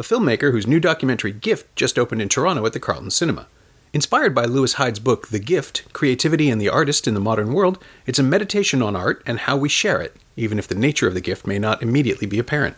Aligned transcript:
a 0.00 0.02
filmmaker 0.02 0.50
whose 0.50 0.66
new 0.66 0.80
documentary 0.80 1.30
Gift 1.30 1.76
just 1.76 1.98
opened 1.98 2.22
in 2.22 2.28
Toronto 2.30 2.64
at 2.64 2.72
the 2.72 2.80
Carlton 2.80 3.10
Cinema. 3.10 3.46
Inspired 3.92 4.34
by 4.34 4.46
Lewis 4.46 4.74
Hyde's 4.74 4.98
book 4.98 5.28
The 5.28 5.38
Gift 5.38 5.92
Creativity 5.92 6.48
and 6.48 6.58
the 6.58 6.70
Artist 6.70 7.06
in 7.06 7.12
the 7.12 7.20
Modern 7.20 7.52
World, 7.52 7.78
it's 8.06 8.18
a 8.18 8.22
meditation 8.22 8.80
on 8.80 8.96
art 8.96 9.22
and 9.26 9.40
how 9.40 9.58
we 9.58 9.68
share 9.68 10.00
it, 10.00 10.16
even 10.36 10.58
if 10.58 10.66
the 10.66 10.74
nature 10.74 11.06
of 11.06 11.12
the 11.12 11.20
gift 11.20 11.46
may 11.46 11.58
not 11.58 11.82
immediately 11.82 12.26
be 12.26 12.38
apparent. 12.38 12.76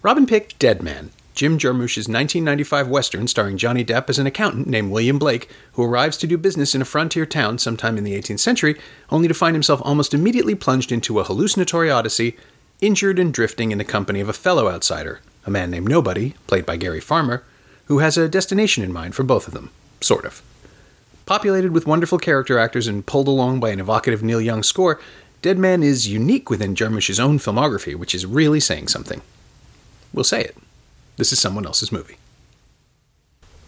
Robin 0.00 0.24
picked 0.24 0.58
Dead 0.58 0.82
Man, 0.82 1.10
Jim 1.34 1.58
Jarmusch's 1.58 2.08
1995 2.08 2.88
Western 2.88 3.28
starring 3.28 3.58
Johnny 3.58 3.84
Depp 3.84 4.08
as 4.08 4.18
an 4.18 4.26
accountant 4.26 4.66
named 4.66 4.90
William 4.90 5.18
Blake, 5.18 5.50
who 5.72 5.84
arrives 5.84 6.16
to 6.16 6.26
do 6.26 6.38
business 6.38 6.74
in 6.74 6.80
a 6.80 6.86
frontier 6.86 7.26
town 7.26 7.58
sometime 7.58 7.98
in 7.98 8.04
the 8.04 8.18
18th 8.18 8.40
century, 8.40 8.80
only 9.10 9.28
to 9.28 9.34
find 9.34 9.54
himself 9.54 9.82
almost 9.84 10.14
immediately 10.14 10.54
plunged 10.54 10.92
into 10.92 11.20
a 11.20 11.24
hallucinatory 11.24 11.90
odyssey, 11.90 12.38
injured 12.80 13.18
and 13.18 13.34
drifting 13.34 13.70
in 13.70 13.76
the 13.76 13.84
company 13.84 14.20
of 14.20 14.30
a 14.30 14.32
fellow 14.32 14.70
outsider, 14.70 15.20
a 15.48 15.50
man 15.50 15.70
named 15.70 15.88
Nobody, 15.88 16.34
played 16.46 16.64
by 16.64 16.76
Gary 16.76 17.00
Farmer, 17.00 17.42
who 17.86 17.98
has 17.98 18.16
a 18.16 18.28
destination 18.28 18.84
in 18.84 18.92
mind 18.92 19.14
for 19.14 19.24
both 19.24 19.48
of 19.48 19.54
them, 19.54 19.70
sort 20.00 20.24
of. 20.24 20.42
Populated 21.26 21.72
with 21.72 21.86
wonderful 21.86 22.18
character 22.18 22.58
actors 22.58 22.86
and 22.86 23.04
pulled 23.04 23.28
along 23.28 23.58
by 23.58 23.70
an 23.70 23.80
evocative 23.80 24.22
Neil 24.22 24.40
Young 24.40 24.62
score, 24.62 25.00
Dead 25.40 25.58
Man 25.58 25.82
is 25.82 26.06
unique 26.06 26.50
within 26.50 26.74
Jarmusch's 26.74 27.18
own 27.18 27.38
filmography, 27.38 27.96
which 27.96 28.14
is 28.14 28.26
really 28.26 28.60
saying 28.60 28.88
something. 28.88 29.22
We'll 30.12 30.24
say 30.24 30.42
it. 30.42 30.56
This 31.16 31.32
is 31.32 31.40
someone 31.40 31.66
else's 31.66 31.92
movie. 31.92 32.16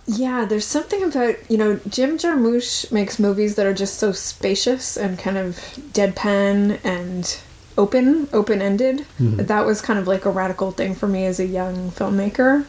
Yeah, 0.06 0.44
there's 0.44 0.64
something 0.66 1.02
about, 1.02 1.36
you 1.50 1.56
know, 1.56 1.80
Jim 1.88 2.18
Jarmusch 2.18 2.90
makes 2.92 3.18
movies 3.18 3.54
that 3.54 3.66
are 3.66 3.74
just 3.74 3.98
so 3.98 4.12
spacious 4.12 4.96
and 4.96 5.18
kind 5.18 5.38
of 5.38 5.56
deadpan 5.92 6.84
and 6.84 7.40
open, 7.80 8.28
open 8.32 8.60
ended. 8.60 9.06
Mm-hmm. 9.18 9.36
That 9.46 9.64
was 9.64 9.80
kind 9.80 9.98
of 9.98 10.06
like 10.06 10.26
a 10.26 10.30
radical 10.30 10.70
thing 10.70 10.94
for 10.94 11.08
me 11.08 11.24
as 11.24 11.40
a 11.40 11.46
young 11.46 11.90
filmmaker. 11.90 12.66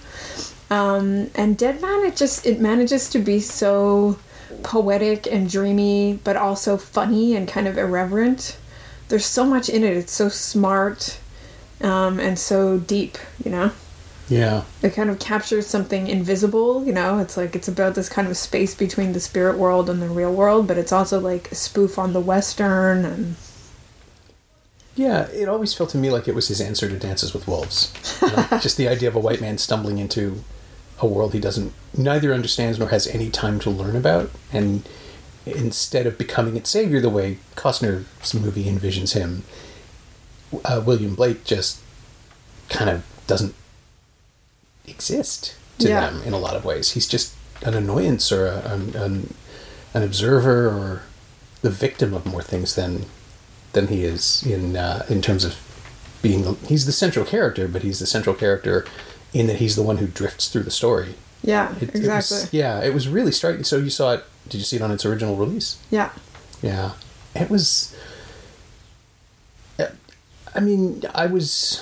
Um, 0.71 1.29
and 1.35 1.57
Dead 1.57 1.81
Man, 1.81 2.05
it 2.05 2.15
just 2.15 2.45
it 2.45 2.61
manages 2.61 3.09
to 3.09 3.19
be 3.19 3.41
so 3.41 4.17
poetic 4.63 5.27
and 5.27 5.49
dreamy, 5.49 6.19
but 6.23 6.37
also 6.37 6.77
funny 6.77 7.35
and 7.35 7.45
kind 7.45 7.67
of 7.67 7.77
irreverent. 7.77 8.57
There's 9.09 9.25
so 9.25 9.45
much 9.45 9.67
in 9.67 9.83
it. 9.83 9.97
It's 9.97 10.13
so 10.13 10.29
smart 10.29 11.19
um, 11.81 12.19
and 12.19 12.39
so 12.39 12.79
deep, 12.79 13.17
you 13.43 13.51
know. 13.51 13.71
Yeah. 14.29 14.63
It 14.81 14.93
kind 14.93 15.09
of 15.09 15.19
captures 15.19 15.67
something 15.67 16.07
invisible, 16.07 16.85
you 16.85 16.93
know. 16.93 17.19
It's 17.19 17.35
like 17.35 17.53
it's 17.53 17.67
about 17.67 17.95
this 17.95 18.07
kind 18.07 18.29
of 18.29 18.37
space 18.37 18.73
between 18.73 19.11
the 19.11 19.19
spirit 19.19 19.57
world 19.57 19.89
and 19.89 20.01
the 20.01 20.07
real 20.07 20.33
world, 20.33 20.67
but 20.67 20.77
it's 20.77 20.93
also 20.93 21.19
like 21.19 21.51
a 21.51 21.55
spoof 21.55 21.99
on 21.99 22.13
the 22.13 22.21
western 22.21 23.03
and 23.03 23.35
Yeah, 24.95 25.27
it 25.29 25.47
always 25.47 25.73
felt 25.73 25.89
to 25.91 25.97
me 25.97 26.09
like 26.09 26.27
it 26.27 26.35
was 26.35 26.49
his 26.49 26.59
answer 26.61 26.87
to 26.89 26.97
Dances 26.97 27.33
with 27.33 27.47
Wolves. 27.47 27.93
You 28.21 28.27
know, 28.29 28.47
just 28.61 28.75
the 28.77 28.87
idea 28.89 29.07
of 29.09 29.15
a 29.15 29.19
white 29.19 29.39
man 29.41 29.57
stumbling 29.57 29.97
into 29.99 30.43
a 30.99 31.07
world 31.07 31.33
he 31.33 31.39
doesn't 31.39 31.73
neither 31.97 32.33
understands 32.33 32.77
nor 32.77 32.89
has 32.89 33.07
any 33.07 33.29
time 33.29 33.59
to 33.59 33.69
learn 33.69 33.95
about, 33.95 34.29
and 34.53 34.87
instead 35.45 36.05
of 36.05 36.17
becoming 36.17 36.55
its 36.55 36.69
savior 36.69 36.99
the 37.01 37.09
way 37.09 37.37
Costner's 37.55 38.33
movie 38.33 38.65
envisions 38.65 39.13
him, 39.13 39.43
uh, 40.65 40.81
William 40.85 41.15
Blake 41.15 41.43
just 41.45 41.79
kind 42.69 42.89
of 42.89 43.03
doesn't 43.27 43.55
exist 44.87 45.55
to 45.79 45.87
Yeah. 45.89 46.09
them 46.09 46.21
in 46.23 46.33
a 46.33 46.37
lot 46.37 46.55
of 46.55 46.65
ways. 46.65 46.91
He's 46.91 47.07
just 47.07 47.33
an 47.63 47.73
annoyance 47.73 48.31
or 48.31 48.47
a, 48.47 48.59
an, 48.71 48.95
an 48.95 49.33
an 49.93 50.03
observer 50.03 50.67
or 50.67 51.03
the 51.61 51.69
victim 51.69 52.13
of 52.13 52.25
more 52.25 52.41
things 52.41 52.75
than 52.75 53.05
than 53.73 53.87
he 53.87 54.03
is 54.03 54.43
in 54.45 54.75
uh, 54.75 55.05
in 55.09 55.21
terms 55.21 55.43
of 55.45 55.55
being 56.21 56.43
the, 56.43 56.53
he's 56.67 56.85
the 56.85 56.91
central 56.91 57.25
character, 57.25 57.67
but 57.67 57.81
he's 57.83 57.99
the 57.99 58.05
central 58.05 58.35
character 58.35 58.85
in 59.33 59.47
that 59.47 59.57
he's 59.57 59.75
the 59.75 59.81
one 59.83 59.97
who 59.97 60.07
drifts 60.07 60.49
through 60.49 60.63
the 60.63 60.71
story. 60.71 61.15
yeah, 61.43 61.73
It- 61.77 61.83
it 61.89 61.95
exactly. 61.95 62.37
was- 62.37 62.53
yeah, 62.53 62.79
it 62.83 62.93
was 62.93 63.07
really 63.07 63.31
striking. 63.31 63.63
So 63.63 63.77
you 63.77 63.89
saw 63.89 64.13
it? 64.13 64.23
Did 64.49 64.57
you 64.57 64.63
see 64.65 64.75
it 64.75 64.81
on 64.81 64.91
its 64.91 65.05
original 65.05 65.35
release? 65.35 65.77
yeah. 65.89 66.09
Yeah, 66.61 66.91
it 67.33 67.49
was. 67.49 67.95
uh, 69.79 69.87
I 70.53 70.59
mean, 70.59 71.01
I 71.15 71.25
was. 71.25 71.81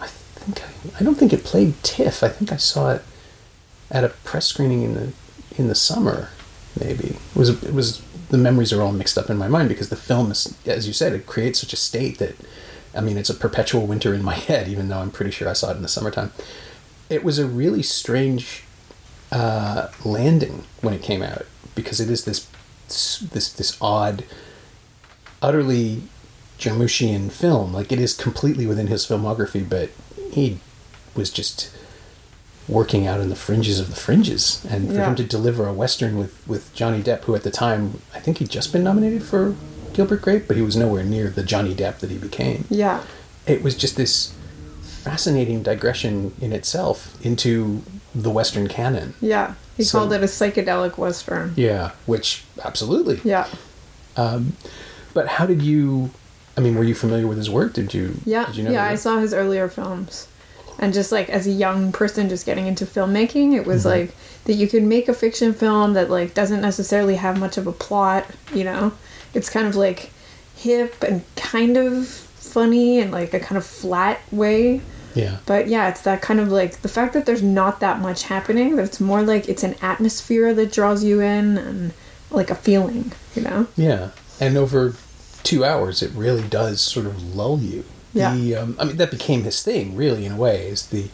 I 0.00 0.06
think 0.06 0.62
I, 0.62 1.00
I 1.00 1.02
don't 1.02 1.16
think 1.16 1.32
it 1.32 1.42
played 1.42 1.74
TIFF. 1.82 2.22
I 2.22 2.28
think 2.28 2.52
I 2.52 2.56
saw 2.56 2.92
it 2.92 3.02
at 3.90 4.04
a 4.04 4.10
press 4.10 4.46
screening 4.46 4.82
in 4.82 4.94
the 4.94 5.12
in 5.58 5.66
the 5.68 5.74
summer. 5.74 6.28
Maybe 6.78 7.08
it 7.08 7.36
was. 7.36 7.48
It 7.64 7.72
was. 7.74 8.02
The 8.34 8.38
memories 8.38 8.72
are 8.72 8.82
all 8.82 8.90
mixed 8.90 9.16
up 9.16 9.30
in 9.30 9.36
my 9.36 9.46
mind 9.46 9.68
because 9.68 9.90
the 9.90 9.96
film 9.96 10.32
is, 10.32 10.58
as 10.66 10.88
you 10.88 10.92
said, 10.92 11.12
it 11.12 11.24
creates 11.24 11.60
such 11.60 11.72
a 11.72 11.76
state 11.76 12.18
that, 12.18 12.34
I 12.92 13.00
mean, 13.00 13.16
it's 13.16 13.30
a 13.30 13.34
perpetual 13.34 13.86
winter 13.86 14.12
in 14.12 14.24
my 14.24 14.34
head. 14.48 14.66
Even 14.66 14.88
though 14.88 14.98
I'm 14.98 15.12
pretty 15.12 15.30
sure 15.30 15.48
I 15.48 15.52
saw 15.52 15.70
it 15.70 15.76
in 15.76 15.82
the 15.82 15.88
summertime, 15.88 16.32
it 17.08 17.22
was 17.22 17.38
a 17.38 17.46
really 17.46 17.84
strange 17.84 18.64
uh, 19.30 19.86
landing 20.04 20.64
when 20.80 20.94
it 20.94 21.00
came 21.00 21.22
out 21.22 21.46
because 21.76 22.00
it 22.00 22.10
is 22.10 22.24
this 22.24 22.48
this 22.88 23.52
this 23.52 23.78
odd, 23.80 24.24
utterly 25.40 26.02
Jarmuschian 26.58 27.30
film. 27.30 27.72
Like 27.72 27.92
it 27.92 28.00
is 28.00 28.14
completely 28.14 28.66
within 28.66 28.88
his 28.88 29.06
filmography, 29.06 29.64
but 29.68 29.90
he 30.32 30.58
was 31.14 31.30
just 31.30 31.70
working 32.68 33.06
out 33.06 33.20
in 33.20 33.28
the 33.28 33.36
fringes 33.36 33.78
of 33.78 33.90
the 33.90 33.96
fringes. 33.96 34.60
And 34.68 34.88
for 34.88 34.94
Yeah. 34.94 35.08
him 35.10 35.14
to 35.16 35.24
deliver 35.24 35.66
a 35.66 35.72
western 35.72 36.18
with 36.18 36.32
with 36.46 36.72
Johnny 36.74 37.02
Depp, 37.02 37.24
who 37.24 37.34
at 37.34 37.42
the 37.42 37.50
time 37.50 38.00
I 38.14 38.20
think 38.20 38.38
he'd 38.38 38.48
just 38.50 38.72
been 38.72 38.82
nominated 38.84 39.22
for 39.22 39.54
Gilbert 39.92 40.22
Grape, 40.22 40.48
but 40.48 40.56
he 40.56 40.62
was 40.62 40.74
nowhere 40.76 41.04
near 41.04 41.28
the 41.30 41.42
Johnny 41.42 41.74
Depp 41.74 41.98
that 41.98 42.10
he 42.10 42.16
became 42.18 42.64
Yeah. 42.70 43.00
it 43.46 43.62
was 43.62 43.74
just 43.74 43.96
this 43.96 44.30
fascinating 44.82 45.62
digression 45.62 46.32
in 46.40 46.52
itself 46.52 47.14
into 47.22 47.82
the 48.14 48.30
Western 48.30 48.68
canon. 48.68 49.14
Yeah. 49.20 49.54
He 49.76 49.84
So- 49.84 49.98
called 49.98 50.12
it 50.12 50.22
a 50.22 50.26
psychedelic 50.26 50.96
western. 50.96 51.52
Yeah, 51.56 51.90
which 52.06 52.44
absolutely. 52.64 53.20
Yeah. 53.24 53.46
Um, 54.16 54.54
but 55.12 55.26
how 55.28 55.46
did 55.46 55.62
you? 55.62 56.10
I 56.56 56.60
mean, 56.60 56.76
were 56.76 56.84
you 56.84 56.94
familiar 56.94 57.26
with 57.26 57.36
his 57.36 57.50
work? 57.50 57.72
Did 57.72 57.92
you? 57.92 58.14
Yeah. 58.24 58.46
Did 58.46 58.56
you 58.56 58.62
know 58.64 58.70
yeah, 58.70 58.84
I 58.84 58.94
saw 58.94 59.18
his 59.18 59.34
earlier 59.34 59.68
films. 59.68 60.28
And 60.78 60.92
just 60.92 61.12
like 61.12 61.28
as 61.30 61.46
a 61.46 61.50
young 61.50 61.92
person 61.92 62.28
just 62.28 62.46
getting 62.46 62.66
into 62.66 62.84
filmmaking, 62.84 63.54
it 63.54 63.66
was 63.66 63.84
Mm-hmm. 63.84 64.00
like 64.00 64.14
that 64.44 64.54
you 64.54 64.68
could 64.68 64.82
make 64.82 65.08
a 65.08 65.14
fiction 65.14 65.54
film 65.54 65.94
that 65.94 66.10
like 66.10 66.34
doesn't 66.34 66.60
necessarily 66.60 67.16
have 67.16 67.38
much 67.38 67.56
of 67.56 67.66
a 67.66 67.72
plot, 67.72 68.26
you 68.52 68.64
know. 68.64 68.92
It's 69.32 69.48
kind 69.48 69.66
of 69.66 69.76
like 69.76 70.10
hip 70.56 71.02
and 71.02 71.22
kind 71.36 71.76
of 71.76 72.06
funny 72.06 73.00
and 73.00 73.10
like 73.10 73.34
a 73.34 73.40
kind 73.40 73.56
of 73.56 73.64
flat 73.66 74.20
way. 74.30 74.80
Yeah. 75.14 75.38
But 75.46 75.68
yeah, 75.68 75.88
it's 75.88 76.02
that 76.02 76.22
kind 76.22 76.40
of 76.40 76.50
like 76.50 76.82
the 76.82 76.88
fact 76.88 77.14
that 77.14 77.24
there's 77.24 77.42
not 77.42 77.80
that 77.80 78.00
much 78.00 78.24
happening, 78.24 78.76
that 78.76 78.84
it's 78.84 79.00
more 79.00 79.22
like 79.22 79.48
it's 79.48 79.62
an 79.62 79.76
atmosphere 79.80 80.52
that 80.54 80.72
draws 80.72 81.04
you 81.04 81.20
in 81.20 81.56
and 81.56 81.92
like 82.30 82.50
a 82.50 82.54
feeling, 82.56 83.12
you 83.36 83.42
know? 83.42 83.68
Yeah, 83.76 84.10
and 84.40 84.56
over 84.56 84.94
two 85.44 85.64
hours, 85.64 86.02
it 86.02 86.10
really 86.12 86.42
does 86.48 86.80
sort 86.80 87.06
of 87.06 87.34
lull 87.36 87.60
you. 87.60 87.84
Yeah. 88.14 88.34
The, 88.34 88.54
um, 88.56 88.76
I 88.78 88.84
mean, 88.84 88.96
that 88.96 89.10
became 89.10 89.42
his 89.42 89.62
thing, 89.62 89.96
really, 89.96 90.24
in 90.24 90.32
a 90.32 90.36
way. 90.36 90.68
Is 90.68 90.86
the 90.86 91.08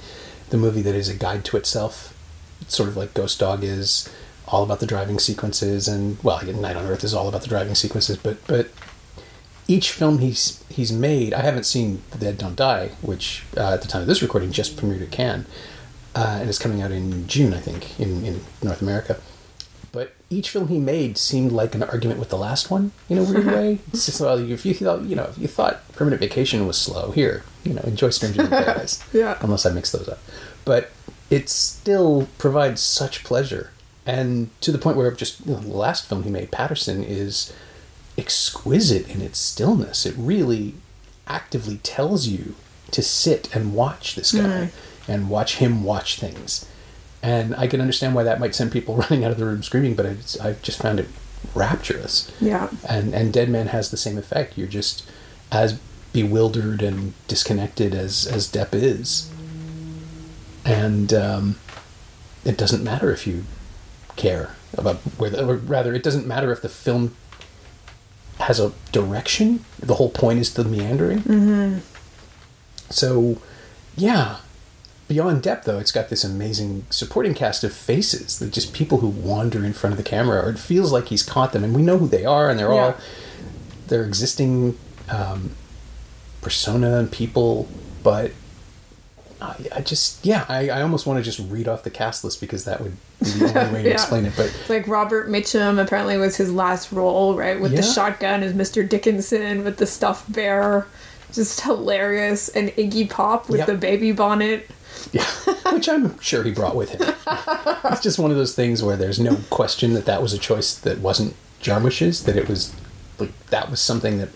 the 0.50 0.56
movie 0.56 0.83
that 0.83 0.94
is 0.94 1.09
a 1.09 1.15
guide 1.15 1.44
to 1.47 1.56
itself, 1.56 2.14
It's 2.61 2.76
sort 2.76 2.88
of 2.88 2.97
like 2.97 3.14
Ghost 3.14 3.38
Dog 3.38 3.64
is 3.64 4.08
all 4.49 4.64
about 4.64 4.81
the 4.81 4.87
driving 4.87 5.19
sequences, 5.19 5.88
and 5.88 6.19
well, 6.23 6.44
Night 6.44 6.76
on 6.76 6.87
Earth 6.87 7.05
is 7.05 7.14
all 7.14 7.29
about 7.29 7.43
the 7.43 7.49
driving 7.49 7.75
sequences. 7.75 8.17
But 8.17 8.44
but 8.47 8.70
each 9.69 9.91
film 9.91 10.19
he's 10.19 10.62
he's 10.69 10.93
made, 10.93 11.32
I 11.32 11.43
haven't 11.43 11.64
seen 11.64 12.02
The 12.11 12.19
Dead 12.19 12.38
Don't 12.38 12.56
Die, 12.56 12.91
which 13.00 13.44
uh, 13.56 13.75
at 13.75 13.82
the 13.82 13.88
time 13.88 14.02
of 14.02 14.08
this 14.08 14.23
recording 14.23 14.50
just 14.52 14.76
premiered 14.76 15.02
at 15.02 15.11
Cannes, 15.12 15.47
uh, 16.14 16.38
and 16.41 16.49
it's 16.49 16.58
coming 16.58 16.82
out 16.82 16.91
in 16.91 17.26
June, 17.29 17.55
I 17.55 17.61
think, 17.61 17.99
in 17.99 18.25
in 18.25 18.41
North 18.62 18.82
America. 18.82 19.20
Each 20.32 20.49
film 20.49 20.69
he 20.69 20.79
made 20.79 21.19
seemed 21.19 21.50
like 21.50 21.75
an 21.75 21.82
argument 21.82 22.21
with 22.21 22.29
the 22.29 22.38
last 22.38 22.71
one 22.71 22.93
in 23.09 23.19
a 23.19 23.25
weird 23.25 23.47
way. 23.55 23.81
It's 23.93 24.06
just 24.06 24.21
well, 24.21 24.38
if 24.38 24.65
you 24.65 24.75
thought 24.75 25.03
you 25.03 25.17
know 25.17 25.25
if 25.25 25.38
you 25.38 25.49
thought 25.49 25.87
Permanent 25.93 26.21
Vacation 26.21 26.67
was 26.67 26.79
slow, 26.79 27.11
here 27.11 27.44
you 27.65 27.75
know 27.75 27.82
enjoy 27.82 28.11
Stranger 28.11 28.43
in 28.43 28.49
Paradise. 28.49 29.03
Yeah. 29.12 29.38
Unless 29.41 29.67
I 29.67 29.73
mix 29.73 29.91
those 29.93 30.09
up, 30.09 30.21
but 30.65 30.91
it 31.31 31.49
still 31.49 32.29
provides 32.38 32.81
such 32.81 33.25
pleasure, 33.25 33.73
and 34.06 34.50
to 34.61 34.71
the 34.71 34.79
point 34.79 34.97
where 34.97 35.11
just 35.11 35.44
you 35.44 35.55
know, 35.55 35.61
the 35.61 35.69
last 35.69 36.09
film 36.09 36.23
he 36.23 36.31
made, 36.31 36.53
Paterson, 36.53 37.03
is 37.03 37.53
exquisite 38.17 39.09
in 39.09 39.23
its 39.23 39.38
stillness. 39.38 40.06
It 40.06 40.15
really 40.17 40.75
actively 41.26 41.79
tells 41.79 42.26
you 42.26 42.55
to 42.91 43.03
sit 43.03 43.55
and 43.55 43.75
watch 43.75 44.15
this 44.15 44.33
guy 44.33 44.41
mm. 44.43 44.71
and 45.09 45.31
watch 45.31 45.56
him 45.56 45.85
watch 45.85 46.19
things. 46.19 46.67
And 47.22 47.55
I 47.56 47.67
can 47.67 47.81
understand 47.81 48.14
why 48.14 48.22
that 48.22 48.40
might 48.40 48.55
send 48.55 48.72
people 48.72 48.96
running 49.11 49.25
out 49.25 49.31
of 49.31 49.38
the 49.38 49.46
room 49.46 49.62
screaming. 49.62 49.94
But 49.94 50.06
it's, 50.06 50.38
I've 50.40 50.62
just 50.62 50.81
found 50.81 51.00
it 51.00 51.08
rapturous. 51.55 52.31
Yeah. 52.40 52.70
And 52.88 53.14
and 53.14 53.32
Dead 53.32 53.49
Man 53.49 53.69
has 53.69 53.90
the 53.90 53.96
same 53.96 54.19
effect. 54.19 54.56
You're 54.56 54.69
just 54.69 55.08
as 55.52 55.78
bewildered 56.12 56.82
and 56.82 57.14
disconnected 57.28 57.94
as 57.94 58.26
as 58.26 58.50
Depp 58.50 58.75
is, 58.75 59.31
and 60.64 61.12
um, 61.12 61.56
it 62.44 62.56
doesn't 62.56 62.82
matter 62.82 63.12
if 63.12 63.26
you 63.26 63.44
care 64.16 64.55
about 64.76 64.96
where, 65.19 65.31
the, 65.31 65.46
or 65.46 65.56
rather, 65.56 65.94
it 65.94 66.02
doesn't 66.02 66.26
matter 66.26 66.52
if 66.52 66.62
the 66.62 66.69
film 66.69 67.16
has 68.38 68.58
a 68.61 68.73
direction. 68.93 69.64
The 69.78 69.94
whole 69.94 70.11
point 70.11 70.38
is 70.38 70.55
the 70.55 70.64
meandering. 70.64 71.20
Mm-hmm. 71.20 71.78
So, 72.90 73.40
yeah. 73.96 74.38
Beyond 75.11 75.43
Depp, 75.43 75.65
though, 75.65 75.81
it's 75.81 75.91
got 75.91 76.09
this 76.09 76.23
amazing 76.23 76.85
supporting 76.89 77.35
cast 77.35 77.65
of 77.65 77.73
faces 77.73 78.39
that 78.39 78.53
just 78.53 78.73
people 78.73 78.99
who 78.99 79.09
wander 79.09 79.65
in 79.65 79.73
front 79.73 79.91
of 79.93 79.97
the 79.97 80.09
camera, 80.09 80.41
or 80.47 80.51
it 80.51 80.59
feels 80.61 80.93
like 80.93 81.09
he's 81.09 81.25
caught 81.25 81.53
them, 81.53 81.65
and 81.65 81.75
we 81.75 81.83
know 81.83 81.99
who 81.99 82.07
they 82.07 82.25
are, 82.25 82.49
and 82.49 82.57
they're 82.57 82.73
Yeah. 82.73 82.81
all 82.81 82.95
they're 83.89 84.05
existing 84.05 84.79
um, 85.09 85.57
persona 86.43 86.99
and 87.01 87.11
people, 87.11 87.69
but 88.05 88.31
I, 89.43 89.57
I 89.75 89.81
just 89.81 90.25
yeah, 90.25 90.45
I, 90.49 90.69
I 90.69 90.81
almost 90.83 91.07
want 91.09 91.19
to 91.19 91.25
just 91.25 91.41
read 91.51 91.67
off 91.67 91.83
the 91.83 91.91
cast 91.91 92.23
list 92.23 92.41
because 92.41 92.65
that 92.67 92.81
would 92.81 92.97
be 93.19 93.31
the 93.31 93.61
only 93.61 93.73
way 93.73 93.83
to 93.83 93.89
Yeah. 93.89 93.95
explain 93.95 94.27
it. 94.27 94.35
But 94.37 94.47
It's 94.61 94.71
like 94.71 94.87
Robert 94.87 95.29
Mitchum 95.29 95.83
apparently 95.83 96.19
was 96.19 96.37
his 96.37 96.53
last 96.53 96.93
role, 96.93 97.35
right? 97.35 97.61
With 97.61 97.73
the 97.75 97.83
shotgun 97.83 98.45
as 98.45 98.53
Mr. 98.53 98.89
Dickinson 98.89 99.65
with 99.65 99.79
the 99.79 99.87
stuffed 99.87 100.31
bear. 100.33 100.87
Just 101.32 101.61
hilarious. 101.62 102.49
And 102.50 102.71
Iggy 102.71 103.09
Pop 103.11 103.49
with 103.49 103.59
Yep. 103.59 103.67
the 103.67 103.75
baby 103.75 104.12
bonnet. 104.12 104.69
Yeah, 105.12 105.25
which 105.73 105.88
I'm 105.88 106.19
sure 106.21 106.43
he 106.43 106.50
brought 106.50 106.77
with 106.77 106.91
him. 106.91 107.00
it's 107.85 108.00
just 108.03 108.19
one 108.19 108.31
of 108.31 108.37
those 108.37 108.55
things 108.55 108.82
where 108.82 108.97
there's 108.97 109.19
no 109.21 109.37
question 109.50 109.94
that 109.94 110.05
that 110.06 110.21
was 110.23 110.32
a 110.32 110.38
choice 110.38 110.75
that 110.75 110.99
wasn't 110.99 111.35
Jarmusch's. 111.62 112.25
That 112.25 112.37
it 112.37 112.49
was 112.49 112.75
like 113.19 113.31
that 113.47 113.71
was 113.71 113.81
something 113.81 114.19
that 114.19 114.29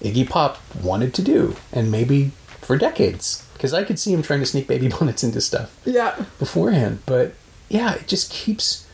Iggy 0.00 0.28
Pop 0.28 0.58
wanted 0.82 1.14
to 1.14 1.22
do, 1.22 1.56
and 1.72 1.90
maybe 1.90 2.32
for 2.60 2.76
decades. 2.76 3.40
Because 3.54 3.72
I 3.72 3.84
could 3.84 3.98
see 3.98 4.12
him 4.12 4.22
trying 4.22 4.40
to 4.40 4.46
sneak 4.46 4.66
baby 4.68 4.88
bonnets 4.98 5.24
into 5.24 5.40
stuff 5.40 5.74
Yeah. 5.84 6.14
beforehand. 6.38 7.00
But 7.06 7.34
yeah, 7.68 7.94
it 7.94 8.06
just 8.06 8.30
keeps 8.30 8.86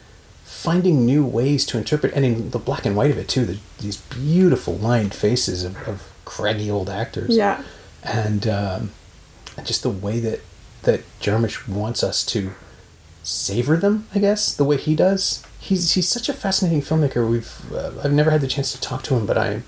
finding 0.44 1.04
new 1.06 1.24
ways 1.24 1.64
to 1.66 1.78
interpret, 1.78 2.12
and 2.14 2.24
in 2.24 2.50
the 2.50 2.58
black 2.58 2.86
and 2.86 2.94
white 2.96 3.10
of 3.10 3.18
it 3.18 3.28
too. 3.28 3.44
The, 3.44 3.58
these 3.78 3.96
beautiful 3.96 4.76
lined 4.76 5.14
faces 5.14 5.64
of, 5.64 5.76
of 5.88 6.09
craggy 6.34 6.70
old 6.70 6.88
actors 6.88 7.30
Yeah. 7.36 7.62
and 8.04 8.46
um, 8.46 8.90
just 9.64 9.82
the 9.82 9.90
way 9.90 10.20
that 10.20 10.40
that 10.82 11.00
Jarmusch 11.20 11.68
wants 11.68 12.02
us 12.02 12.24
to 12.26 12.52
savor 13.22 13.76
them, 13.76 14.06
I 14.14 14.18
guess, 14.18 14.54
the 14.54 14.64
way 14.64 14.76
he 14.78 14.94
does. 14.94 15.44
He's 15.58 15.92
he's 15.94 16.08
such 16.08 16.28
a 16.28 16.32
fascinating 16.32 16.82
filmmaker. 16.82 17.28
We've 17.28 17.52
uh, 17.72 17.90
I've 18.02 18.12
never 18.12 18.30
had 18.30 18.40
the 18.40 18.46
chance 18.54 18.72
to 18.72 18.80
talk 18.80 19.02
to 19.04 19.16
him, 19.16 19.26
but 19.26 19.36
I 19.36 19.62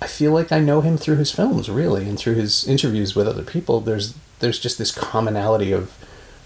I 0.00 0.06
feel 0.06 0.32
like 0.32 0.52
I 0.52 0.60
know 0.60 0.80
him 0.82 0.96
through 0.96 1.16
his 1.16 1.32
films, 1.32 1.68
really, 1.68 2.08
and 2.08 2.16
through 2.18 2.34
his 2.36 2.64
interviews 2.68 3.16
with 3.16 3.26
other 3.26 3.42
people. 3.42 3.80
There's 3.80 4.14
there's 4.40 4.60
just 4.60 4.78
this 4.78 4.92
commonality 4.92 5.72
of 5.72 5.92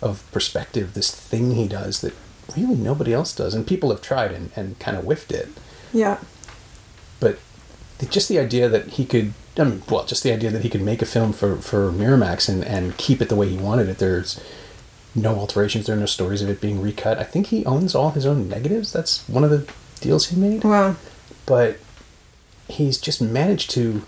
of 0.00 0.22
perspective, 0.32 0.94
this 0.94 1.10
thing 1.14 1.54
he 1.54 1.68
does 1.68 2.00
that 2.00 2.14
really 2.56 2.74
nobody 2.76 3.12
else 3.12 3.34
does, 3.34 3.52
and 3.54 3.66
people 3.66 3.90
have 3.90 4.00
tried 4.00 4.32
and, 4.32 4.50
and 4.56 4.78
kind 4.78 4.96
of 4.96 5.04
whiffed 5.04 5.30
it 5.32 5.48
Yeah. 5.92 6.16
but 7.20 7.38
just 8.10 8.28
the 8.28 8.38
idea 8.38 8.68
that 8.68 8.88
he 8.90 9.04
could 9.04 9.32
I 9.58 9.64
mean, 9.64 9.82
well 9.88 10.04
just 10.04 10.22
the 10.22 10.32
idea 10.32 10.50
that 10.50 10.62
he 10.62 10.68
could 10.70 10.82
make 10.82 11.02
a 11.02 11.06
film 11.06 11.32
for 11.32 11.56
for 11.56 11.90
Miramax 11.92 12.48
and 12.48 12.64
and 12.64 12.96
keep 12.96 13.20
it 13.20 13.28
the 13.28 13.36
way 13.36 13.48
he 13.48 13.56
wanted 13.56 13.88
it 13.88 13.98
there's 13.98 14.40
no 15.14 15.36
alterations 15.36 15.86
there 15.86 15.96
are 15.96 16.00
no 16.00 16.06
stories 16.06 16.40
of 16.42 16.48
it 16.48 16.60
being 16.60 16.80
recut 16.80 17.18
I 17.18 17.24
think 17.24 17.48
he 17.48 17.64
owns 17.66 17.94
all 17.94 18.10
his 18.12 18.24
own 18.26 18.48
negatives 18.48 18.92
that's 18.92 19.28
one 19.28 19.44
of 19.44 19.50
the 19.50 19.70
deals 20.00 20.28
he 20.28 20.36
made 20.40 20.64
Wow. 20.64 20.96
but 21.46 21.78
he's 22.68 22.98
just 22.98 23.20
managed 23.20 23.70
to 23.72 24.02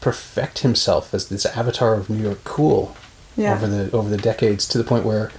perfect 0.00 0.60
himself 0.60 1.14
as 1.14 1.28
this 1.28 1.46
avatar 1.46 1.94
of 1.94 2.10
New 2.10 2.22
York 2.22 2.44
cool 2.44 2.94
Yeah. 3.36 3.54
over 3.54 3.66
the 3.66 3.90
over 3.92 4.08
the 4.08 4.16
decades 4.18 4.66
to 4.68 4.78
the 4.78 4.84
point 4.84 5.04
where 5.04 5.32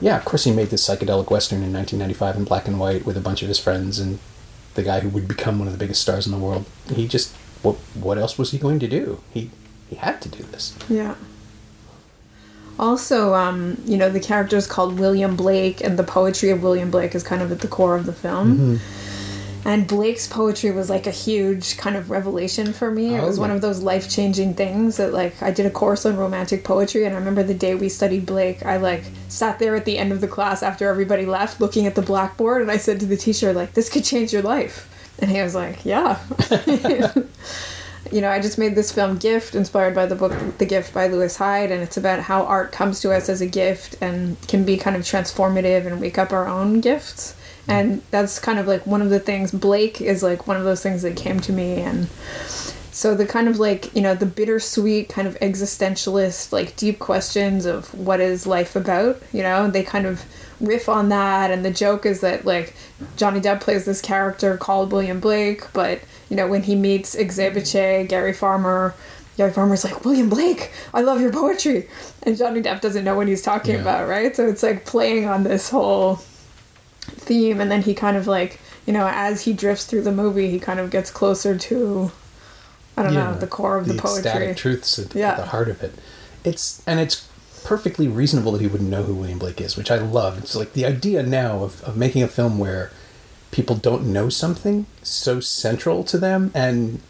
yeah 0.00 0.16
of 0.16 0.24
course 0.24 0.44
he 0.44 0.52
made 0.52 0.68
this 0.70 0.86
psychedelic 0.88 1.30
western 1.30 1.62
in 1.62 1.72
1995 1.72 2.36
in 2.36 2.44
black 2.44 2.68
and 2.68 2.78
white 2.78 3.04
with 3.04 3.16
a 3.16 3.20
bunch 3.20 3.42
of 3.42 3.48
his 3.48 3.58
friends 3.58 3.98
and 3.98 4.18
the 4.78 4.84
guy 4.84 5.00
who 5.00 5.08
would 5.08 5.26
become 5.26 5.58
one 5.58 5.68
of 5.68 5.72
the 5.76 5.82
biggest 5.84 6.00
stars 6.00 6.24
in 6.26 6.32
the 6.32 6.38
world 6.38 6.64
he 6.94 7.06
just 7.16 7.34
what 7.62 7.74
what 8.06 8.16
else 8.16 8.38
was 8.38 8.52
he 8.52 8.58
going 8.58 8.78
to 8.78 8.88
do 8.88 9.20
he 9.34 9.50
he 9.90 9.96
had 9.96 10.20
to 10.22 10.28
do 10.28 10.42
this 10.44 10.76
Yeah. 10.88 11.14
Also, 12.78 13.34
um, 13.34 13.76
you 13.84 13.96
know, 13.96 14.08
the 14.08 14.20
character 14.20 14.56
is 14.56 14.66
called 14.66 15.00
William 15.00 15.34
Blake, 15.34 15.80
and 15.80 15.98
the 15.98 16.04
poetry 16.04 16.50
of 16.50 16.62
William 16.62 16.90
Blake 16.92 17.14
is 17.14 17.24
kind 17.24 17.42
of 17.42 17.50
at 17.50 17.60
the 17.60 17.66
core 17.66 17.96
of 17.96 18.06
the 18.06 18.12
film. 18.12 18.56
Mm-hmm. 18.56 18.76
And 19.68 19.86
Blake's 19.86 20.26
poetry 20.26 20.70
was 20.70 20.88
like 20.88 21.06
a 21.06 21.10
huge 21.10 21.76
kind 21.76 21.94
of 21.94 22.08
revelation 22.08 22.72
for 22.72 22.90
me. 22.90 23.14
It 23.14 23.20
Oh, 23.20 23.26
was 23.26 23.38
one 23.38 23.50
oh. 23.50 23.54
of 23.54 23.60
those 23.60 23.82
life 23.82 24.08
changing 24.08 24.54
things 24.54 24.96
that, 24.96 25.12
like, 25.12 25.42
I 25.42 25.50
did 25.50 25.66
a 25.66 25.70
course 25.70 26.06
on 26.06 26.16
romantic 26.16 26.64
poetry, 26.64 27.04
and 27.04 27.14
I 27.14 27.18
remember 27.18 27.42
the 27.42 27.52
day 27.52 27.74
we 27.74 27.90
studied 27.90 28.24
Blake, 28.24 28.64
I 28.64 28.78
like 28.78 29.04
sat 29.28 29.58
there 29.58 29.76
at 29.76 29.84
the 29.84 29.98
end 29.98 30.10
of 30.10 30.22
the 30.22 30.26
class 30.26 30.62
after 30.62 30.88
everybody 30.88 31.26
left, 31.26 31.60
looking 31.60 31.84
at 31.84 31.96
the 31.96 32.00
blackboard, 32.00 32.62
and 32.62 32.70
I 32.70 32.78
said 32.78 32.98
to 33.00 33.06
the 33.06 33.18
teacher, 33.18 33.52
like, 33.52 33.74
this 33.74 33.90
could 33.90 34.04
change 34.04 34.32
your 34.32 34.40
life. 34.40 34.88
And 35.18 35.30
he 35.30 35.42
was 35.42 35.54
like, 35.54 35.84
yeah. 35.84 36.18
you 38.10 38.22
know, 38.22 38.30
I 38.30 38.40
just 38.40 38.56
made 38.56 38.74
this 38.74 38.90
film 38.90 39.18
Gift, 39.18 39.54
inspired 39.54 39.94
by 39.94 40.06
the 40.06 40.14
book 40.14 40.32
The 40.56 40.64
Gift 40.64 40.94
by 40.94 41.08
Lewis 41.08 41.36
Hyde, 41.36 41.70
and 41.70 41.82
it's 41.82 41.98
about 41.98 42.20
how 42.20 42.44
art 42.44 42.72
comes 42.72 43.00
to 43.00 43.12
us 43.12 43.28
as 43.28 43.42
a 43.42 43.46
gift 43.46 43.96
and 44.00 44.40
can 44.48 44.64
be 44.64 44.78
kind 44.78 44.96
of 44.96 45.02
transformative 45.02 45.86
and 45.86 46.00
wake 46.00 46.16
up 46.16 46.32
our 46.32 46.48
own 46.48 46.80
gifts. 46.80 47.34
Mm-hmm. 47.68 47.90
And 47.90 48.02
that's 48.10 48.38
kind 48.38 48.58
of 48.58 48.66
like 48.66 48.86
one 48.86 49.02
of 49.02 49.10
the 49.10 49.20
things. 49.20 49.50
Blake 49.52 50.00
is 50.00 50.22
like 50.22 50.46
one 50.46 50.56
of 50.56 50.64
those 50.64 50.82
things 50.82 51.02
that 51.02 51.16
came 51.16 51.38
to 51.40 51.52
me, 51.52 51.74
and 51.80 52.08
so 52.90 53.14
the 53.14 53.26
kind 53.26 53.46
of 53.48 53.58
like 53.58 53.94
you 53.94 54.00
know 54.02 54.14
the 54.14 54.26
bittersweet 54.26 55.08
kind 55.08 55.28
of 55.28 55.38
existentialist 55.40 56.50
like 56.52 56.74
deep 56.76 56.98
questions 56.98 57.66
of 57.66 57.92
what 57.94 58.20
is 58.20 58.46
life 58.46 58.74
about. 58.74 59.20
You 59.32 59.42
know, 59.42 59.70
they 59.70 59.82
kind 59.82 60.06
of 60.06 60.24
riff 60.60 60.88
on 60.88 61.10
that, 61.10 61.50
and 61.50 61.64
the 61.64 61.70
joke 61.70 62.06
is 62.06 62.20
that 62.22 62.44
like 62.44 62.74
Johnny 63.16 63.40
Depp 63.40 63.60
plays 63.60 63.84
this 63.84 64.00
character 64.00 64.56
called 64.56 64.90
William 64.90 65.20
Blake, 65.20 65.70
but 65.72 66.00
you 66.30 66.36
know 66.36 66.48
when 66.48 66.62
he 66.62 66.74
meets 66.74 67.14
Exebiche, 67.14 68.08
Gary 68.08 68.32
Farmer. 68.32 68.94
Gary 69.36 69.52
Farmer's 69.52 69.84
like, 69.84 70.04
William 70.04 70.28
Blake, 70.28 70.72
I 70.92 71.02
love 71.02 71.20
your 71.20 71.30
poetry. 71.30 71.88
And 72.24 72.36
Johnny 72.36 72.60
Depp 72.60 72.80
doesn't 72.80 73.04
know 73.04 73.14
what 73.14 73.28
he's 73.28 73.40
talking 73.40 73.76
Yeah. 73.76 73.82
about, 73.82 74.08
right? 74.08 74.34
So 74.34 74.48
it's 74.48 74.64
like 74.64 74.84
playing 74.84 75.26
on 75.26 75.44
this 75.44 75.70
whole 75.70 76.18
theme 77.10 77.60
and 77.60 77.70
then 77.70 77.82
he 77.82 77.94
kind 77.94 78.16
of 78.16 78.26
like 78.26 78.60
you 78.86 78.92
know 78.92 79.08
as 79.12 79.42
he 79.42 79.52
drifts 79.52 79.84
through 79.86 80.02
the 80.02 80.12
movie 80.12 80.50
he 80.50 80.58
kind 80.58 80.80
of 80.80 80.90
gets 80.90 81.10
closer 81.10 81.56
to 81.58 82.10
i 82.96 83.02
don't 83.02 83.14
know 83.14 83.34
the 83.34 83.46
core 83.46 83.76
of 83.76 83.86
the, 83.86 83.94
poetry 83.94 84.18
ecstatic 84.30 84.56
truths 84.56 84.98
at, 84.98 85.14
Yeah. 85.14 85.30
at 85.32 85.36
the 85.36 85.46
heart 85.46 85.68
of 85.68 85.82
it. 85.82 85.92
It's 86.44 86.82
and 86.86 87.00
it's 87.00 87.26
perfectly 87.64 88.08
reasonable 88.08 88.52
that 88.52 88.60
he 88.60 88.66
wouldn't 88.66 88.88
know 88.88 89.02
who 89.02 89.14
William 89.14 89.38
Blake 89.38 89.60
is 89.60 89.76
which 89.76 89.90
I 89.90 89.96
love. 89.98 90.38
It's 90.38 90.54
like 90.56 90.72
the 90.72 90.86
idea 90.86 91.22
now 91.22 91.62
of, 91.64 91.82
of 91.84 91.96
making 91.96 92.22
a 92.22 92.28
film 92.28 92.58
where 92.58 92.90
people 93.50 93.76
don't 93.76 94.10
know 94.12 94.28
something 94.28 94.86
so 95.02 95.40
central 95.40 96.04
to 96.04 96.18
them 96.18 96.50
and 96.54 97.00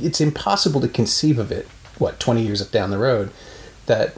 it's 0.00 0.20
impossible 0.20 0.80
to 0.80 0.88
conceive 0.88 1.38
of 1.38 1.50
it 1.50 1.66
what 1.98 2.20
20 2.20 2.42
years 2.42 2.64
down 2.70 2.90
the 2.90 2.98
road 2.98 3.30
that 3.86 4.14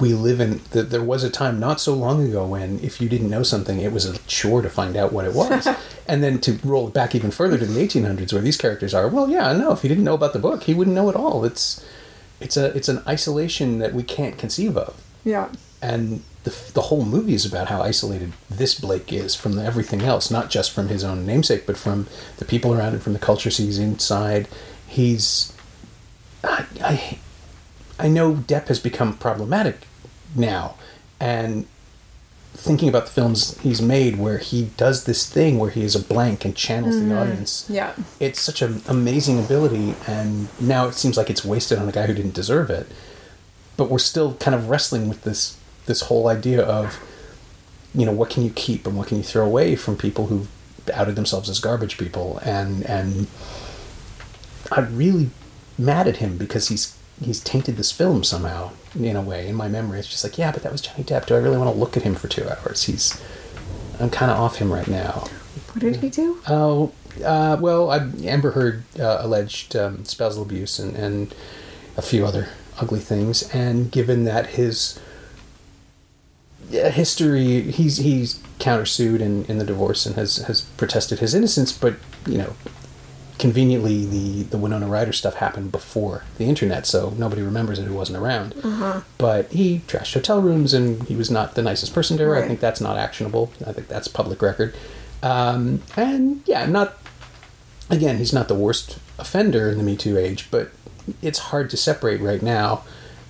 we 0.00 0.12
live 0.12 0.40
in 0.40 0.60
that 0.70 0.90
there 0.90 1.02
was 1.02 1.22
a 1.22 1.30
time 1.30 1.60
not 1.60 1.80
so 1.80 1.94
long 1.94 2.26
ago 2.26 2.46
when 2.46 2.80
if 2.80 3.00
you 3.00 3.08
didn't 3.08 3.30
know 3.30 3.42
something 3.42 3.80
it 3.80 3.92
was 3.92 4.04
a 4.06 4.18
chore 4.26 4.62
to 4.62 4.70
find 4.70 4.96
out 4.96 5.12
what 5.12 5.24
it 5.24 5.34
was. 5.34 5.68
And 6.06 6.22
then 6.22 6.38
to 6.40 6.58
roll 6.62 6.88
it 6.88 6.92
back 6.92 7.14
even 7.14 7.30
further 7.30 7.56
to 7.56 7.64
the 7.64 7.80
1800s 7.80 8.30
where 8.30 8.42
these 8.42 8.58
characters 8.58 8.92
are 8.92 9.08
well 9.08 9.30
yeah 9.30 9.54
no 9.54 9.72
if 9.72 9.80
he 9.80 9.88
didn't 9.88 10.04
know 10.04 10.12
about 10.12 10.34
the 10.34 10.38
book 10.38 10.64
he 10.64 10.74
wouldn't 10.74 10.94
know 10.94 11.08
at 11.08 11.16
all. 11.16 11.46
It's 11.46 11.82
it's 12.40 12.58
a 12.58 12.66
it's 12.76 12.90
an 12.90 13.02
isolation 13.06 13.78
that 13.78 13.94
we 13.94 14.02
can't 14.02 14.36
conceive 14.36 14.76
of. 14.76 15.02
Yeah. 15.24 15.50
And 15.80 16.22
the, 16.44 16.54
the 16.74 16.82
whole 16.82 17.04
movie 17.04 17.34
is 17.34 17.46
about 17.46 17.68
how 17.68 17.82
isolated 17.82 18.32
this 18.50 18.78
Blake 18.78 19.12
is 19.12 19.34
from 19.34 19.58
everything 19.58 20.02
else, 20.02 20.30
not 20.30 20.50
just 20.50 20.70
from 20.70 20.88
his 20.88 21.02
own 21.02 21.26
namesake, 21.26 21.66
but 21.66 21.76
from 21.76 22.06
the 22.36 22.44
people 22.44 22.72
around 22.72 22.94
him, 22.94 23.00
from 23.00 23.14
the 23.14 23.18
culture 23.18 23.50
he's 23.50 23.78
inside. 23.78 24.46
He's, 24.86 25.52
I, 26.42 26.66
I, 26.82 27.18
I 27.98 28.08
know 28.08 28.34
Depp 28.34 28.68
has 28.68 28.80
become 28.80 29.16
problematic 29.16 29.86
now, 30.34 30.76
and 31.20 31.66
thinking 32.54 32.88
about 32.88 33.06
the 33.06 33.10
films 33.10 33.58
he's 33.60 33.82
made 33.82 34.16
where 34.16 34.38
he 34.38 34.66
does 34.76 35.04
this 35.04 35.28
thing 35.28 35.58
where 35.58 35.70
he 35.70 35.82
is 35.82 35.96
a 35.96 36.00
blank 36.00 36.44
and 36.44 36.54
channels 36.54 36.96
the 36.96 37.02
mm-hmm. 37.02 37.18
audience. 37.18 37.66
yeah 37.68 37.94
It's 38.20 38.40
such 38.40 38.62
an 38.62 38.80
amazing 38.88 39.38
ability, 39.38 39.94
and 40.06 40.48
now 40.60 40.86
it 40.86 40.94
seems 40.94 41.16
like 41.16 41.30
it's 41.30 41.44
wasted 41.44 41.78
on 41.78 41.88
a 41.88 41.92
guy 41.92 42.06
who 42.06 42.14
didn't 42.14 42.34
deserve 42.34 42.70
it. 42.70 42.86
But 43.76 43.90
we're 43.90 43.98
still 43.98 44.34
kind 44.34 44.54
of 44.54 44.68
wrestling 44.68 45.08
with 45.08 45.22
this 45.22 45.58
this 45.86 46.02
whole 46.02 46.28
idea 46.28 46.62
of, 46.62 46.98
you 47.94 48.06
know, 48.06 48.12
what 48.12 48.30
can 48.30 48.42
you 48.42 48.50
keep 48.50 48.86
and 48.86 48.96
what 48.96 49.08
can 49.08 49.18
you 49.18 49.24
throw 49.24 49.44
away 49.44 49.76
from 49.76 49.96
people 49.96 50.26
who've 50.26 50.48
outed 50.92 51.16
themselves 51.16 51.50
as 51.50 51.58
garbage 51.60 51.98
people, 51.98 52.38
and 52.44 52.84
and 52.86 53.26
I'm 54.70 54.96
really 54.96 55.30
mad 55.76 56.06
at 56.06 56.18
him 56.18 56.38
because 56.38 56.68
he's 56.68 56.96
he's 57.22 57.40
tainted 57.40 57.76
this 57.76 57.92
film 57.92 58.24
somehow 58.24 58.72
in 58.94 59.16
a 59.16 59.22
way 59.22 59.48
in 59.48 59.54
my 59.54 59.68
memory. 59.68 59.98
It's 59.98 60.08
just 60.08 60.24
like, 60.24 60.38
yeah, 60.38 60.52
but 60.52 60.62
that 60.62 60.72
was 60.72 60.80
Johnny 60.80 61.04
Depp. 61.04 61.26
Do 61.26 61.34
I 61.34 61.38
really 61.38 61.58
want 61.58 61.72
to 61.72 61.78
look 61.78 61.96
at 61.96 62.02
him 62.02 62.14
for 62.14 62.28
two 62.28 62.48
hours? 62.48 62.84
He's 62.84 63.20
I'm 64.00 64.10
kind 64.10 64.30
of 64.30 64.38
off 64.38 64.56
him 64.56 64.72
right 64.72 64.88
now. 64.88 65.26
What 65.72 65.80
did 65.80 65.96
he 65.96 66.08
do? 66.08 66.40
Oh, 66.48 66.92
uh, 67.24 67.56
well, 67.60 67.90
I, 67.90 68.10
Amber 68.24 68.52
Heard 68.52 68.84
uh, 68.98 69.18
alleged 69.20 69.76
um, 69.76 70.04
spousal 70.04 70.42
abuse 70.42 70.78
and, 70.78 70.96
and 70.96 71.34
a 71.96 72.02
few 72.02 72.26
other 72.26 72.48
ugly 72.80 73.00
things, 73.00 73.48
and 73.54 73.90
given 73.90 74.24
that 74.24 74.46
his 74.50 74.98
history, 76.70 77.70
he's 77.70 77.98
he's 77.98 78.40
countersued 78.58 79.20
in, 79.20 79.44
in 79.44 79.58
the 79.58 79.64
divorce 79.64 80.06
and 80.06 80.16
has 80.16 80.38
has 80.38 80.62
protested 80.62 81.20
his 81.20 81.34
innocence, 81.34 81.72
but 81.72 81.94
you 82.26 82.38
know, 82.38 82.54
conveniently 83.38 84.04
the 84.04 84.42
the 84.44 84.58
Winona 84.58 84.86
Ryder 84.86 85.12
stuff 85.12 85.34
happened 85.34 85.72
before 85.72 86.24
the 86.38 86.44
internet, 86.44 86.86
so 86.86 87.14
nobody 87.18 87.42
remembers 87.42 87.78
it 87.78 87.84
who 87.84 87.94
wasn't 87.94 88.18
around. 88.18 88.54
Uh-huh. 88.62 89.00
But 89.18 89.50
he 89.52 89.80
trashed 89.86 90.14
hotel 90.14 90.40
rooms, 90.40 90.72
and 90.72 91.02
he 91.04 91.16
was 91.16 91.30
not 91.30 91.54
the 91.54 91.62
nicest 91.62 91.94
person 91.94 92.16
to 92.18 92.24
her. 92.24 92.36
I 92.36 92.46
think 92.46 92.60
that's 92.60 92.80
not 92.80 92.96
actionable. 92.96 93.52
I 93.66 93.72
think 93.72 93.88
that's 93.88 94.08
public 94.08 94.40
record. 94.42 94.74
Um, 95.22 95.82
and 95.96 96.42
yeah, 96.46 96.66
not 96.66 96.98
again, 97.90 98.18
he's 98.18 98.32
not 98.32 98.48
the 98.48 98.54
worst 98.54 98.98
offender 99.18 99.70
in 99.70 99.78
the 99.78 99.84
Me 99.84 99.96
Too 99.96 100.16
age, 100.18 100.50
but 100.50 100.70
it's 101.22 101.38
hard 101.38 101.70
to 101.70 101.76
separate 101.76 102.20
right 102.20 102.42
now, 102.42 102.84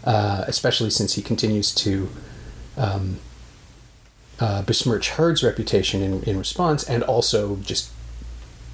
uh, 0.05 0.45
especially 0.47 0.91
since 0.91 1.15
he 1.15 1.23
continues 1.23 1.75
to 1.75 2.09
um, 2.77 3.19
uh, 4.41 4.63
besmirch 4.63 5.11
Heard's 5.11 5.43
reputation 5.43 6.03
in, 6.03 6.23
in 6.25 6.39
response, 6.39 6.85
and 6.85 7.03
also 7.03 7.57
just 7.57 7.91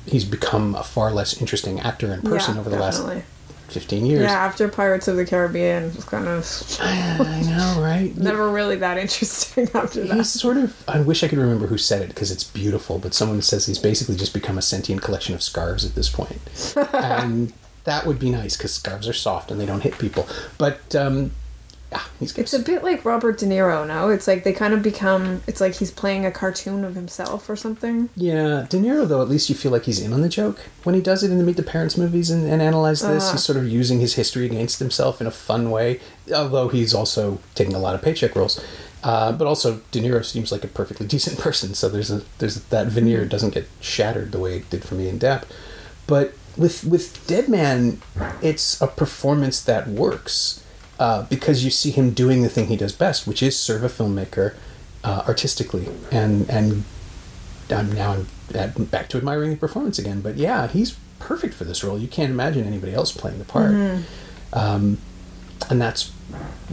he's 0.06 0.24
become 0.24 0.74
a 0.74 0.82
far 0.82 1.12
less 1.12 1.40
interesting 1.40 1.80
actor 1.80 2.12
in 2.12 2.22
person 2.22 2.54
Yeah, 2.54 2.60
over 2.60 2.70
the 2.70 2.76
definitely. 2.78 3.14
last 3.16 3.26
15 3.68 4.04
years. 4.06 4.22
Yeah, 4.22 4.32
after 4.32 4.68
Pirates 4.68 5.06
of 5.06 5.14
the 5.16 5.24
Caribbean, 5.24 5.84
it 5.84 5.94
was 5.94 6.04
kind 6.04 6.26
of 6.26 6.44
I 6.80 7.40
know, 7.42 7.80
right? 7.80 8.16
never 8.18 8.50
really 8.50 8.74
that 8.76 8.98
interesting 8.98 9.68
after 9.74 10.04
that. 10.06 10.16
He's 10.16 10.28
sort 10.32 10.56
of. 10.56 10.82
I 10.88 11.00
wish 11.00 11.22
I 11.22 11.28
could 11.28 11.38
remember 11.38 11.68
who 11.68 11.78
said 11.78 12.02
it 12.02 12.08
because 12.08 12.32
it's 12.32 12.42
beautiful. 12.42 12.98
But 12.98 13.14
someone 13.14 13.40
says 13.42 13.66
he's 13.66 13.78
basically 13.78 14.16
just 14.16 14.34
become 14.34 14.58
a 14.58 14.62
sentient 14.62 15.02
collection 15.02 15.34
of 15.36 15.42
scarves 15.42 15.84
at 15.84 15.94
this 15.94 16.08
point, 16.08 16.40
and 16.92 17.52
that 17.84 18.06
would 18.06 18.18
be 18.18 18.28
nice 18.30 18.56
because 18.56 18.74
scarves 18.74 19.08
are 19.08 19.12
soft 19.12 19.52
and 19.52 19.60
they 19.60 19.66
don't 19.66 19.82
hit 19.82 19.98
people. 19.98 20.26
But 20.58 20.94
um, 20.96 21.30
yeah, 21.92 22.02
he's 22.20 22.36
It's 22.38 22.54
a 22.54 22.60
bit 22.60 22.84
like 22.84 23.04
Robert 23.04 23.38
De 23.38 23.46
Niro, 23.46 23.86
no? 23.86 24.10
It's 24.10 24.28
like 24.28 24.44
they 24.44 24.52
kind 24.52 24.72
of 24.72 24.82
become. 24.82 25.42
It's 25.46 25.60
like 25.60 25.74
he's 25.74 25.90
playing 25.90 26.24
a 26.24 26.30
cartoon 26.30 26.84
of 26.84 26.94
himself 26.94 27.50
or 27.50 27.56
something. 27.56 28.08
yeah. 28.14 28.66
De 28.68 28.78
Niro, 28.78 29.06
though, 29.08 29.22
at 29.22 29.28
least 29.28 29.48
you 29.48 29.56
feel 29.56 29.72
like 29.72 29.84
he's 29.84 30.00
in 30.00 30.12
on 30.12 30.20
the 30.20 30.28
joke 30.28 30.60
when 30.84 30.94
he 30.94 31.00
does 31.00 31.24
it 31.24 31.30
in 31.30 31.38
the 31.38 31.44
Meet 31.44 31.56
the 31.56 31.62
Parents 31.62 31.98
movies 31.98 32.30
and, 32.30 32.48
and 32.48 32.62
analyze 32.62 33.00
this. 33.00 33.24
Uh-huh. 33.24 33.32
He's 33.32 33.42
sort 33.42 33.58
of 33.58 33.66
using 33.66 33.98
his 34.00 34.14
history 34.14 34.46
against 34.46 34.78
himself 34.78 35.20
in 35.20 35.26
a 35.26 35.32
fun 35.32 35.70
way, 35.70 36.00
although 36.32 36.68
he's 36.68 36.94
also 36.94 37.40
taking 37.54 37.74
a 37.74 37.78
lot 37.78 37.96
of 37.96 38.02
paycheck 38.02 38.36
roles. 38.36 38.64
Uh, 39.02 39.32
but 39.32 39.46
also, 39.46 39.80
De 39.90 40.00
Niro 40.00 40.24
seems 40.24 40.52
like 40.52 40.62
a 40.62 40.68
perfectly 40.68 41.06
decent 41.08 41.38
person, 41.38 41.74
so 41.74 41.88
there's 41.88 42.10
a 42.10 42.22
there's 42.38 42.62
that 42.64 42.86
veneer 42.86 43.24
doesn't 43.24 43.54
get 43.54 43.66
shattered 43.80 44.30
the 44.30 44.38
way 44.38 44.58
it 44.58 44.70
did 44.70 44.84
for 44.84 44.94
me 44.94 45.08
in 45.08 45.18
Depp. 45.18 45.44
But 46.06 46.34
with 46.56 46.84
with 46.84 47.26
Dead 47.26 47.48
Man, 47.48 48.00
it's 48.42 48.80
a 48.80 48.86
performance 48.86 49.60
that 49.62 49.88
works 49.88 50.64
uh, 51.00 51.22
because 51.22 51.64
you 51.64 51.70
see 51.70 51.90
him 51.90 52.10
doing 52.10 52.42
the 52.42 52.48
thing 52.48 52.66
he 52.66 52.76
does 52.76 52.92
best, 52.92 53.26
which 53.26 53.42
is 53.42 53.58
serve 53.58 53.82
a 53.82 53.88
filmmaker 53.88 54.54
uh, 55.02 55.22
artistically, 55.26 55.88
and 56.12 56.48
and 56.50 56.84
I'm 57.70 57.90
now 57.92 58.12
I'm 58.12 58.26
at, 58.54 58.90
back 58.90 59.08
to 59.08 59.16
admiring 59.16 59.50
the 59.50 59.56
performance 59.56 59.98
again. 59.98 60.20
But 60.20 60.36
yeah, 60.36 60.68
he's 60.68 60.96
perfect 61.18 61.54
for 61.54 61.64
this 61.64 61.82
role. 61.82 61.98
You 61.98 62.06
can't 62.06 62.30
imagine 62.30 62.66
anybody 62.66 62.92
else 62.94 63.12
playing 63.12 63.38
the 63.38 63.44
part, 63.46 63.72
um, 64.52 64.98
and 65.70 65.80
that's 65.80 66.12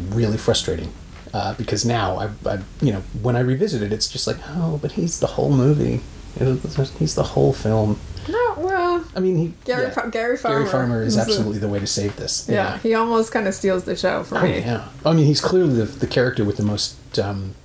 really 0.09 0.37
frustrating. 0.37 0.91
Uh, 1.33 1.53
because 1.55 1.85
now 1.85 2.17
I, 2.17 2.29
I, 2.49 2.59
you 2.81 2.91
know, 2.91 3.01
when 3.21 3.35
I 3.35 3.41
revisit 3.41 3.81
it, 3.81 3.91
it's 3.91 4.09
just 4.09 4.27
like, 4.27 4.37
oh, 4.47 4.79
but 4.81 4.93
he's 4.93 5.19
the 5.19 5.27
whole 5.27 5.51
movie. 5.51 6.01
He's 6.99 7.15
the 7.15 7.23
whole 7.23 7.53
film. 7.53 7.99
No, 8.29 8.55
well, 8.57 9.05
I 9.15 9.19
mean, 9.19 9.37
he 9.37 9.53
Gary 9.65 9.83
yeah. 9.83 9.89
Fa- 9.91 10.09
Gary 10.11 10.37
Farmer. 10.37 10.59
Gary 10.59 10.69
Farmer 10.71 11.03
is 11.03 11.17
absolutely 11.17 11.59
the 11.59 11.67
way 11.67 11.79
to 11.79 11.87
save 11.87 12.15
this. 12.17 12.47
Yeah, 12.49 12.77
he 12.79 12.93
almost 12.93 13.31
kind 13.31 13.47
of 13.47 13.53
steals 13.53 13.83
the 13.85 13.95
show 13.95 14.23
for 14.23 14.37
Oh, 14.37 14.43
me. 14.43 14.59
yeah. 14.59 14.87
I 15.05 15.13
mean, 15.13 15.25
he's 15.25 15.41
clearly 15.41 15.73
the, 15.75 15.85
the 15.85 16.07
character 16.07 16.43
with 16.43 16.57
the 16.57 16.63
most 16.63 16.95
um, 17.19 17.55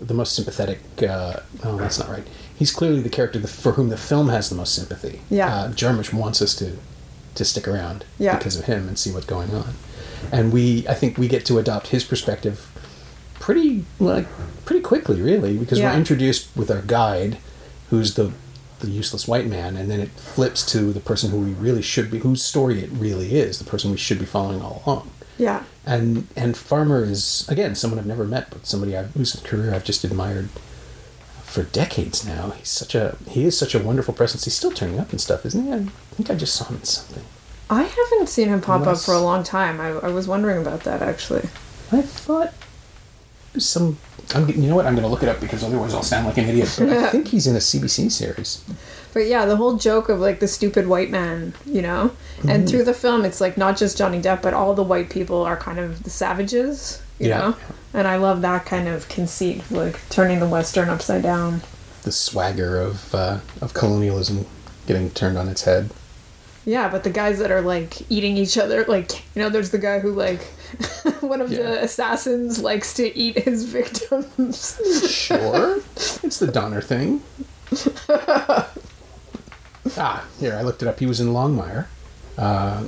the 0.00 0.14
most 0.14 0.34
sympathetic. 0.34 0.80
Uh, 1.02 1.36
no, 1.64 1.76
that's 1.78 1.98
not 1.98 2.08
right. 2.08 2.26
He's 2.54 2.70
clearly 2.72 3.00
the 3.00 3.08
character 3.08 3.40
for 3.46 3.72
whom 3.72 3.88
the 3.88 3.96
film 3.96 4.28
has 4.28 4.48
the 4.50 4.54
most 4.56 4.74
sympathy. 4.74 5.20
Yeah. 5.30 5.52
Uh, 5.54 5.68
Jarmusch 5.72 6.12
wants 6.12 6.42
us 6.42 6.54
to 6.56 6.76
to 7.34 7.44
stick 7.44 7.66
around 7.66 8.04
Yeah. 8.18 8.36
because 8.36 8.56
of 8.56 8.66
him 8.66 8.86
and 8.88 8.98
see 8.98 9.10
what's 9.10 9.24
going 9.26 9.54
on, 9.54 9.74
and 10.30 10.52
we 10.52 10.86
I 10.88 10.94
think 10.94 11.16
we 11.16 11.28
get 11.28 11.46
to 11.46 11.58
adopt 11.58 11.88
his 11.88 12.04
perspective 12.04 12.68
pretty 13.40 13.84
like 13.98 14.26
pretty 14.66 14.82
quickly, 14.82 15.20
really, 15.22 15.56
because 15.56 15.78
Yeah. 15.78 15.90
we're 15.92 15.96
introduced 15.98 16.48
with 16.54 16.70
our 16.70 16.82
guide, 16.82 17.38
who's 17.90 18.14
the 18.14 18.32
the 18.82 18.90
useless 18.90 19.26
white 19.26 19.46
man, 19.46 19.76
and 19.76 19.90
then 19.90 20.00
it 20.00 20.10
flips 20.10 20.64
to 20.72 20.92
the 20.92 21.00
person 21.00 21.30
who 21.30 21.38
we 21.38 21.52
really 21.54 21.82
should 21.82 22.10
be, 22.10 22.18
whose 22.18 22.42
story 22.42 22.80
it 22.84 22.90
really 22.92 23.34
is, 23.34 23.58
the 23.58 23.64
person 23.64 23.90
we 23.90 23.96
should 23.96 24.18
be 24.18 24.26
following 24.26 24.60
all 24.60 24.82
along 24.86 25.10
Yeah, 25.38 25.64
and 25.86 26.26
and 26.36 26.56
Farmer 26.56 27.02
is 27.04 27.46
again 27.48 27.74
someone 27.74 27.98
I've 27.98 28.06
never 28.06 28.24
met, 28.24 28.50
but 28.50 28.66
somebody 28.66 28.96
I've, 28.96 29.12
whose 29.14 29.34
career 29.40 29.74
I've 29.74 29.84
just 29.84 30.04
admired 30.04 30.50
for 31.44 31.62
decades 31.64 32.26
now. 32.26 32.50
He's 32.50 32.68
such 32.70 32.94
a 32.94 33.16
he 33.28 33.44
is 33.44 33.56
such 33.58 33.74
a 33.74 33.78
wonderful 33.78 34.14
presence. 34.14 34.44
He's 34.44 34.54
still 34.54 34.70
turning 34.72 34.98
up 34.98 35.10
and 35.10 35.20
stuff, 35.20 35.44
isn't 35.46 35.64
he? 35.64 35.72
I 35.72 36.14
think 36.14 36.30
I 36.30 36.34
just 36.34 36.54
saw 36.54 36.66
him 36.66 36.76
in 36.76 36.84
something. 36.84 37.24
I 37.70 37.84
haven't 37.84 38.28
seen 38.28 38.48
him 38.48 38.60
pop 38.60 38.80
Unless- 38.82 39.00
up 39.00 39.06
for 39.06 39.14
a 39.14 39.20
long 39.20 39.42
time. 39.44 39.80
I, 39.80 39.88
I 39.88 40.08
was 40.08 40.26
wondering 40.28 40.60
about 40.60 40.80
that 40.84 41.00
actually. 41.02 41.48
I 41.90 42.02
thought 42.02 42.52
some. 43.58 43.98
I'm, 44.34 44.48
you 44.48 44.68
know 44.68 44.76
what? 44.76 44.86
I'm 44.86 44.94
going 44.94 45.02
to 45.04 45.08
look 45.10 45.22
it 45.22 45.28
up 45.28 45.40
because 45.40 45.62
otherwise 45.62 45.92
I'll 45.94 46.02
sound 46.02 46.26
like 46.26 46.38
an 46.38 46.48
idiot. 46.48 46.74
But 46.78 46.88
I 46.90 47.08
think 47.10 47.28
he's 47.28 47.46
in 47.46 47.54
a 47.56 47.58
CBC 47.58 48.10
series. 48.10 48.64
But 49.12 49.26
yeah, 49.26 49.44
the 49.44 49.56
whole 49.56 49.76
joke 49.76 50.08
of 50.08 50.20
like 50.20 50.40
the 50.40 50.48
stupid 50.48 50.86
white 50.86 51.10
man, 51.10 51.52
you 51.66 51.82
know? 51.82 52.12
Mm-hmm. 52.38 52.48
And 52.48 52.68
through 52.68 52.84
the 52.84 52.94
film, 52.94 53.24
it's 53.26 53.40
like 53.42 53.58
not 53.58 53.76
just 53.76 53.98
Johnny 53.98 54.20
Depp, 54.22 54.40
but 54.40 54.54
all 54.54 54.74
the 54.74 54.82
white 54.82 55.10
people 55.10 55.42
are 55.42 55.56
kind 55.56 55.78
of 55.78 56.02
the 56.04 56.08
savages, 56.10 57.02
you 57.18 57.28
Yeah. 57.28 57.38
know? 57.38 57.56
And 57.92 58.08
I 58.08 58.16
love 58.16 58.40
that 58.40 58.64
kind 58.64 58.88
of 58.88 59.06
conceit, 59.10 59.70
like 59.70 60.00
turning 60.08 60.40
the 60.40 60.48
Western 60.48 60.88
upside 60.88 61.22
down. 61.22 61.60
The 62.04 62.12
swagger 62.12 62.80
of 62.80 63.14
uh, 63.14 63.40
of 63.60 63.74
colonialism 63.74 64.46
getting 64.86 65.10
turned 65.10 65.36
on 65.36 65.48
its 65.48 65.64
head. 65.64 65.90
Yeah, 66.64 66.88
but 66.88 67.02
the 67.02 67.10
guys 67.10 67.38
that 67.40 67.50
are 67.50 67.60
like 67.60 68.08
eating 68.10 68.36
each 68.36 68.56
other, 68.56 68.84
like, 68.84 69.24
you 69.34 69.42
know, 69.42 69.48
there's 69.48 69.70
the 69.70 69.78
guy 69.78 69.98
who, 69.98 70.12
like, 70.12 70.40
one 71.20 71.40
of 71.40 71.50
Yeah. 71.50 71.62
the 71.62 71.82
assassins 71.84 72.60
likes 72.60 72.94
to 72.94 73.16
eat 73.18 73.38
his 73.38 73.64
victims. 73.78 74.80
Sure, 75.10 75.78
it's 75.96 76.38
the 76.38 76.46
Donner 76.46 76.80
thing. 76.80 77.22
ah, 79.96 80.24
here 80.38 80.54
I 80.54 80.62
looked 80.62 80.82
it 80.82 80.88
up. 80.88 80.98
He 81.00 81.06
was 81.06 81.20
in 81.20 81.28
Longmire, 81.28 81.86
uh, 82.38 82.84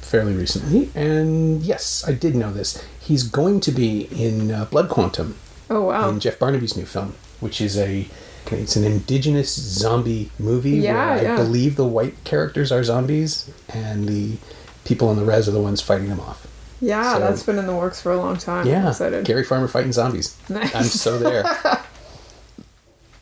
fairly 0.00 0.32
recently, 0.34 0.90
and 0.94 1.62
yes, 1.62 2.04
I 2.06 2.12
did 2.12 2.34
know 2.34 2.52
this. 2.52 2.82
He's 3.00 3.22
going 3.24 3.60
to 3.60 3.70
be 3.70 4.02
in 4.10 4.50
uh, 4.50 4.64
Blood 4.66 4.88
Quantum, 4.88 5.36
oh, 5.70 5.82
wow. 5.82 6.08
in 6.08 6.20
Jeff 6.20 6.38
Barnaby's 6.38 6.76
new 6.76 6.86
film, 6.86 7.14
which 7.40 7.60
is 7.60 7.76
a 7.76 8.06
it's 8.46 8.76
an 8.76 8.84
indigenous 8.84 9.54
zombie 9.54 10.30
movie 10.38 10.70
Yeah, 10.78 10.92
where 10.94 11.18
I 11.18 11.22
yeah. 11.22 11.36
believe 11.36 11.76
the 11.76 11.84
white 11.86 12.22
characters 12.24 12.72
are 12.72 12.82
zombies 12.82 13.50
and 13.68 14.08
the 14.08 14.36
people 14.84 15.08
on 15.08 15.16
the 15.16 15.24
res 15.24 15.46
are 15.48 15.52
the 15.52 15.60
ones 15.60 15.80
fighting 15.80 16.08
them 16.08 16.20
off. 16.20 16.46
Yeah, 16.80 17.14
So- 17.14 17.18
that's 17.20 17.42
been 17.42 17.58
in 17.58 17.66
the 17.66 17.74
works 17.76 18.00
for 18.00 18.12
a 18.12 18.16
long 18.16 18.36
time. 18.36 18.66
Yeah, 18.66 18.82
I'm 18.82 18.88
excited. 18.88 19.24
Gary 19.24 19.44
Farmer 19.44 19.68
fighting 19.68 19.92
zombies. 19.92 20.36
Nice. 20.48 20.74
I'm 20.74 20.84
so 20.84 21.18
there. 21.18 21.44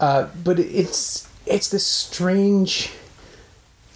uh, 0.01 0.29
but 0.45 0.59
it's 0.59 1.29
it's 1.47 1.69
this 1.69 1.87
strange, 1.87 2.91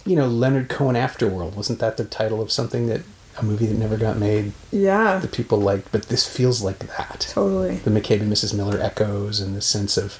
you 0.05 0.15
know, 0.15 0.27
Leonard 0.27 0.69
Cohen 0.69 0.95
Afterworld. 0.95 1.55
Wasn't 1.55 1.79
that 1.79 1.97
the 1.97 2.05
title 2.05 2.41
of 2.41 2.51
something 2.51 2.87
that 2.87 3.01
a 3.37 3.43
movie 3.43 3.65
that 3.65 3.77
never 3.77 3.97
got 3.97 4.17
made 4.17 4.51
yeah, 4.71 5.17
that 5.19 5.31
people 5.31 5.59
liked? 5.59 5.91
But 5.91 6.03
this 6.07 6.27
feels 6.27 6.61
like 6.63 6.79
that. 6.79 7.27
totally. 7.29 7.75
The 7.77 7.91
McCabe 7.91 8.21
and 8.21 8.31
Mrs. 8.31 8.53
Miller 8.53 8.79
echoes 8.79 9.39
and 9.39 9.55
the 9.55 9.61
sense 9.61 9.95
of 9.97 10.19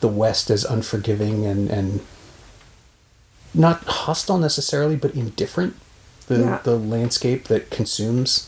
the 0.00 0.08
West 0.08 0.50
as 0.50 0.64
unforgiving 0.64 1.46
and 1.46 1.70
and 1.70 2.00
not 3.54 3.82
hostile 3.84 4.38
necessarily, 4.38 4.96
but 4.96 5.14
indifferent. 5.14 5.74
The 6.26 6.38
Yeah. 6.38 6.58
the 6.62 6.76
landscape 6.76 7.48
that 7.48 7.70
consumes 7.70 8.46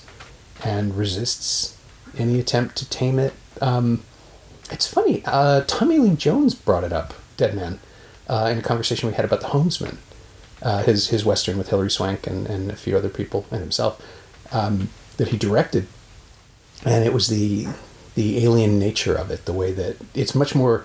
and 0.65 0.97
resists 0.97 1.75
any 2.17 2.39
attempt 2.39 2.77
to 2.77 2.89
tame 2.89 3.19
it. 3.19 3.33
Um, 3.61 4.03
it's 4.71 4.87
funny. 4.87 5.23
Uh, 5.27 5.63
Tommy 5.67 5.99
Lee 5.99 6.15
Jones 6.15 6.55
brought 6.55 6.85
it 6.85 6.93
up, 6.93 7.15
Dead 7.37 7.55
Man, 7.55 7.81
uh, 8.29 8.49
in 8.53 8.59
a 8.59 8.63
conversation 8.63 9.09
we 9.09 9.15
had 9.15 9.25
about 9.25 9.41
The 9.41 9.49
Homesman, 9.49 9.97
uh, 10.63 10.83
his 10.85 11.09
his 11.09 11.25
western 11.25 11.59
with 11.59 11.69
Hilary 11.71 11.91
Swank 11.91 12.27
and, 12.27 12.47
and 12.47 12.71
a 12.71 12.77
few 12.77 12.97
other 12.97 13.09
people 13.09 13.45
and 13.51 13.61
himself 13.61 14.01
um, 14.53 14.89
that 15.17 15.29
he 15.29 15.37
directed, 15.37 15.87
and 16.85 17.05
it 17.05 17.13
was 17.13 17.27
the 17.29 17.67
the 18.15 18.45
alien 18.45 18.79
nature 18.79 19.15
of 19.17 19.31
it, 19.31 19.47
the 19.47 19.53
way 19.53 19.73
that 19.73 19.97
it's 20.15 20.35
much 20.35 20.55
more 20.55 20.85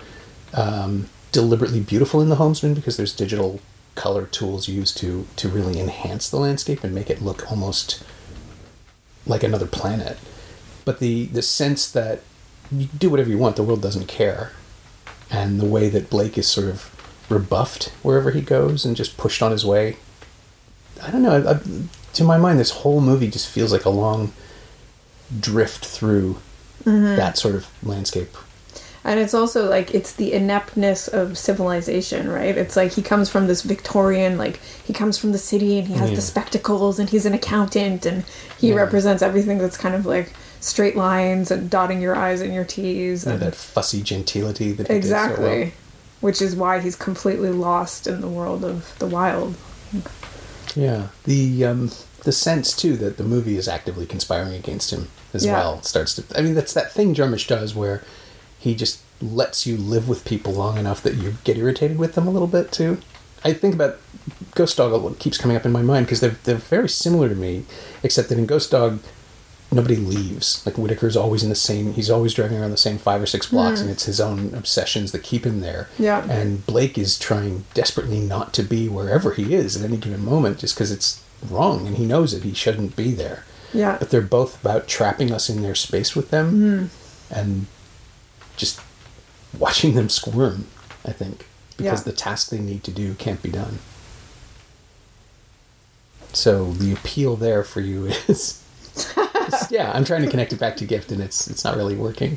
um, 0.54 1.08
deliberately 1.32 1.80
beautiful 1.80 2.20
in 2.20 2.28
The 2.28 2.36
Homesman 2.36 2.74
because 2.74 2.96
there's 2.96 3.14
digital 3.14 3.60
color 3.94 4.26
tools 4.26 4.68
used 4.68 4.96
to 4.98 5.26
to 5.36 5.48
really 5.48 5.80
enhance 5.80 6.30
the 6.30 6.36
landscape 6.36 6.84
and 6.84 6.94
make 6.94 7.10
it 7.10 7.20
look 7.20 7.50
almost 7.50 8.04
like 9.26 9.42
another 9.42 9.66
planet. 9.66 10.18
But 10.84 11.00
the 11.00 11.26
the 11.26 11.42
sense 11.42 11.90
that 11.90 12.20
you 12.70 12.88
do 12.96 13.10
whatever 13.10 13.30
you 13.30 13.38
want, 13.38 13.56
the 13.56 13.62
world 13.62 13.82
doesn't 13.82 14.06
care, 14.06 14.52
and 15.30 15.60
the 15.60 15.66
way 15.66 15.88
that 15.88 16.10
Blake 16.10 16.38
is 16.38 16.46
sort 16.46 16.68
of 16.68 16.94
rebuffed 17.28 17.88
wherever 18.02 18.30
he 18.30 18.40
goes 18.40 18.84
and 18.84 18.96
just 18.96 19.16
pushed 19.16 19.42
on 19.42 19.50
his 19.52 19.64
way. 19.64 19.96
I 21.02 21.10
don't 21.10 21.22
know. 21.22 21.46
I, 21.46 21.60
to 22.14 22.24
my 22.24 22.38
mind, 22.38 22.58
this 22.58 22.70
whole 22.70 23.00
movie 23.00 23.28
just 23.28 23.48
feels 23.48 23.72
like 23.72 23.84
a 23.84 23.90
long 23.90 24.32
drift 25.38 25.84
through 25.84 26.38
that 27.16 27.36
sort 27.36 27.54
of 27.54 27.68
landscape. 27.82 28.34
And 29.04 29.18
it's 29.20 29.32
also 29.32 29.68
like 29.68 29.94
it's 29.94 30.12
the 30.12 30.32
ineptness 30.32 31.08
of 31.08 31.38
civilization, 31.38 32.28
right? 32.28 32.56
It's 32.56 32.76
like 32.76 32.92
he 32.92 33.02
comes 33.02 33.30
from 33.30 33.46
this 33.46 33.62
Victorian, 33.62 34.36
like 34.36 34.58
he 34.84 34.92
comes 34.92 35.16
from 35.16 35.32
the 35.32 35.38
city 35.38 35.78
and 35.78 35.88
he 35.88 35.94
has 35.94 36.10
Yeah. 36.10 36.16
the 36.16 36.22
spectacles 36.22 36.98
and 36.98 37.08
he's 37.08 37.24
an 37.24 37.32
accountant 37.32 38.04
and 38.04 38.24
he 38.58 38.70
Yeah. 38.70 38.74
represents 38.74 39.22
everything 39.22 39.58
that's 39.58 39.76
kind 39.76 39.94
of 39.94 40.04
like 40.04 40.32
straight 40.60 40.96
lines 40.96 41.50
and 41.50 41.70
dotting 41.70 42.00
your 42.02 42.16
I's 42.16 42.40
and 42.40 42.52
your 42.52 42.64
T's. 42.64 43.24
Know, 43.24 43.32
And 43.32 43.40
that 43.42 43.54
fussy 43.54 44.02
gentility 44.02 44.72
that 44.72 44.88
he 44.88 44.94
did 44.94 45.04
so 45.04 45.08
exactly. 45.14 45.44
well. 45.60 45.70
Which 46.20 46.42
is 46.42 46.56
why 46.56 46.80
he's 46.80 46.96
completely 46.96 47.50
lost 47.50 48.08
in 48.08 48.20
the 48.20 48.28
world 48.28 48.64
of 48.64 48.92
the 48.98 49.06
wild. 49.06 49.54
Yeah, 50.74 51.08
the 51.24 51.64
um, 51.64 51.92
the 52.24 52.32
sense 52.32 52.74
too 52.74 52.96
that 52.96 53.16
the 53.16 53.22
movie 53.24 53.56
is 53.56 53.68
actively 53.68 54.04
conspiring 54.06 54.52
against 54.54 54.90
him 54.92 55.08
as 55.32 55.44
Yeah. 55.46 55.52
well 55.52 55.82
starts 55.82 56.14
to. 56.16 56.24
I 56.36 56.42
mean, 56.42 56.54
that's 56.54 56.72
that 56.74 56.92
thing 56.92 57.14
Jarmusch 57.14 57.46
does 57.46 57.74
where 57.74 58.02
he 58.58 58.74
just 58.74 59.02
lets 59.20 59.66
you 59.66 59.76
live 59.76 60.08
with 60.08 60.24
people 60.24 60.52
long 60.52 60.78
enough 60.78 61.02
that 61.02 61.14
you 61.14 61.34
get 61.44 61.56
irritated 61.56 61.98
with 61.98 62.14
them 62.14 62.26
a 62.26 62.30
little 62.30 62.48
bit 62.48 62.70
too. 62.72 62.98
I 63.44 63.52
think 63.52 63.74
about 63.74 63.98
Ghost 64.54 64.76
Dog. 64.76 65.18
Keeps 65.18 65.38
coming 65.38 65.56
up 65.56 65.64
in 65.64 65.72
my 65.72 65.82
mind 65.82 66.06
because 66.06 66.20
they're 66.20 66.36
they're 66.44 66.56
very 66.56 66.88
similar 66.88 67.28
to 67.28 67.34
me, 67.34 67.64
except 68.02 68.28
that 68.28 68.38
in 68.38 68.46
Ghost 68.46 68.70
Dog. 68.70 69.00
Nobody 69.70 69.96
leaves. 69.96 70.64
Like 70.64 70.76
Whitaker's 70.76 71.14
always 71.14 71.42
in 71.42 71.50
the 71.50 71.54
same. 71.54 71.92
He's 71.92 72.08
always 72.08 72.32
driving 72.32 72.58
around 72.58 72.70
the 72.70 72.78
same 72.78 72.96
five 72.96 73.20
or 73.20 73.26
six 73.26 73.50
blocks, 73.50 73.80
and 73.80 73.90
hmm. 73.90 73.92
it's 73.92 74.04
his 74.04 74.18
own 74.18 74.54
obsessions 74.54 75.12
that 75.12 75.22
keep 75.22 75.44
him 75.44 75.60
there. 75.60 75.90
Yeah. 75.98 76.24
And 76.24 76.64
Blake 76.64 76.96
is 76.96 77.18
trying 77.18 77.66
desperately 77.74 78.18
not 78.18 78.54
to 78.54 78.62
be 78.62 78.88
wherever 78.88 79.34
he 79.34 79.54
is 79.54 79.76
at 79.76 79.84
any 79.84 79.98
given 79.98 80.24
moment 80.24 80.60
just 80.60 80.74
because 80.74 80.90
it's 80.90 81.22
wrong 81.46 81.86
and 81.86 81.98
he 81.98 82.06
knows 82.06 82.32
it. 82.32 82.44
He 82.44 82.54
shouldn't 82.54 82.96
be 82.96 83.12
there. 83.12 83.44
Yeah. 83.74 83.98
But 83.98 84.08
they're 84.08 84.22
both 84.22 84.58
about 84.62 84.88
trapping 84.88 85.32
us 85.32 85.50
in 85.50 85.60
their 85.60 85.74
space 85.74 86.16
with 86.16 86.30
them 86.30 86.50
hmm. 86.50 86.86
and 87.30 87.66
just 88.58 88.80
watching 89.58 89.94
them 89.94 90.08
squirm, 90.10 90.66
I 91.06 91.12
think, 91.12 91.46
because 91.78 92.00
Yeah. 92.00 92.10
the 92.10 92.12
task 92.12 92.50
they 92.50 92.58
need 92.58 92.84
to 92.84 92.90
do 92.90 93.14
can't 93.14 93.42
be 93.42 93.50
done. 93.50 93.78
So 96.32 96.72
the 96.72 96.92
appeal 96.92 97.36
there 97.36 97.64
for 97.64 97.80
you 97.80 98.06
is. 98.28 98.62
yeah, 99.70 99.92
I'm 99.94 100.04
trying 100.04 100.22
to 100.22 100.28
connect 100.30 100.52
it 100.52 100.58
back 100.58 100.76
to 100.78 100.84
gift, 100.84 101.12
and 101.12 101.22
it's 101.22 101.46
it's 101.48 101.64
not 101.64 101.76
really 101.76 101.94
working. 101.94 102.36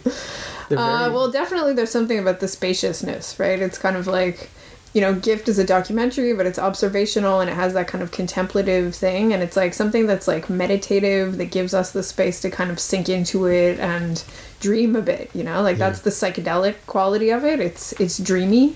They're 0.70 0.78
Uh, 0.80 1.10
well, 1.12 1.30
definitely 1.32 1.74
there's 1.74 1.92
something 1.92 2.20
about 2.20 2.40
the 2.40 2.48
spaciousness, 2.48 3.40
right? 3.40 3.60
It's 3.60 3.78
kind 3.78 3.98
of 3.98 4.08
like, 4.08 4.50
you 4.94 5.00
know, 5.02 5.14
Gift 5.14 5.48
is 5.48 5.58
a 5.58 5.64
documentary, 5.64 6.34
but 6.34 6.46
it's 6.46 6.60
observational 6.60 7.40
and 7.40 7.50
it 7.50 7.54
has 7.54 7.74
that 7.74 7.88
kind 7.88 8.04
of 8.04 8.12
contemplative 8.12 8.94
thing. 8.94 9.34
And 9.34 9.42
it's 9.42 9.56
like 9.56 9.74
something 9.74 10.06
that's 10.06 10.28
like 10.28 10.50
meditative 10.50 11.38
that 11.38 11.46
gives 11.46 11.74
us 11.74 11.92
the 11.92 12.04
space 12.04 12.42
to 12.42 12.50
kind 12.50 12.70
of 12.70 12.80
sink 12.80 13.08
into 13.08 13.46
it 13.46 13.80
and 13.80 14.24
dream 14.60 14.96
a 14.96 15.02
bit, 15.02 15.30
you 15.34 15.44
know? 15.44 15.62
Like 15.62 15.78
Yeah. 15.78 15.90
that's 15.90 16.02
the 16.02 16.10
psychedelic 16.10 16.76
quality 16.88 17.30
of 17.30 17.46
it. 17.46 17.60
It's 17.60 17.94
it's 17.94 18.18
dreamy. 18.18 18.76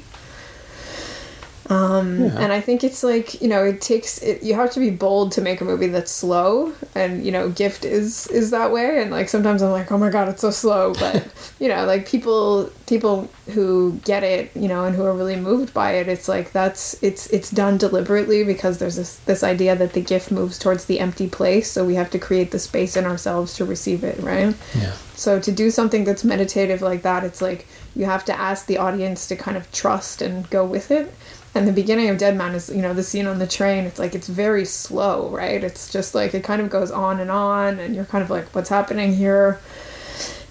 Um, 1.69 2.25
yeah. 2.25 2.39
And 2.39 2.53
I 2.53 2.61
think 2.61 2.83
it's 2.83 3.03
like 3.03 3.41
you 3.41 3.47
know 3.47 3.63
it 3.63 3.81
takes 3.81 4.21
it, 4.21 4.43
you 4.43 4.53
have 4.53 4.71
to 4.71 4.79
be 4.79 4.91
bold 4.91 5.31
to 5.33 5.41
make 5.41 5.61
a 5.61 5.65
movie 5.65 5.87
that's 5.87 6.11
slow, 6.11 6.73
and 6.93 7.25
you 7.25 7.31
know 7.31 7.49
Gift 7.49 7.85
is 7.85 8.27
is 8.27 8.51
that 8.51 8.71
way. 8.71 9.01
And 9.01 9.09
like 9.09 9.29
sometimes 9.29 9.63
I'm 9.63 9.71
like, 9.71 9.91
oh 9.91 9.97
my 9.97 10.09
god, 10.09 10.29
it's 10.29 10.41
so 10.41 10.51
slow. 10.51 10.93
But 11.05 11.27
you 11.59 11.67
know, 11.67 11.85
like 11.85 12.07
people 12.07 12.69
people 12.87 13.29
who 13.53 13.99
get 14.05 14.23
it, 14.23 14.51
you 14.55 14.67
know, 14.67 14.85
and 14.85 14.95
who 14.95 15.03
are 15.03 15.13
really 15.13 15.35
moved 15.35 15.73
by 15.73 15.93
it, 15.93 16.07
it's 16.07 16.27
like 16.27 16.51
that's 16.51 17.01
it's 17.01 17.27
it's 17.27 17.49
done 17.49 17.77
deliberately 17.77 18.43
because 18.43 18.77
there's 18.77 18.95
this 18.95 19.17
this 19.25 19.43
idea 19.43 19.75
that 19.75 19.93
the 19.93 20.01
gift 20.01 20.31
moves 20.31 20.59
towards 20.59 20.85
the 20.85 20.99
empty 20.99 21.27
place, 21.27 21.71
so 21.71 21.83
we 21.83 21.95
have 21.95 22.11
to 22.11 22.19
create 22.19 22.51
the 22.51 22.59
space 22.59 22.95
in 22.95 23.05
ourselves 23.05 23.55
to 23.55 23.65
receive 23.65 24.03
it, 24.03 24.19
right? 24.19 24.55
yeah. 24.75 24.93
So 25.15 25.39
to 25.39 25.51
do 25.51 25.71
something 25.71 26.03
that's 26.03 26.23
meditative 26.23 26.81
like 26.81 27.01
that, 27.03 27.23
it's 27.23 27.41
like 27.41 27.65
you 27.95 28.05
have 28.05 28.25
to 28.25 28.37
ask 28.37 28.65
the 28.67 28.77
audience 28.77 29.27
to 29.27 29.35
kind 29.35 29.57
of 29.57 29.71
trust 29.71 30.21
and 30.21 30.47
go 30.49 30.65
with 30.65 30.91
it. 30.91 31.13
And 31.55 31.65
the 31.65 31.71
beginning 31.71 32.09
of 32.09 32.17
Dead 32.17 32.35
Man 32.35 32.53
is, 32.53 32.69
you 32.69 32.81
know, 32.81 32.93
the 32.93 33.01
scene 33.01 33.27
on 33.27 33.39
the 33.39 33.47
train, 33.47 33.85
it's 33.85 33.97
like 33.97 34.13
it's 34.13 34.27
very 34.27 34.65
slow, 34.65 35.29
right? 35.29 35.63
It's 35.63 35.89
just 35.91 36.13
like 36.13 36.33
it 36.33 36.43
kind 36.43 36.61
of 36.61 36.69
goes 36.69 36.91
on 36.91 37.21
and 37.21 37.31
on 37.31 37.79
and 37.79 37.95
you're 37.95 38.05
kind 38.05 38.23
of 38.23 38.29
like 38.29 38.53
what's 38.53 38.69
happening 38.69 39.15
here? 39.15 39.59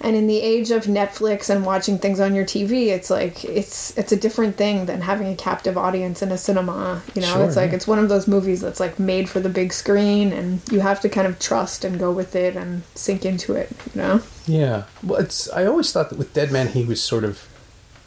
And 0.01 0.15
in 0.15 0.27
the 0.27 0.39
age 0.39 0.71
of 0.71 0.85
Netflix 0.85 1.49
and 1.49 1.65
watching 1.65 1.97
things 1.97 2.19
on 2.19 2.35
your 2.35 2.45
TV, 2.45 2.87
it's 2.87 3.09
like 3.09 3.45
it's 3.45 3.97
it's 3.97 4.11
a 4.11 4.15
different 4.15 4.55
thing 4.55 4.85
than 4.87 5.01
having 5.01 5.27
a 5.27 5.35
captive 5.35 5.77
audience 5.77 6.21
in 6.21 6.31
a 6.31 6.37
cinema. 6.37 7.01
You 7.15 7.21
know, 7.21 7.33
Sure, 7.33 7.45
it's 7.45 7.55
like 7.55 7.69
yeah. 7.69 7.75
it's 7.77 7.87
one 7.87 7.99
of 7.99 8.09
those 8.09 8.27
movies 8.27 8.61
that's 8.61 8.79
like 8.79 8.99
made 8.99 9.29
for 9.29 9.39
the 9.39 9.49
big 9.49 9.73
screen 9.73 10.33
and 10.33 10.61
you 10.71 10.79
have 10.81 10.99
to 11.01 11.09
kind 11.09 11.27
of 11.27 11.39
trust 11.39 11.85
and 11.85 11.99
go 11.99 12.11
with 12.11 12.35
it 12.35 12.55
and 12.55 12.83
sink 12.93 13.25
into 13.25 13.53
it, 13.53 13.71
you 13.93 14.01
know? 14.01 14.21
Yeah. 14.47 14.83
Well, 15.03 15.19
it's. 15.21 15.49
I 15.51 15.65
always 15.65 15.91
thought 15.91 16.09
that 16.09 16.17
with 16.19 16.33
Dead 16.33 16.51
Man, 16.51 16.67
he 16.69 16.83
was 16.83 17.01
sort 17.01 17.23
of 17.23 17.47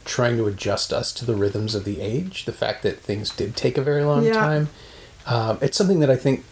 trying 0.09 0.37
to 0.39 0.47
adjust 0.47 0.93
us 0.93 1.13
to 1.13 1.25
the 1.27 1.35
rhythms 1.37 1.75
of 1.75 1.85
the 1.85 2.01
age. 2.01 2.45
The 2.47 2.53
fact 2.53 2.83
that 2.83 2.99
things 3.01 3.31
did 3.31 3.55
take 3.55 3.77
a 3.79 3.83
very 3.83 4.03
long 4.03 4.25
Yeah. 4.25 4.33
time. 4.33 4.69
Um, 5.27 5.59
it's 5.61 5.77
something 5.77 6.01
that 6.01 6.11
I 6.11 6.17
think, 6.17 6.45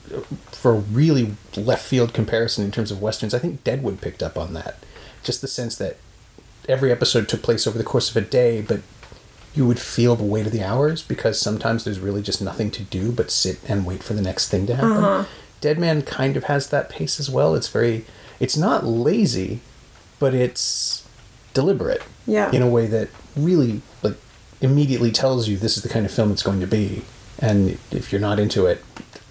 for 0.53 0.73
a 0.73 0.79
really 0.79 1.35
left 1.57 1.83
field 1.87 2.13
comparison 2.13 2.63
in 2.65 2.71
terms 2.71 2.91
of 2.91 3.01
westerns, 3.01 3.33
I 3.33 3.39
think 3.39 3.65
Deadwood 3.65 4.03
picked 4.03 4.23
up 4.23 4.37
on 4.37 4.53
that. 4.53 4.77
Just 5.25 5.41
the 5.41 5.49
sense 5.49 5.75
that 5.77 5.97
every 6.69 6.93
episode 6.93 7.27
took 7.29 7.43
place 7.43 7.67
over 7.67 7.79
the 7.79 7.85
course 7.85 8.11
of 8.11 8.17
a 8.17 8.21
day, 8.21 8.61
but 8.61 8.81
you 9.55 9.67
would 9.67 9.79
feel 9.81 10.15
the 10.17 10.23
weight 10.25 10.45
of 10.45 10.53
the 10.53 10.63
hours 10.63 11.03
because 11.03 11.41
sometimes 11.41 11.85
there's 11.85 11.99
really 11.99 12.21
just 12.21 12.43
nothing 12.43 12.71
to 12.73 12.83
do 12.83 13.11
but 13.11 13.31
sit 13.31 13.59
and 13.67 13.87
wait 13.87 14.03
for 14.03 14.13
the 14.13 14.21
next 14.21 14.49
thing 14.51 14.67
to 14.67 14.75
happen. 14.77 15.25
Dead 15.63 15.79
Man 15.79 16.03
kind 16.03 16.37
of 16.37 16.45
has 16.45 16.69
that 16.69 16.91
pace 16.91 17.19
as 17.19 17.31
well. 17.31 17.55
It's 17.55 17.69
very, 17.69 18.05
it's 18.39 18.59
not 18.59 18.85
lazy, 18.85 19.61
but 20.19 20.35
it's 20.35 21.06
deliberate 21.61 22.03
Yeah. 22.27 22.51
in 22.57 22.63
a 22.63 22.69
way 22.77 22.87
that 22.87 23.09
really 23.49 23.81
like 24.03 24.17
immediately 24.61 25.11
tells 25.11 25.49
you 25.49 25.57
this 25.57 25.77
is 25.77 25.83
the 25.83 25.89
kind 25.89 26.05
of 26.07 26.13
film 26.13 26.31
it's 26.33 26.43
going 26.43 26.61
to 26.61 26.67
be. 26.81 27.03
And 27.39 27.79
if 27.91 28.05
you're 28.13 28.21
not 28.29 28.39
into 28.39 28.67
it, 28.67 28.83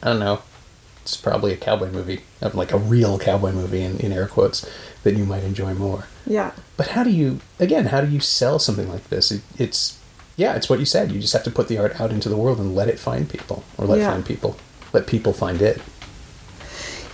I 0.04 0.08
don't 0.10 0.20
know, 0.20 0.42
it's 1.02 1.18
probably 1.18 1.52
a 1.54 1.58
cowboy 1.58 1.90
movie, 1.92 2.22
like 2.54 2.72
a 2.74 2.78
real 2.78 3.18
cowboy 3.20 3.52
movie 3.52 3.82
in, 3.82 4.00
in 4.00 4.12
air 4.12 4.28
quotes, 4.28 4.68
that 5.04 5.16
you 5.16 5.26
might 5.26 5.44
enjoy 5.44 5.74
more. 5.74 6.06
Yeah. 6.28 6.52
But 6.78 6.88
how 6.90 7.04
do 7.04 7.10
you, 7.12 7.40
again, 7.60 7.86
how 7.88 8.02
do 8.02 8.08
you 8.12 8.20
sell 8.20 8.58
something 8.60 8.90
like 8.90 9.06
this? 9.10 9.32
It, 9.32 9.42
it's, 9.58 9.98
yeah, 10.36 10.56
it's 10.56 10.70
what 10.70 10.80
you 10.80 10.86
said. 10.86 11.12
You 11.12 11.20
just 11.20 11.34
have 11.34 11.44
to 11.44 11.52
put 11.52 11.68
the 11.68 11.78
art 11.78 12.00
out 12.02 12.12
into 12.12 12.30
the 12.30 12.38
world 12.38 12.60
and 12.60 12.76
let 12.76 12.88
it 12.90 13.00
find 13.00 13.30
people, 13.30 13.64
or 13.78 13.86
let 13.88 14.00
Yeah. 14.00 14.12
find 14.12 14.26
people, 14.26 14.58
let 14.94 15.06
people 15.08 15.34
find 15.34 15.62
it. 15.62 15.82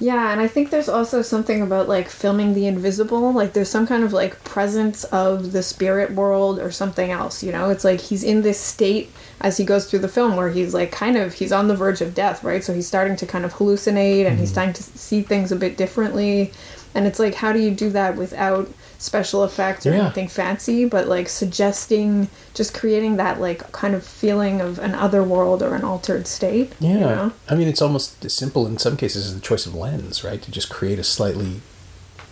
Yeah, 0.01 0.31
and 0.31 0.41
I 0.41 0.47
think 0.47 0.71
there's 0.71 0.89
also 0.89 1.21
something 1.21 1.61
about 1.61 1.87
like 1.87 2.09
filming 2.09 2.55
the 2.55 2.65
invisible. 2.65 3.31
Like 3.33 3.53
there's 3.53 3.69
some 3.69 3.85
kind 3.85 4.03
of 4.03 4.11
like 4.11 4.43
presence 4.43 5.03
of 5.03 5.51
the 5.51 5.61
spirit 5.61 6.13
world 6.13 6.57
or 6.57 6.71
something 6.71 7.11
else, 7.11 7.43
you 7.43 7.51
know? 7.51 7.69
It's 7.69 7.83
like 7.83 8.01
he's 8.01 8.23
in 8.23 8.41
this 8.41 8.59
state 8.59 9.11
as 9.41 9.57
he 9.57 9.63
goes 9.63 9.87
through 9.87 9.99
the 9.99 10.07
film 10.07 10.35
where 10.35 10.49
he's 10.49 10.73
like 10.73 10.91
kind 10.91 11.17
of 11.17 11.35
he's 11.35 11.51
on 11.51 11.67
the 11.67 11.75
verge 11.75 12.01
of 12.01 12.15
death, 12.15 12.43
right? 12.43 12.63
So 12.63 12.73
he's 12.73 12.87
starting 12.87 13.15
to 13.17 13.27
kind 13.27 13.45
of 13.45 13.53
hallucinate 13.53 14.25
and 14.25 14.39
he's 14.39 14.49
mm. 14.49 14.53
starting 14.53 14.73
to 14.73 14.81
see 14.81 15.21
things 15.21 15.51
a 15.51 15.55
bit 15.55 15.77
differently. 15.77 16.51
And 16.95 17.05
it's 17.05 17.19
like 17.19 17.35
how 17.35 17.53
do 17.53 17.59
you 17.59 17.69
do 17.69 17.91
that 17.91 18.15
without 18.15 18.71
special 19.01 19.43
effects 19.43 19.85
or 19.85 19.91
Yeah. 19.93 20.05
anything 20.05 20.27
fancy, 20.27 20.85
but 20.85 21.07
like 21.07 21.27
suggesting 21.27 22.29
just 22.53 22.73
creating 22.73 23.17
that 23.17 23.41
like 23.41 23.71
kind 23.71 23.95
of 23.95 24.05
feeling 24.05 24.61
of 24.61 24.77
an 24.79 24.93
other 24.93 25.23
world 25.23 25.63
or 25.63 25.73
an 25.73 25.83
altered 25.83 26.27
state. 26.27 26.71
Yeah. 26.79 26.93
You 26.93 26.99
know? 26.99 27.31
I 27.49 27.55
mean, 27.55 27.67
it's 27.67 27.81
almost 27.81 28.23
as 28.23 28.33
simple 28.33 28.67
in 28.67 28.77
some 28.77 28.97
cases 28.97 29.25
as 29.25 29.33
the 29.33 29.41
choice 29.41 29.65
of 29.65 29.73
lens, 29.73 30.23
right? 30.23 30.41
To 30.41 30.51
just 30.51 30.69
create 30.69 30.99
a 30.99 31.03
slightly 31.03 31.61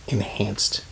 enhanced 0.08 0.84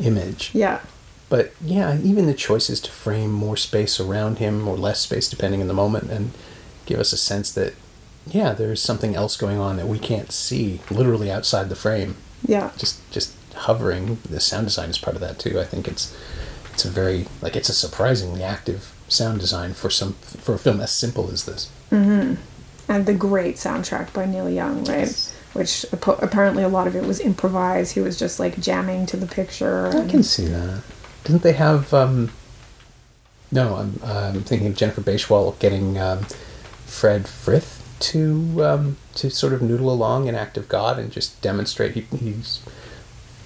image. 0.00 0.50
Yeah. 0.52 0.80
But 1.28 1.52
yeah, 1.60 1.98
even 2.02 2.26
the 2.26 2.34
choices 2.34 2.80
to 2.82 2.90
frame 2.90 3.32
more 3.32 3.56
space 3.56 3.98
around 3.98 4.38
him 4.38 4.68
or 4.68 4.76
less 4.76 5.00
space 5.00 5.28
depending 5.28 5.60
on 5.60 5.66
the 5.66 5.74
moment 5.74 6.10
and 6.10 6.30
give 6.86 7.00
us 7.00 7.12
a 7.12 7.16
sense 7.16 7.50
that, 7.52 7.74
yeah, 8.28 8.52
there's 8.52 8.80
something 8.80 9.16
else 9.16 9.36
going 9.36 9.58
on 9.58 9.76
that 9.76 9.88
we 9.88 9.98
can't 9.98 10.30
see 10.30 10.80
literally 10.90 11.30
outside 11.30 11.68
the 11.68 11.74
frame. 11.76 12.16
Yeah. 12.46 12.70
Just, 12.76 12.98
just 13.10 13.32
hovering. 13.56 14.18
The 14.28 14.40
sound 14.40 14.66
design 14.66 14.90
is 14.90 14.98
part 14.98 15.16
of 15.16 15.20
that 15.22 15.38
too. 15.38 15.58
I 15.60 15.64
think 15.64 15.88
it's, 15.88 16.16
it's 16.72 16.84
a 16.84 16.90
very, 16.90 17.26
like, 17.40 17.56
it's 17.56 17.68
a 17.68 17.74
surprisingly 17.74 18.42
active 18.42 18.94
sound 19.08 19.40
design 19.40 19.72
for 19.72 19.90
some, 19.90 20.14
for 20.14 20.54
a 20.54 20.58
film 20.58 20.80
as 20.80 20.90
simple 20.92 21.30
as 21.30 21.44
this. 21.44 21.70
Mm-hmm. 21.90 22.34
and 22.88 23.06
the 23.06 23.14
great 23.14 23.56
soundtrack 23.56 24.12
by 24.12 24.26
Neil 24.26 24.50
Young, 24.50 24.84
right? 24.84 25.32
Which 25.52 25.86
appo- 25.90 26.20
apparently 26.22 26.62
a 26.62 26.68
lot 26.68 26.86
of 26.86 26.94
it 26.96 27.04
was 27.04 27.20
improvised. 27.20 27.94
He 27.94 28.00
was 28.00 28.18
just 28.18 28.38
like 28.40 28.60
jamming 28.60 29.06
to 29.06 29.16
the 29.16 29.26
picture. 29.26 29.86
I 29.88 30.06
can 30.08 30.22
see 30.22 30.46
that. 30.46 30.82
Didn't 31.24 31.42
they 31.42 31.52
have? 31.52 31.94
Um, 31.94 32.32
no, 33.50 33.76
I'm, 33.76 34.00
I'm 34.02 34.42
thinking 34.42 34.66
of 34.68 34.76
Jennifer 34.76 35.00
Baichwal 35.00 35.58
getting 35.58 35.98
um, 35.98 36.24
Fred 36.84 37.26
Frith 37.28 37.82
to 38.00 38.64
um, 38.64 38.96
to 39.14 39.30
sort 39.30 39.52
of 39.52 39.62
noodle 39.62 39.90
along 39.90 40.28
an 40.28 40.34
act 40.34 40.58
of 40.58 40.68
God 40.68 40.98
and 40.98 41.10
just 41.10 41.40
demonstrate 41.40 41.94
he, 41.94 42.02
he's 42.18 42.60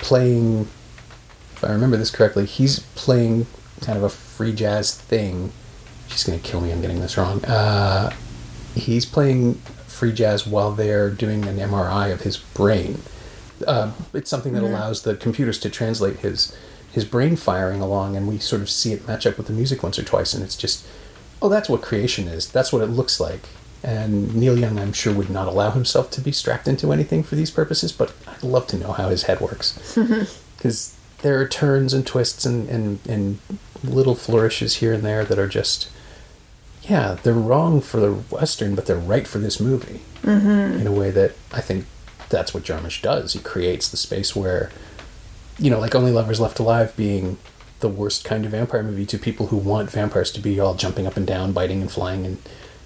playing. 0.00 0.68
If 1.54 1.64
I 1.64 1.72
remember 1.72 1.96
this 1.96 2.10
correctly, 2.10 2.46
he's 2.46 2.80
playing 2.94 3.46
kind 3.82 3.96
of 3.98 4.04
a 4.04 4.08
free 4.10 4.52
jazz 4.54 4.94
thing. 4.94 5.52
She's 6.08 6.24
gonna 6.24 6.38
kill 6.38 6.60
me. 6.60 6.72
I'm 6.72 6.80
getting 6.80 7.00
this 7.00 7.16
wrong. 7.16 7.44
Uh, 7.44 8.12
he's 8.74 9.04
playing 9.06 9.54
free 9.86 10.12
jazz 10.12 10.46
while 10.46 10.72
they're 10.72 11.10
doing 11.10 11.46
an 11.46 11.58
MRI 11.58 12.08
of 12.08 12.22
his 12.22 12.36
brain. 12.38 13.02
Uh, 13.66 13.92
it's 14.14 14.30
something 14.30 14.54
that 14.54 14.62
Mhm. 14.62 14.70
allows 14.70 15.02
the 15.02 15.14
computers 15.14 15.58
to 15.60 15.68
translate 15.70 16.20
his 16.20 16.52
his 16.92 17.04
brain 17.04 17.36
firing 17.36 17.80
along, 17.80 18.16
and 18.16 18.26
we 18.26 18.36
sort 18.36 18.60
of 18.60 18.68
see 18.68 18.92
it 18.92 19.06
match 19.06 19.24
up 19.24 19.36
with 19.38 19.46
the 19.46 19.52
music 19.52 19.80
once 19.80 19.96
or 19.96 20.02
twice, 20.02 20.34
and 20.34 20.42
it's 20.42 20.56
just, 20.56 20.82
oh, 21.40 21.48
that's 21.48 21.68
what 21.68 21.82
creation 21.82 22.26
is. 22.26 22.48
That's 22.48 22.72
what 22.72 22.82
it 22.82 22.88
looks 22.88 23.20
like. 23.20 23.42
And 23.82 24.34
Neil 24.34 24.58
Young, 24.58 24.78
I'm 24.78 24.92
sure, 24.92 25.14
would 25.14 25.30
not 25.30 25.48
allow 25.48 25.70
himself 25.70 26.10
to 26.12 26.20
be 26.20 26.32
strapped 26.32 26.68
into 26.68 26.92
anything 26.92 27.22
for 27.22 27.34
these 27.34 27.50
purposes, 27.50 27.92
but 27.92 28.14
I'd 28.26 28.42
love 28.42 28.66
to 28.68 28.76
know 28.76 28.92
how 28.92 29.08
his 29.08 29.24
head 29.24 29.40
works. 29.40 29.96
Because 30.56 30.94
there 31.22 31.40
are 31.40 31.48
turns 31.48 31.94
and 31.94 32.06
twists 32.06 32.44
and, 32.44 32.68
and, 32.68 32.98
and 33.08 33.38
little 33.82 34.14
flourishes 34.14 34.76
here 34.76 34.92
and 34.92 35.02
there 35.02 35.24
that 35.24 35.38
are 35.38 35.48
just, 35.48 35.88
yeah, 36.82 37.16
they're 37.22 37.32
wrong 37.32 37.80
for 37.80 37.98
the 37.98 38.12
Western, 38.12 38.74
but 38.74 38.84
they're 38.84 38.98
right 38.98 39.26
for 39.26 39.38
this 39.38 39.58
movie. 39.58 40.02
Mm-hmm. 40.22 40.80
In 40.80 40.86
a 40.86 40.92
way 40.92 41.10
that 41.12 41.32
I 41.50 41.62
think 41.62 41.86
that's 42.28 42.52
what 42.52 42.62
Jarmusch 42.62 43.00
does. 43.00 43.32
He 43.32 43.38
creates 43.38 43.88
the 43.88 43.96
space 43.96 44.36
where, 44.36 44.70
you 45.58 45.70
know, 45.70 45.80
like 45.80 45.94
Only 45.94 46.12
Lovers 46.12 46.40
Left 46.40 46.58
Alive 46.58 46.94
being 46.94 47.38
the 47.80 47.88
worst 47.88 48.24
kind 48.24 48.44
of 48.44 48.50
vampire 48.50 48.82
movie 48.82 49.06
to 49.06 49.18
people 49.18 49.46
who 49.46 49.56
want 49.56 49.90
vampires 49.90 50.30
to 50.32 50.40
be 50.40 50.60
all 50.60 50.74
jumping 50.74 51.06
up 51.06 51.16
and 51.16 51.26
down, 51.26 51.52
biting 51.52 51.80
and 51.80 51.90
flying 51.90 52.26
and, 52.26 52.38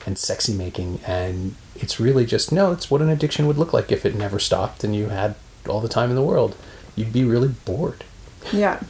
and 0.07 0.19
sexy 0.19 0.53
making. 0.53 1.01
And 1.07 1.55
it's 1.75 1.99
really 1.99 2.27
just, 2.27 2.53
no, 2.53 2.73
it's 2.73 2.91
what 2.91 3.03
an 3.03 3.09
addiction 3.09 3.47
would 3.47 3.59
look 3.59 3.73
like 3.73 3.91
if 3.91 4.05
it 4.05 4.15
never 4.15 4.39
stopped 4.39 4.85
and 4.85 4.95
you 4.95 5.09
had 5.09 5.35
all 5.69 5.81
the 5.81 5.89
time 5.89 6.11
in 6.11 6.17
the 6.17 6.23
world. 6.23 6.57
You'd 6.97 7.13
be 7.13 7.25
really 7.25 7.49
bored. 7.49 8.05
Yeah. 8.53 8.81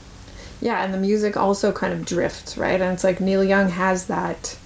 Yeah, 0.60 0.82
and 0.82 0.94
the 0.94 0.98
music 0.98 1.36
also 1.36 1.72
kind 1.72 1.92
of 1.92 2.06
drifts, 2.06 2.56
right? 2.56 2.80
And 2.80 2.92
it's 2.92 3.04
like 3.04 3.20
Neil 3.20 3.44
Young 3.44 3.68
has 3.68 4.06
that 4.06 4.56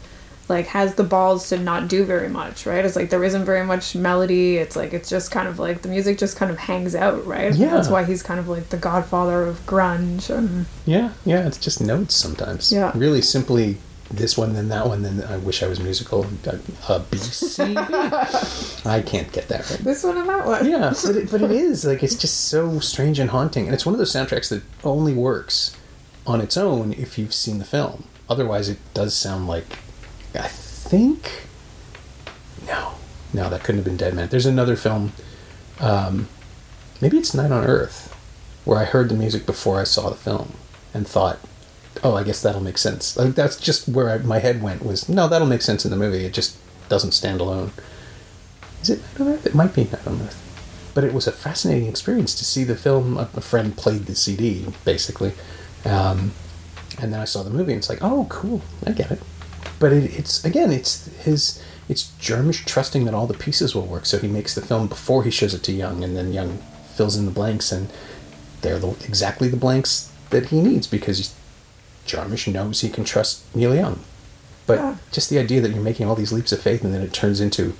like 0.48 0.66
has 0.68 0.94
the 0.94 1.04
balls 1.04 1.48
to 1.50 1.58
not 1.58 1.88
do 1.88 2.04
very 2.04 2.28
much, 2.28 2.66
right? 2.66 2.84
It's 2.84 2.96
like 2.96 3.10
there 3.10 3.22
isn't 3.22 3.44
very 3.44 3.64
much 3.64 3.94
melody. 3.94 4.56
It's 4.56 4.76
like 4.76 4.94
it's 4.94 5.08
just 5.08 5.30
kind 5.30 5.46
of 5.46 5.58
like 5.58 5.82
the 5.82 5.88
music 5.88 6.18
just 6.18 6.36
kind 6.36 6.50
of 6.50 6.58
hangs 6.58 6.94
out, 6.94 7.26
right? 7.26 7.54
Yeah. 7.54 7.70
That's 7.70 7.88
why 7.88 8.04
he's 8.04 8.22
kind 8.22 8.40
of 8.40 8.48
like 8.48 8.70
the 8.70 8.76
godfather 8.76 9.42
of 9.42 9.64
grunge 9.66 10.30
and 10.30 10.66
Yeah, 10.86 11.12
yeah, 11.24 11.46
it's 11.46 11.58
just 11.58 11.80
notes 11.80 12.14
sometimes. 12.14 12.72
Yeah. 12.72 12.92
Really 12.94 13.22
simply 13.22 13.78
this 14.10 14.38
one, 14.38 14.54
then 14.54 14.68
that 14.68 14.86
one, 14.86 15.02
then 15.02 15.22
I 15.24 15.36
wish 15.36 15.62
I 15.62 15.66
was 15.66 15.80
musical. 15.80 16.26
Uh, 16.88 16.98
B, 17.10 17.16
C, 17.18 17.74
D. 17.74 17.76
I 17.76 19.02
can't 19.04 19.30
get 19.32 19.48
that 19.48 19.68
right. 19.70 19.80
this 19.80 20.02
one 20.02 20.16
and 20.16 20.28
that 20.28 20.46
one. 20.46 20.68
Yeah, 20.68 20.94
but 21.04 21.16
it, 21.16 21.30
but 21.30 21.42
it 21.42 21.50
is 21.50 21.84
like 21.84 22.02
it's 22.02 22.14
just 22.14 22.48
so 22.48 22.80
strange 22.80 23.18
and 23.18 23.30
haunting, 23.30 23.66
and 23.66 23.74
it's 23.74 23.84
one 23.84 23.94
of 23.94 23.98
those 23.98 24.12
soundtracks 24.12 24.48
that 24.48 24.62
only 24.82 25.12
works 25.14 25.76
on 26.26 26.40
its 26.40 26.56
own 26.56 26.92
if 26.94 27.18
you've 27.18 27.34
seen 27.34 27.58
the 27.58 27.64
film. 27.64 28.04
Otherwise, 28.28 28.68
it 28.68 28.78
does 28.94 29.14
sound 29.14 29.46
like 29.46 29.78
I 30.34 30.48
think 30.48 31.48
no, 32.66 32.92
no, 33.32 33.48
that 33.50 33.62
couldn't 33.62 33.78
have 33.78 33.84
been 33.84 33.96
Dead 33.96 34.14
Man. 34.14 34.28
There's 34.28 34.46
another 34.46 34.76
film, 34.76 35.12
um, 35.80 36.28
maybe 37.00 37.18
it's 37.18 37.34
Night 37.34 37.50
on 37.50 37.64
Earth, 37.64 38.14
where 38.64 38.78
I 38.78 38.84
heard 38.84 39.08
the 39.08 39.14
music 39.14 39.46
before 39.46 39.80
I 39.80 39.84
saw 39.84 40.08
the 40.10 40.16
film 40.16 40.54
and 40.94 41.06
thought, 41.06 41.38
oh, 42.02 42.14
I 42.14 42.22
guess 42.22 42.42
that'll 42.42 42.62
make 42.62 42.78
sense. 42.78 43.16
Like 43.16 43.34
that's 43.34 43.58
just 43.58 43.88
where 43.88 44.10
I, 44.10 44.18
my 44.18 44.38
head 44.38 44.62
went 44.62 44.84
was 44.84 45.08
no, 45.08 45.28
that'll 45.28 45.46
make 45.46 45.62
sense 45.62 45.84
in 45.84 45.90
the 45.90 45.96
movie. 45.96 46.24
It 46.24 46.32
just 46.32 46.56
doesn't 46.88 47.12
stand 47.12 47.40
alone. 47.40 47.72
Is 48.82 48.90
it 48.90 49.00
Night 49.00 49.20
on 49.20 49.28
Earth? 49.28 49.46
It 49.46 49.54
might 49.54 49.74
be 49.74 49.84
Night 49.84 50.06
on 50.06 50.20
Earth. 50.20 50.44
But 50.94 51.04
it 51.04 51.12
was 51.12 51.26
a 51.26 51.32
fascinating 51.32 51.88
experience 51.88 52.34
to 52.36 52.44
see 52.44 52.64
the 52.64 52.76
film. 52.76 53.18
A 53.18 53.26
friend 53.26 53.76
played 53.76 54.06
the 54.06 54.14
CD, 54.14 54.66
basically. 54.84 55.32
Um, 55.84 56.32
and 57.00 57.12
then 57.12 57.20
I 57.20 57.24
saw 57.24 57.42
the 57.42 57.50
movie, 57.50 57.72
and 57.72 57.78
it's 57.78 57.88
like, 57.88 58.02
oh, 58.02 58.26
cool, 58.28 58.62
I 58.86 58.92
get 58.92 59.10
it. 59.10 59.20
But 59.78 59.92
it, 59.92 60.18
it's, 60.18 60.44
again, 60.44 60.72
it's 60.72 61.06
his, 61.18 61.62
it's 61.88 62.12
Jarmusch 62.20 62.64
trusting 62.64 63.04
that 63.04 63.14
all 63.14 63.26
the 63.26 63.34
pieces 63.34 63.74
will 63.74 63.86
work. 63.86 64.06
So 64.06 64.18
he 64.18 64.26
makes 64.26 64.54
the 64.54 64.60
film 64.60 64.88
before 64.88 65.22
he 65.22 65.30
shows 65.30 65.54
it 65.54 65.62
to 65.64 65.72
Young, 65.72 66.02
and 66.02 66.16
then 66.16 66.32
Young 66.32 66.58
fills 66.94 67.16
in 67.16 67.26
the 67.26 67.30
blanks, 67.30 67.70
and 67.70 67.88
they're 68.62 68.78
the, 68.78 68.90
exactly 69.06 69.48
the 69.48 69.56
blanks 69.56 70.10
that 70.30 70.46
he 70.46 70.60
needs 70.60 70.86
because 70.86 71.34
Jarmusch 72.08 72.52
knows 72.52 72.80
he 72.80 72.88
can 72.88 73.04
trust 73.04 73.42
Neil 73.54 73.74
Young. 73.74 74.00
But 74.66 74.78
Yeah. 74.78 74.94
just 75.12 75.30
the 75.30 75.38
idea 75.38 75.60
that 75.60 75.70
you're 75.72 75.82
making 75.82 76.06
all 76.08 76.14
these 76.16 76.32
leaps 76.32 76.52
of 76.52 76.60
faith 76.60 76.82
and 76.84 76.92
then 76.94 77.02
it 77.02 77.12
turns 77.12 77.40
into 77.40 77.74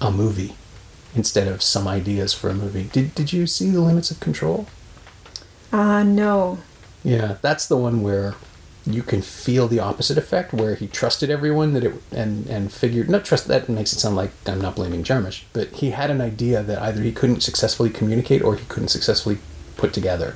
a 0.00 0.10
movie 0.10 0.54
instead 1.14 1.46
of 1.48 1.62
some 1.62 1.86
ideas 1.88 2.32
for 2.32 2.48
a 2.48 2.54
movie. 2.54 2.88
Did 2.92 3.14
did 3.14 3.32
you 3.32 3.46
see 3.46 3.70
the 3.70 3.80
limits 3.80 4.10
of 4.10 4.20
control? 4.20 4.66
Uh 5.72 6.02
no. 6.02 6.58
Yeah, 7.04 7.36
that's 7.42 7.66
the 7.66 7.76
one 7.76 8.02
where 8.02 8.34
you 8.86 9.02
can 9.02 9.20
feel 9.20 9.68
the 9.68 9.78
opposite 9.78 10.16
effect 10.16 10.54
where 10.54 10.74
he 10.74 10.86
trusted 10.86 11.30
everyone 11.30 11.74
that 11.74 11.84
it 11.84 11.92
and 12.12 12.46
and 12.46 12.72
figured 12.72 13.10
not 13.10 13.24
trust 13.24 13.46
that 13.48 13.68
makes 13.68 13.92
it 13.92 13.98
sound 13.98 14.16
like 14.16 14.30
I'm 14.46 14.60
not 14.60 14.74
blaming 14.76 15.04
Jarmusch, 15.04 15.42
but 15.52 15.68
he 15.68 15.90
had 15.90 16.10
an 16.10 16.20
idea 16.20 16.62
that 16.62 16.80
either 16.80 17.02
he 17.02 17.12
couldn't 17.12 17.42
successfully 17.42 17.90
communicate 17.90 18.42
or 18.42 18.56
he 18.56 18.64
couldn't 18.66 18.88
successfully 18.88 19.38
put 19.76 19.92
together. 19.92 20.34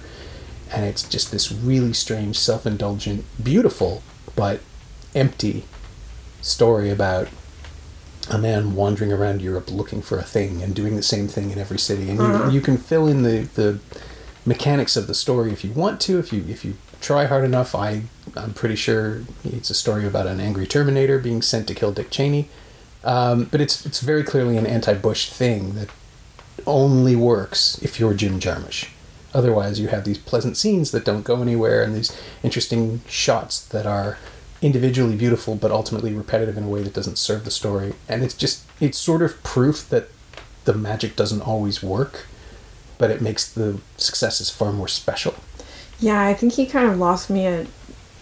And 0.75 0.85
it's 0.85 1.03
just 1.09 1.31
this 1.31 1.53
really 1.53 1.93
strange, 1.93 2.37
self-indulgent, 2.39 3.25
beautiful 3.43 4.03
but 4.35 4.61
empty 5.15 5.65
story 6.43 6.91
about 6.91 7.29
a 8.31 8.39
man 8.39 8.75
wandering 8.75 9.13
around 9.13 9.41
Europe 9.43 9.71
looking 9.71 10.03
for 10.03 10.19
a 10.19 10.23
thing 10.23 10.63
and 10.63 10.75
doing 10.75 10.97
the 10.97 11.03
same 11.03 11.29
thing 11.29 11.51
in 11.51 11.59
every 11.59 11.79
city. 11.79 12.11
And 12.11 12.21
Uh-huh. 12.21 12.47
you, 12.47 12.55
you 12.55 12.61
can 12.61 12.77
fill 12.77 13.07
in 13.07 13.23
the, 13.23 13.49
the 13.55 13.79
mechanics 14.45 14.97
of 14.97 15.07
the 15.07 15.15
story 15.15 15.53
if 15.53 15.65
you 15.65 15.71
want 15.73 16.01
to, 16.03 16.19
if 16.19 16.33
you 16.33 16.45
if 16.49 16.65
you 16.65 16.75
try 17.01 17.27
hard 17.27 17.45
enough. 17.45 17.75
I 17.75 18.03
I'm 18.37 18.55
pretty 18.55 18.77
sure 18.77 19.23
it's 19.45 19.71
a 19.71 19.75
story 19.75 20.07
about 20.07 20.27
an 20.27 20.41
angry 20.41 20.67
Terminator 20.67 21.19
being 21.19 21.43
sent 21.43 21.69
to 21.69 21.75
kill 21.75 21.93
Dick 21.93 22.11
Cheney. 22.11 22.49
Um, 23.05 23.45
but 23.51 23.61
it's 23.61 23.85
it's 23.87 24.01
very 24.01 24.25
clearly 24.25 24.57
an 24.57 24.67
anti-Bush 24.67 25.29
thing 25.29 25.75
that 25.75 25.89
only 26.67 27.15
works 27.15 27.79
if 27.83 28.01
you're 28.01 28.15
Jim 28.15 28.41
Jarmusch. 28.41 28.89
Otherwise, 29.35 29.81
you 29.81 29.88
have 29.88 30.05
these 30.05 30.18
pleasant 30.18 30.57
scenes 30.57 30.92
that 30.92 31.05
don't 31.05 31.25
go 31.25 31.42
anywhere 31.42 31.83
and 31.83 31.94
these 31.94 32.16
interesting 32.42 33.01
shots 33.09 33.61
that 33.68 33.85
are 33.85 34.16
individually 34.62 35.16
beautiful 35.16 35.57
but 35.57 35.70
ultimately 35.70 36.14
repetitive 36.14 36.57
in 36.57 36.64
a 36.64 36.68
way 36.68 36.83
that 36.83 36.94
doesn't 36.94 37.18
serve 37.18 37.44
the 37.44 37.51
story. 37.51 37.94
And 38.09 38.23
it's 38.23 38.35
just, 38.35 38.64
it's 38.81 38.97
sort 38.97 39.20
of 39.23 39.42
proof 39.42 39.88
that 39.90 40.09
the 40.64 40.73
magic 40.73 41.16
doesn't 41.16 41.42
always 41.42 41.83
work, 41.83 42.27
but 42.97 43.11
it 43.11 43.20
makes 43.20 43.53
the 43.53 43.81
successes 43.97 44.49
far 44.49 44.73
more 44.73 44.88
special. 44.88 45.35
Yeah, 46.01 46.23
I 46.23 46.33
think 46.35 46.55
he 46.55 46.66
kind 46.66 46.88
of 46.88 46.99
lost 46.99 47.29
me 47.29 47.47
at 47.47 47.66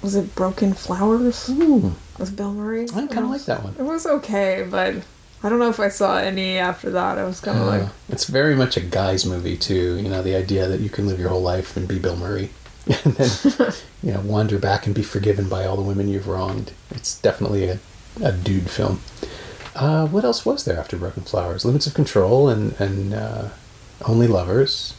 was 0.02 0.16
it 0.16 0.34
Broken 0.34 0.72
Flowers 0.72 1.48
Ooh, 1.48 1.94
with 2.18 2.36
Bill 2.36 2.52
Murray? 2.52 2.84
I 2.84 3.06
kind 3.06 3.18
of 3.18 3.30
like 3.30 3.44
that 3.44 3.62
one. 3.62 3.76
It 3.78 3.82
was 3.82 4.04
okay, 4.04 4.66
but 4.68 4.96
I 5.44 5.48
don't 5.48 5.58
know 5.58 5.68
if 5.70 5.80
I 5.80 5.88
saw 5.88 6.18
any 6.18 6.56
after 6.56 6.90
that. 6.90 7.18
I 7.18 7.24
was 7.24 7.40
kind 7.40 7.58
of 7.58 7.64
Uh, 7.64 7.70
like, 7.78 7.88
it's 8.08 8.26
very 8.26 8.54
much 8.54 8.76
a 8.76 8.80
guy's 8.80 9.26
movie 9.26 9.56
too. 9.56 9.96
You 9.96 10.08
know, 10.08 10.22
the 10.22 10.36
idea 10.36 10.68
that 10.68 10.80
you 10.80 10.88
can 10.88 11.06
live 11.06 11.18
your 11.18 11.30
whole 11.30 11.42
life 11.42 11.76
and 11.76 11.88
be 11.88 11.98
Bill 11.98 12.16
Murray, 12.16 12.50
and 13.04 13.14
then 13.14 13.72
you 14.02 14.12
know 14.12 14.20
wander 14.20 14.58
back 14.58 14.86
and 14.86 14.94
be 14.94 15.02
forgiven 15.02 15.48
by 15.48 15.64
all 15.64 15.76
the 15.76 15.82
women 15.82 16.08
you've 16.08 16.28
wronged. 16.28 16.72
It's 16.90 17.18
definitely 17.20 17.68
a, 17.68 17.78
a 18.22 18.32
dude 18.32 18.70
film. 18.70 19.00
Uh, 19.74 20.06
what 20.06 20.22
else 20.24 20.44
was 20.44 20.64
there 20.64 20.78
after 20.78 20.96
Broken 20.96 21.22
Flowers? 21.22 21.64
Limits 21.64 21.86
of 21.86 21.94
Control 21.94 22.48
and 22.48 22.78
and 22.80 23.14
uh, 23.14 23.48
Only 24.06 24.26
Lovers. 24.28 24.94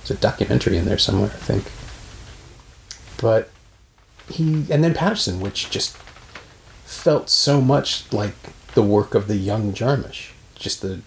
There's 0.00 0.18
a 0.18 0.20
documentary 0.20 0.76
in 0.76 0.84
there 0.84 0.98
somewhere, 0.98 1.30
I 1.32 1.38
think. 1.38 1.70
But 3.20 3.50
he 4.28 4.64
and 4.70 4.82
then 4.82 4.94
Paterson, 4.94 5.40
which 5.40 5.70
just 5.70 5.96
felt 6.84 7.28
so 7.30 7.60
much 7.60 8.12
like 8.12 8.34
the 8.74 8.82
work 8.82 9.14
of 9.14 9.28
the 9.28 9.36
young 9.36 9.72
Jarmusch. 9.72 10.30
Just 10.56 10.82
the 10.82 11.00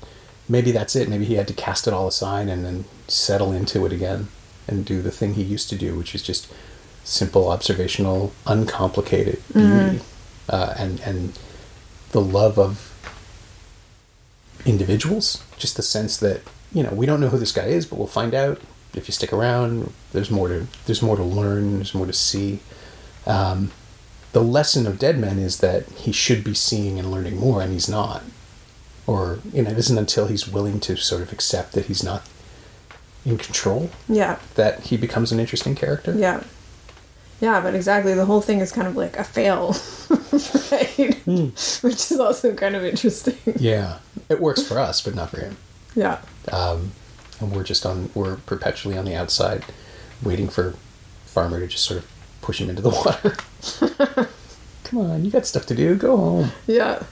maybe 0.49 0.71
that's 0.71 0.95
it. 0.95 1.10
Maybe 1.10 1.25
he 1.25 1.36
had 1.36 1.47
to 1.47 1.53
cast 1.53 1.88
it 1.88 1.93
all 1.93 2.08
aside 2.08 2.47
and 2.47 2.65
then 2.65 2.86
settle 3.08 3.51
into 3.51 3.86
it 3.86 3.93
again 3.93 4.30
and 4.67 4.86
do 4.86 5.01
the 5.01 5.12
thing 5.12 5.34
he 5.34 5.43
used 5.43 5.69
to 5.69 5.75
do, 5.75 5.95
which 5.95 6.13
is 6.13 6.21
just 6.21 6.51
simple, 7.03 7.49
observational, 7.49 8.34
uncomplicated 8.45 9.41
beauty, 9.53 10.01
uh, 10.49 10.73
and 10.77 10.99
and 11.01 11.39
the 12.12 12.21
love 12.21 12.58
of 12.60 12.93
individuals. 14.65 15.43
Just 15.58 15.77
the 15.77 15.84
sense 15.84 16.17
that 16.17 16.41
you 16.73 16.84
know 16.84 16.91
we 16.91 17.06
don't 17.06 17.21
know 17.21 17.30
who 17.30 17.38
this 17.38 17.51
guy 17.51 17.65
is, 17.65 17.86
but 17.86 17.97
we'll 17.97 18.08
find 18.08 18.34
out 18.34 18.60
if 18.93 19.08
you 19.08 19.13
stick 19.13 19.32
around. 19.32 19.93
There's 20.12 20.32
more 20.32 20.47
to 20.47 20.67
there's 20.86 21.01
more 21.01 21.15
to 21.15 21.23
learn. 21.23 21.77
There's 21.77 21.95
more 21.95 22.06
to 22.06 22.13
see. 22.13 22.60
Um, 23.25 23.71
the 24.38 24.43
lesson 24.43 24.86
of 24.86 25.00
Dead 25.00 25.17
Man 25.17 25.39
is 25.39 25.62
that 25.62 25.89
he 25.93 26.12
should 26.12 26.43
be 26.43 26.54
seeing 26.54 27.00
and 27.00 27.10
learning 27.10 27.38
more, 27.38 27.60
and 27.60 27.73
he's 27.73 27.89
not. 27.89 28.21
Or 29.08 29.39
you 29.52 29.63
know, 29.63 29.71
it 29.71 29.80
isn't 29.80 29.97
until 29.97 30.28
he's 30.28 30.47
willing 30.47 30.80
to 30.82 30.95
sort 30.95 31.23
of 31.23 31.34
accept 31.34 31.71
that 31.71 31.86
he's 31.86 32.04
not 32.04 32.21
in 33.26 33.39
control 33.39 33.89
yeah, 34.08 34.38
that 34.54 34.82
he 34.82 34.95
becomes 34.95 35.32
an 35.32 35.39
interesting 35.39 35.73
character. 35.73 36.13
yeah, 36.15 36.43
yeah. 37.41 37.60
But 37.62 37.73
exactly, 37.73 38.13
the 38.13 38.26
whole 38.26 38.41
thing 38.41 38.60
is 38.60 38.71
kind 38.71 38.88
of 38.88 38.95
like 38.95 39.17
a 39.17 39.23
fail. 39.23 39.76
right? 40.71 41.00
right? 41.00 41.82
Which 41.82 42.12
is 42.12 42.19
also 42.19 42.54
kind 42.54 42.76
of 42.76 42.86
interesting. 42.86 43.39
Yeah, 43.56 43.97
it 44.30 44.39
works 44.39 44.62
for 44.62 44.78
us, 44.78 45.02
but 45.02 45.15
not 45.15 45.32
for 45.32 45.39
him. 45.39 45.58
Yeah. 45.95 46.21
Um, 46.52 46.91
and 47.39 47.56
we're 47.56 47.63
just 47.63 47.88
on, 47.88 48.12
we're 48.13 48.36
perpetually 48.36 49.00
on 49.00 49.06
the 49.06 49.15
outside, 49.15 49.65
waiting 50.21 50.47
for 50.47 50.76
Farmer 51.26 51.60
to 51.60 51.65
just 51.65 51.86
sort 51.86 52.04
of 52.04 52.16
push 52.47 52.62
him 52.62 52.69
into 52.69 52.81
the 52.81 52.89
water. 52.89 53.36
Come 54.86 54.99
on, 54.99 55.25
you 55.25 55.31
got 55.31 55.45
stuff 55.45 55.65
to 55.65 55.75
do. 55.75 55.95
Go 55.95 56.15
home. 56.15 56.51
Yeah. 56.65 57.03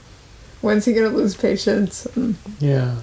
When's 0.62 0.86
he 0.86 0.94
gonna 0.94 1.08
lose 1.10 1.36
patience? 1.36 2.06
And- 2.16 2.36
Yeah. 2.58 3.02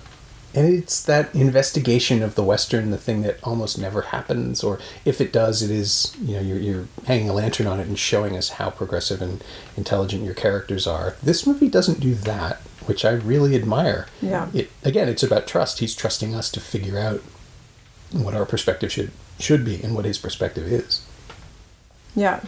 And 0.55 0.71
it's 0.71 1.03
that 1.05 1.33
investigation 1.33 2.21
of 2.23 2.33
the 2.35 2.43
Western, 2.43 2.89
the 2.91 2.97
thing 2.97 3.21
that 3.23 3.39
almost 3.43 3.77
never 3.79 4.01
happens, 4.01 4.63
or 4.63 4.79
if 5.03 5.19
it 5.21 5.31
does, 5.33 5.61
it 5.63 5.71
is, 5.71 6.15
you 6.21 6.35
know, 6.35 6.41
you're, 6.41 6.59
you're 6.59 6.85
hanging 7.05 7.27
a 7.29 7.33
lantern 7.33 7.65
on 7.67 7.79
it 7.79 7.87
and 7.87 7.97
showing 7.97 8.35
us 8.37 8.49
how 8.49 8.69
progressive 8.71 9.19
and 9.21 9.43
intelligent 9.77 10.23
your 10.23 10.35
characters 10.35 10.85
are. 10.87 11.15
This 11.23 11.47
movie 11.47 11.69
doesn't 11.69 11.99
do 11.99 12.13
that, 12.15 12.57
which 12.85 13.03
I 13.05 13.11
really 13.13 13.55
admire. 13.55 14.05
Yeah. 14.21 14.49
It 14.53 14.69
Again, 14.83 15.07
it's 15.09 15.23
about 15.23 15.45
trust. 15.47 15.79
He's 15.79 15.95
trusting 15.95 16.33
us 16.35 16.51
to 16.51 16.59
figure 16.59 16.97
out 16.99 17.21
what 18.11 18.35
our 18.35 18.45
perspective 18.45 18.91
should, 18.91 19.11
should 19.39 19.65
be 19.65 19.81
and 19.83 19.95
what 19.95 20.05
his 20.05 20.19
perspective 20.19 20.67
is. 20.71 21.02
Yeah. 22.15 22.41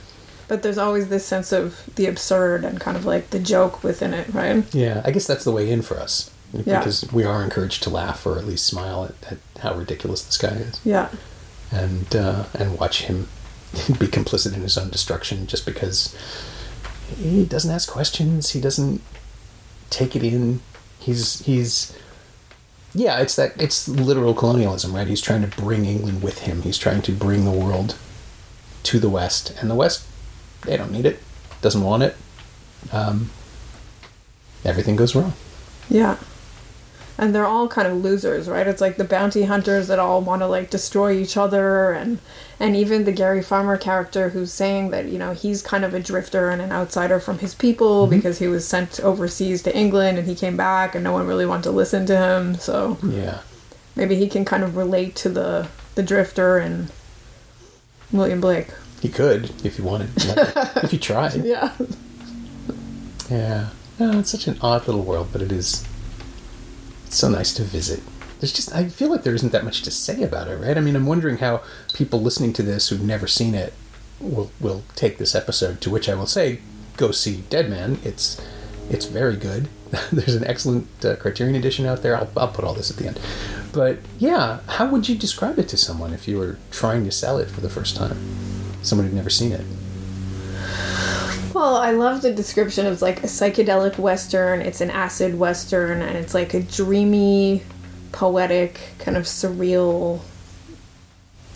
But 0.47 0.61
there's 0.61 0.77
always 0.77 1.09
this 1.09 1.25
sense 1.25 1.51
of 1.51 1.89
the 1.95 2.05
absurd 2.05 2.63
and 2.63 2.79
kind 2.79 2.95
of 2.95 3.05
like 3.05 3.31
the 3.31 3.39
joke 3.39 3.83
within 3.83 4.13
it, 4.13 4.27
right? 4.33 4.63
Yeah, 4.75 5.01
I 5.03 5.11
guess 5.11 5.25
that's 5.25 5.43
the 5.43 5.51
way 5.51 5.71
in 5.71 5.81
for 5.81 5.97
us. 5.99 6.29
Yeah. 6.53 6.79
Because 6.79 7.11
we 7.11 7.23
are 7.23 7.43
encouraged 7.43 7.81
to 7.83 7.89
laugh 7.89 8.25
or 8.25 8.37
at 8.37 8.45
least 8.45 8.65
smile 8.65 9.05
at, 9.05 9.31
at 9.33 9.61
how 9.61 9.75
ridiculous 9.75 10.23
this 10.23 10.37
guy 10.37 10.55
is. 10.55 10.79
Yeah. 10.85 11.09
and 11.71 12.15
uh, 12.15 12.45
and 12.53 12.77
watch 12.79 13.03
him 13.03 13.27
be 13.99 14.07
complicit 14.07 14.53
in 14.53 14.61
his 14.61 14.77
own 14.77 14.89
destruction 14.89 15.47
just 15.47 15.65
because 15.65 16.15
he 17.17 17.43
doesn't 17.45 17.71
ask 17.71 17.89
questions. 17.89 18.51
He 18.51 18.61
doesn't 18.61 19.01
take 19.89 20.15
it 20.15 20.23
in. 20.23 20.61
He's 20.99 21.39
he's 21.45 21.97
yeah. 22.93 23.19
It's 23.19 23.35
that 23.35 23.59
it's 23.59 23.87
literal 23.87 24.33
colonialism, 24.35 24.95
right? 24.95 25.07
He's 25.07 25.21
trying 25.21 25.41
to 25.49 25.61
bring 25.61 25.85
England 25.85 26.21
with 26.21 26.39
him. 26.39 26.61
He's 26.61 26.77
trying 26.77 27.01
to 27.01 27.11
bring 27.11 27.45
the 27.45 27.51
world 27.51 27.95
to 28.85 28.99
the 28.99 29.09
West, 29.09 29.53
and 29.59 29.69
the 29.69 29.75
West 29.75 30.07
they 30.65 30.77
don't 30.77 30.91
need 30.91 31.05
it, 31.05 31.19
doesn't 31.61 31.83
want 31.83 32.03
it. 32.03 32.15
Um, 32.91 33.29
everything 34.63 34.95
goes 34.95 35.15
wrong. 35.15 35.33
Yeah. 35.89 36.17
And 37.17 37.33
they're 37.33 37.45
all 37.45 37.69
kind 37.69 37.87
of 37.87 38.03
losers, 38.03 38.49
right? 38.49 38.67
It's 38.67 38.81
like 38.81 38.97
the 38.97 39.05
bounty 39.05 39.43
hunters 39.43 39.87
that 39.87 39.99
all 39.99 40.21
want 40.21 40.41
to 40.41 40.47
like 40.47 40.69
destroy 40.69 41.13
each 41.13 41.37
other 41.37 41.93
and 41.93 42.19
and 42.59 42.75
even 42.75 43.05
the 43.05 43.13
Gary 43.13 43.41
Farmer 43.41 43.77
character 43.77 44.29
who's 44.29 44.51
saying 44.51 44.89
that, 44.89 45.05
you 45.05 45.17
know, 45.17 45.31
he's 45.31 45.61
kind 45.61 45.85
of 45.85 45.93
a 45.93 45.99
drifter 45.99 46.49
and 46.49 46.61
an 46.61 46.73
outsider 46.73 47.21
from 47.21 47.39
his 47.39 47.55
people 47.55 48.05
because 48.07 48.39
he 48.39 48.47
was 48.47 48.67
sent 48.67 48.99
overseas 48.99 49.63
to 49.63 49.75
England 49.75 50.17
and 50.17 50.27
he 50.27 50.35
came 50.35 50.57
back 50.57 50.93
and 50.93 51.05
no 51.05 51.13
one 51.13 51.25
really 51.25 51.45
wanted 51.45 51.63
to 51.63 51.71
listen 51.71 52.05
to 52.07 52.17
him. 52.17 52.55
So 52.55 52.97
Yeah, 53.01 53.39
maybe 53.95 54.15
he 54.15 54.27
can 54.27 54.43
kind 54.43 54.63
of 54.63 54.75
relate 54.75 55.15
to 55.17 55.29
the 55.29 55.69
the 55.95 56.03
drifter 56.03 56.57
and 56.57 56.91
William 58.11 58.41
Blake. 58.41 58.67
he 59.01 59.09
could 59.09 59.51
if 59.65 59.75
he 59.77 59.81
wanted, 59.81 60.09
if 60.17 60.91
he 60.91 60.97
tried. 60.97 61.43
Yeah. 61.45 61.71
Yeah. 63.29 63.69
No, 63.99 64.19
it's 64.19 64.29
such 64.31 64.47
an 64.47 64.57
odd 64.61 64.87
little 64.87 65.03
world, 65.03 65.29
but 65.31 65.41
it 65.41 65.51
is. 65.51 65.85
It's 67.07 67.17
so 67.17 67.29
nice 67.29 67.53
to 67.55 67.63
visit. 67.63 68.01
There's 68.39 68.51
just 68.53 68.73
I 68.75 68.89
feel 68.89 69.09
like 69.09 69.23
there 69.23 69.33
isn't 69.35 69.51
that 69.51 69.63
much 69.63 69.81
to 69.83 69.91
say 69.91 70.21
about 70.23 70.47
it, 70.47 70.57
right? 70.57 70.77
I 70.77 70.81
mean, 70.81 70.95
I'm 70.95 71.05
wondering 71.05 71.37
how 71.37 71.61
people 71.93 72.21
listening 72.21 72.53
to 72.53 72.63
this 72.63 72.89
who've 72.89 73.01
never 73.01 73.27
seen 73.27 73.55
it 73.55 73.73
will 74.19 74.51
will 74.59 74.83
take 74.95 75.17
this 75.17 75.33
episode. 75.35 75.81
To 75.81 75.89
which 75.89 76.09
I 76.09 76.15
will 76.15 76.25
say, 76.27 76.59
go 76.97 77.11
see 77.11 77.43
Dead 77.49 77.69
Man. 77.69 77.99
It's 78.03 78.39
it's 78.89 79.05
very 79.05 79.35
good. 79.37 79.67
There's 80.11 80.35
an 80.35 80.45
excellent 80.45 80.87
uh, 81.03 81.15
Criterion 81.15 81.55
edition 81.55 81.85
out 81.85 82.01
there. 82.03 82.15
I'll 82.17 82.29
I'll 82.37 82.47
put 82.47 82.65
all 82.65 82.73
this 82.73 82.91
at 82.91 82.97
the 82.97 83.07
end. 83.07 83.19
But 83.71 83.99
yeah, 84.19 84.59
how 84.67 84.87
would 84.89 85.09
you 85.09 85.15
describe 85.15 85.59
it 85.59 85.67
to 85.69 85.77
someone 85.77 86.13
if 86.13 86.27
you 86.27 86.37
were 86.37 86.57
trying 86.71 87.03
to 87.05 87.11
sell 87.11 87.37
it 87.37 87.49
for 87.49 87.61
the 87.61 87.69
first 87.69 87.95
time? 87.95 88.17
Someone 88.81 89.07
who'd 89.07 89.15
never 89.15 89.29
seen 89.29 89.51
it. 89.51 89.65
Well, 91.53 91.77
I 91.77 91.91
love 91.91 92.21
the 92.21 92.33
description 92.33 92.85
of 92.85 93.01
like 93.01 93.23
a 93.23 93.27
psychedelic 93.27 93.97
western. 93.97 94.61
It's 94.61 94.81
an 94.81 94.91
acid 94.91 95.39
western, 95.39 96.01
and 96.01 96.17
it's 96.17 96.33
like 96.33 96.53
a 96.53 96.61
dreamy, 96.61 97.63
poetic, 98.11 98.79
kind 98.99 99.15
of 99.17 99.23
surreal 99.23 100.21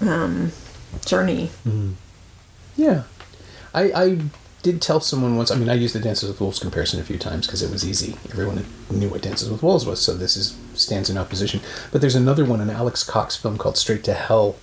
um, 0.01 0.51
journey. 1.05 1.51
Yeah. 2.77 3.03
I, 3.73 3.91
I 3.91 4.19
did 4.61 4.81
tell 4.81 4.99
someone 4.99 5.37
once, 5.37 5.51
I 5.51 5.55
mean, 5.55 5.69
I 5.69 5.73
used 5.73 5.95
the 5.95 5.99
Dances 5.99 6.29
with 6.29 6.41
Wolves 6.41 6.59
comparison 6.59 6.99
a 6.99 7.03
few 7.03 7.17
times 7.17 7.47
because 7.47 7.61
it 7.61 7.71
was 7.71 7.87
easy. 7.87 8.15
Everyone 8.31 8.65
knew 8.89 9.09
what 9.09 9.21
Dances 9.21 9.49
with 9.49 9.63
Wolves 9.63 9.85
was, 9.85 10.01
so 10.01 10.13
this 10.15 10.35
is 10.35 10.57
stands 10.73 11.09
in 11.09 11.17
opposition. 11.17 11.61
But 11.91 12.01
there's 12.01 12.15
another 12.15 12.45
one, 12.45 12.61
an 12.61 12.69
Alex 12.69 13.03
Cox 13.03 13.35
film 13.35 13.57
called 13.57 13.77
Straight 13.77 14.03
to 14.05 14.13
Hell 14.13 14.53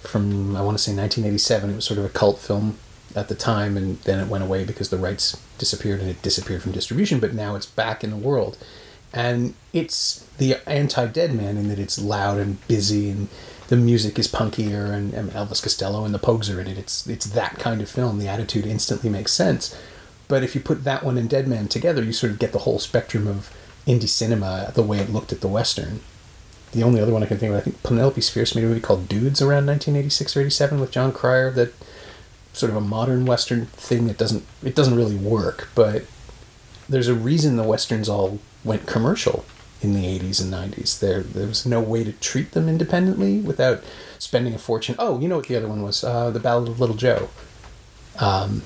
from, 0.00 0.56
I 0.56 0.62
want 0.62 0.76
to 0.76 0.82
say 0.82 0.92
1987. 0.92 1.70
It 1.70 1.74
was 1.76 1.84
sort 1.84 1.98
of 1.98 2.04
a 2.04 2.10
cult 2.10 2.38
film 2.38 2.78
at 3.16 3.28
the 3.28 3.34
time, 3.34 3.76
and 3.76 3.98
then 4.00 4.20
it 4.20 4.28
went 4.28 4.44
away 4.44 4.64
because 4.64 4.90
the 4.90 4.98
rights 4.98 5.40
disappeared 5.58 6.00
and 6.00 6.08
it 6.08 6.22
disappeared 6.22 6.62
from 6.62 6.72
distribution, 6.72 7.18
but 7.20 7.34
now 7.34 7.54
it's 7.54 7.66
back 7.66 8.04
in 8.04 8.10
the 8.10 8.16
world. 8.16 8.58
And 9.12 9.54
it's 9.72 10.26
the 10.38 10.56
anti 10.68 11.06
Dead 11.06 11.34
Man 11.34 11.56
in 11.56 11.68
that 11.68 11.78
it's 11.78 11.98
loud 11.98 12.38
and 12.38 12.66
busy 12.68 13.10
and 13.10 13.28
the 13.70 13.76
music 13.76 14.18
is 14.18 14.26
punkier 14.26 14.92
and, 14.92 15.14
and 15.14 15.30
Elvis 15.30 15.62
Costello 15.62 16.04
and 16.04 16.12
the 16.12 16.18
Pogues 16.18 16.54
are 16.54 16.60
in 16.60 16.66
it. 16.66 16.76
It's 16.76 17.06
it's 17.06 17.26
that 17.26 17.56
kind 17.58 17.80
of 17.80 17.88
film. 17.88 18.18
The 18.18 18.26
attitude 18.26 18.66
instantly 18.66 19.08
makes 19.08 19.32
sense. 19.32 19.74
But 20.26 20.42
if 20.42 20.56
you 20.56 20.60
put 20.60 20.82
that 20.82 21.04
one 21.04 21.16
and 21.16 21.30
Dead 21.30 21.46
Man 21.46 21.68
together, 21.68 22.02
you 22.02 22.12
sort 22.12 22.32
of 22.32 22.40
get 22.40 22.50
the 22.50 22.60
whole 22.60 22.80
spectrum 22.80 23.28
of 23.28 23.54
indie 23.86 24.08
cinema, 24.08 24.72
the 24.74 24.82
way 24.82 24.98
it 24.98 25.12
looked 25.12 25.32
at 25.32 25.40
the 25.40 25.48
Western. 25.48 26.00
The 26.72 26.82
only 26.82 27.00
other 27.00 27.12
one 27.12 27.22
I 27.22 27.26
can 27.26 27.38
think 27.38 27.52
of, 27.52 27.58
I 27.58 27.60
think 27.60 27.82
Penelope 27.84 28.20
Spheeris 28.20 28.56
made 28.56 28.64
a 28.64 28.66
movie 28.66 28.80
called 28.80 29.08
Dudes 29.08 29.40
around 29.40 29.66
1986 29.66 30.36
or 30.36 30.40
87 30.40 30.80
with 30.80 30.90
Jon 30.90 31.12
Cryer 31.12 31.52
that 31.52 31.72
sort 32.52 32.70
of 32.70 32.76
a 32.76 32.80
modern 32.80 33.24
Western 33.24 33.66
thing 33.66 34.08
that 34.08 34.18
doesn't 34.18 34.44
it 34.64 34.74
doesn't 34.74 34.96
really 34.96 35.16
work, 35.16 35.68
but 35.76 36.06
there's 36.88 37.08
a 37.08 37.14
reason 37.14 37.56
the 37.56 37.62
Westerns 37.62 38.08
all 38.08 38.40
went 38.64 38.88
commercial 38.88 39.44
in 39.82 39.94
the 39.94 40.04
80s 40.04 40.40
and 40.42 40.52
90s. 40.52 40.98
There, 40.98 41.22
there 41.22 41.46
was 41.46 41.64
no 41.64 41.80
way 41.80 42.04
to 42.04 42.12
treat 42.12 42.52
them 42.52 42.68
independently 42.68 43.40
without 43.40 43.82
spending 44.18 44.54
a 44.54 44.58
fortune. 44.58 44.94
Oh, 44.98 45.18
you 45.20 45.28
know 45.28 45.36
what 45.36 45.48
the 45.48 45.56
other 45.56 45.68
one 45.68 45.82
was? 45.82 46.04
Uh, 46.04 46.30
the 46.30 46.40
Ballad 46.40 46.68
of 46.68 46.80
Little 46.80 46.96
Jo, 46.96 47.28
um, 48.18 48.62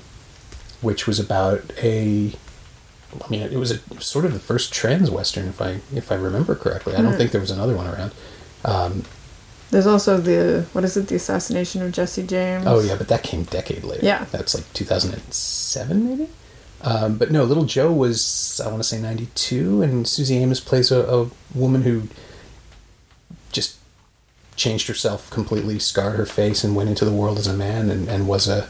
which 0.81 1.07
was 1.07 1.19
about 1.19 1.71
a. 1.81 2.33
I 3.23 3.29
mean, 3.29 3.41
it 3.41 3.57
was 3.57 3.71
a 3.71 3.79
sort 4.01 4.25
of 4.25 4.33
the 4.33 4.39
first 4.39 4.73
trans 4.73 5.09
western, 5.09 5.47
if 5.47 5.61
I 5.61 5.79
if 5.95 6.11
I 6.11 6.15
remember 6.15 6.53
correctly. 6.53 6.95
I 6.95 7.01
don't 7.01 7.15
think 7.15 7.31
there 7.31 7.39
was 7.39 7.51
another 7.51 7.75
one 7.75 7.87
around. 7.87 8.11
There's 9.71 9.87
also 9.87 10.17
the 10.17 10.65
what 10.73 10.83
is 10.83 10.95
it? 10.95 11.07
The 11.07 11.15
assassination 11.15 11.81
of 11.81 11.91
Jesse 11.91 12.23
James. 12.23 12.65
Oh 12.67 12.79
yeah, 12.81 12.95
but 12.95 13.07
that 13.07 13.23
came 13.23 13.43
decade 13.43 13.83
later. 13.83 14.05
Yeah. 14.05 14.25
that's 14.31 14.53
like 14.53 14.71
2007 14.73 16.07
maybe. 16.07 16.29
Um, 16.81 17.17
but 17.17 17.31
no, 17.31 17.43
Little 17.43 17.65
Jo 17.65 17.91
was 17.91 18.61
I 18.63 18.67
want 18.67 18.79
to 18.79 18.87
say 18.87 18.99
92, 18.99 19.81
and 19.81 20.07
Suzy 20.07 20.37
Amis 20.37 20.59
plays 20.59 20.91
a, 20.91 21.01
a 21.01 21.29
woman 21.53 21.81
who 21.83 22.03
just 23.51 23.77
changed 24.55 24.87
herself 24.87 25.29
completely, 25.31 25.79
scarred 25.79 26.15
her 26.15 26.25
face, 26.25 26.63
and 26.63 26.75
went 26.75 26.89
into 26.89 27.05
the 27.05 27.11
world 27.11 27.39
as 27.39 27.47
a 27.47 27.53
man, 27.53 27.89
and, 27.89 28.07
and 28.07 28.27
was 28.27 28.47
a. 28.47 28.67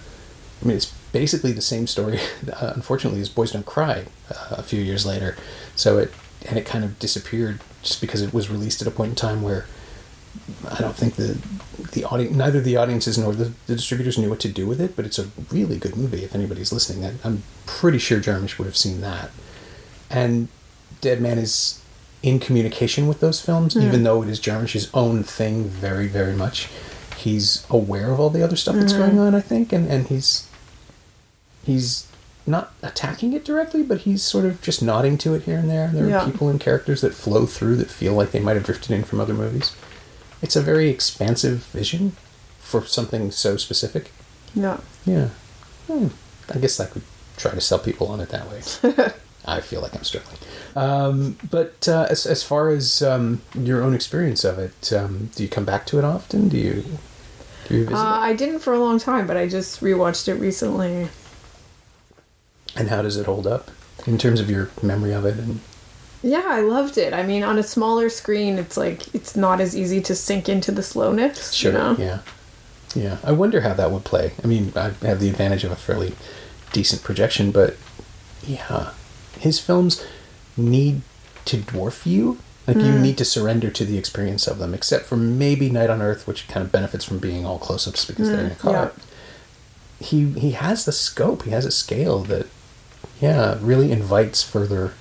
I 0.62 0.66
mean, 0.66 0.78
it's 0.78 0.94
basically 1.12 1.52
the 1.52 1.62
same 1.62 1.88
story, 1.88 2.20
uh, 2.54 2.72
unfortunately, 2.76 3.22
as 3.22 3.30
Boys 3.30 3.52
Don't 3.52 3.66
Cry 3.66 4.06
uh, 4.30 4.56
a 4.58 4.64
few 4.64 4.82
years 4.82 5.06
later. 5.06 5.36
So 5.76 5.98
it 5.98 6.14
and 6.48 6.58
it 6.58 6.66
kind 6.66 6.84
of 6.84 7.00
disappeared 7.00 7.60
just 7.82 8.02
because 8.02 8.22
it 8.22 8.34
was 8.34 8.50
released 8.50 8.82
at 8.82 8.88
a 8.88 8.92
point 8.92 9.10
in 9.10 9.16
time 9.16 9.42
where 9.42 9.66
I 10.70 10.80
don't 10.80 10.96
think 10.96 11.16
the 11.16 11.38
the 11.92 12.04
audience, 12.06 12.36
neither 12.36 12.60
the 12.62 12.78
audiences 12.78 13.18
nor 13.18 13.34
the, 13.34 13.54
the 13.68 13.76
distributors 13.76 14.18
knew 14.18 14.30
what 14.30 14.40
to 14.42 14.50
do 14.50 14.68
with 14.68 14.82
it. 14.82 14.96
But 14.96 15.06
it's 15.06 15.20
a 15.20 15.28
really 15.52 15.78
good 15.78 15.96
movie. 15.96 16.24
If 16.24 16.36
anybody's 16.36 16.72
listening, 16.72 17.06
I, 17.06 17.14
I'm 17.28 17.44
pretty 17.66 17.98
sure 17.98 18.20
Jarmusch 18.20 18.58
would 18.58 18.66
have 18.66 18.78
seen 18.78 19.02
that. 19.02 19.32
And 20.10 20.48
Dead 21.02 21.22
Man 21.22 21.38
is 21.38 21.82
in 22.24 22.40
communication 22.40 23.08
with 23.08 23.20
those 23.20 23.40
films, 23.42 23.74
hmm. 23.74 23.82
even 23.82 24.04
though 24.04 24.24
it 24.24 24.30
is 24.30 24.40
Jarmusch's 24.40 24.90
own 24.94 25.24
thing, 25.24 25.66
very 25.66 26.08
very 26.08 26.34
much. 26.34 26.70
He's 27.18 27.66
aware 27.70 28.12
of 28.12 28.20
all 28.20 28.30
the 28.30 28.44
other 28.44 28.56
stuff 28.56 28.76
that's 28.76 28.94
hmm. 28.94 29.00
going 29.00 29.20
on, 29.20 29.36
I 29.36 29.42
think, 29.42 29.72
and 29.72 29.88
and 29.90 30.08
he's 30.08 30.48
he's 31.66 32.08
not 32.48 32.74
attacking 32.84 33.34
it 33.34 33.44
directly, 33.44 33.82
but 33.84 34.02
he's 34.02 34.22
sort 34.22 34.46
of 34.46 34.62
just 34.62 34.82
nodding 34.82 35.18
to 35.20 35.34
it 35.34 35.44
here 35.44 35.58
and 35.58 35.70
there. 35.70 35.90
There 35.92 36.08
Yeah. 36.08 36.22
are 36.22 36.32
people 36.32 36.50
and 36.50 36.60
characters 36.60 37.02
that 37.02 37.14
flow 37.14 37.46
through 37.46 37.78
that 37.78 37.90
feel 37.90 38.14
like 38.14 38.32
they 38.32 38.40
might 38.40 38.56
have 38.56 38.64
drifted 38.64 38.92
in 38.92 39.04
from 39.04 39.20
other 39.20 39.34
movies. 39.34 39.72
It's 40.46 40.56
a 40.56 40.62
very 40.62 40.90
expansive 40.90 41.64
vision 41.74 42.16
for 42.60 42.86
something 42.86 43.32
so 43.32 43.58
specific. 43.58 44.12
Yeah. 44.54 44.80
Yeah. 45.04 45.30
Hmm. 45.88 46.10
I 46.54 46.60
guess 46.60 46.80
I 46.80 46.86
could 46.86 47.02
try 47.36 47.50
to 47.50 47.62
sell 47.62 47.80
people 47.80 48.10
on 48.10 48.20
it 48.20 48.30
that 48.30 48.48
way. 48.52 48.62
I 49.48 49.60
feel 49.60 49.82
like 49.82 49.96
I'm 49.96 50.04
struggling. 50.04 50.38
Um, 50.76 51.40
but 51.50 51.90
uh, 51.90 52.06
as, 52.12 52.28
as 52.28 52.44
far 52.44 52.70
as 52.70 53.02
um, 53.02 53.42
your 53.56 53.82
own 53.82 53.96
experience 53.96 54.44
of 54.44 54.60
it, 54.60 54.94
um, 54.94 55.32
do 55.34 55.42
you 55.42 55.50
come 55.50 55.66
back 55.66 55.88
to 55.88 55.98
it 55.98 56.04
often? 56.06 56.48
Do 56.50 56.58
you, 56.58 56.84
do 57.68 57.78
you 57.80 57.88
Uh, 57.88 58.20
I 58.30 58.34
didn't 58.34 58.60
for 58.60 58.74
a 58.74 58.80
long 58.80 59.00
time, 59.00 59.26
but 59.26 59.38
I 59.38 59.48
just 59.48 59.82
rewatched 59.82 60.28
it 60.28 60.36
recently. 60.36 61.08
And 62.76 62.90
how 62.90 63.02
does 63.02 63.18
it 63.18 63.26
hold 63.26 63.48
up? 63.48 63.72
in 64.06 64.18
terms 64.18 64.40
of 64.40 64.50
your 64.50 64.70
memory 64.84 65.14
of 65.14 65.26
it 65.26 65.38
and 65.38 65.60
Yeah, 66.24 66.44
I 66.46 66.62
loved 66.62 66.98
it. 66.98 67.14
I 67.14 67.24
mean, 67.24 67.44
on 67.44 67.60
a 67.60 67.64
smaller 67.64 68.10
screen, 68.10 68.58
it's 68.58 68.78
like 68.78 69.14
it's 69.14 69.36
not 69.36 69.62
as 69.62 69.76
easy 69.76 70.02
to 70.02 70.16
sink 70.16 70.50
into 70.50 70.72
the 70.72 70.84
slowness. 70.84 71.54
Sure. 71.54 71.72
You 71.72 71.78
know? 71.78 71.96
Yeah. 72.00 72.20
Yeah. 72.96 73.18
I 73.24 73.32
wonder 73.32 73.62
how 73.62 73.74
that 73.74 73.92
would 73.92 74.06
play. 74.06 74.34
I 74.44 74.48
mean, 74.48 74.72
I 74.76 74.92
have 75.06 75.20
the 75.20 75.30
advantage 75.30 75.64
of 75.64 75.72
a 75.72 75.76
fairly 75.76 76.16
decent 76.72 77.04
projection, 77.04 77.52
but 77.52 77.78
yeah, 78.46 78.92
his 79.40 79.60
films 79.60 80.06
need 80.58 81.02
to 81.46 81.58
dwarf 81.58 82.06
you. 82.06 82.40
Like 82.68 82.78
you 82.78 82.84
mm. 82.84 83.02
need 83.02 83.18
to 83.20 83.26
surrender 83.26 83.70
to 83.70 83.86
the 83.86 84.00
experience 84.00 84.48
of 84.48 84.58
them, 84.58 84.74
except 84.74 85.06
for 85.06 85.16
maybe 85.16 85.70
Night 85.70 85.92
on 85.92 86.02
Earth, 86.02 86.26
which 86.26 86.48
kind 86.48 86.66
of 86.66 86.72
benefits 86.72 87.06
from 87.06 87.20
being 87.20 87.46
all 87.46 87.60
close-ups 87.60 88.06
because 88.06 88.30
they're 88.30 88.40
in 88.40 88.48
a 88.48 88.56
mm, 88.56 88.58
car. 88.58 88.72
yeah. 88.72 88.90
He 90.00 90.32
he 90.32 90.52
has 90.52 90.84
the 90.86 90.92
scope. 90.92 91.44
He 91.44 91.52
has 91.52 91.66
a 91.66 91.72
scale 91.72 92.20
that, 92.24 92.48
yeah, 93.22 93.60
really 93.62 93.92
invites 93.92 94.42
further 94.42 94.94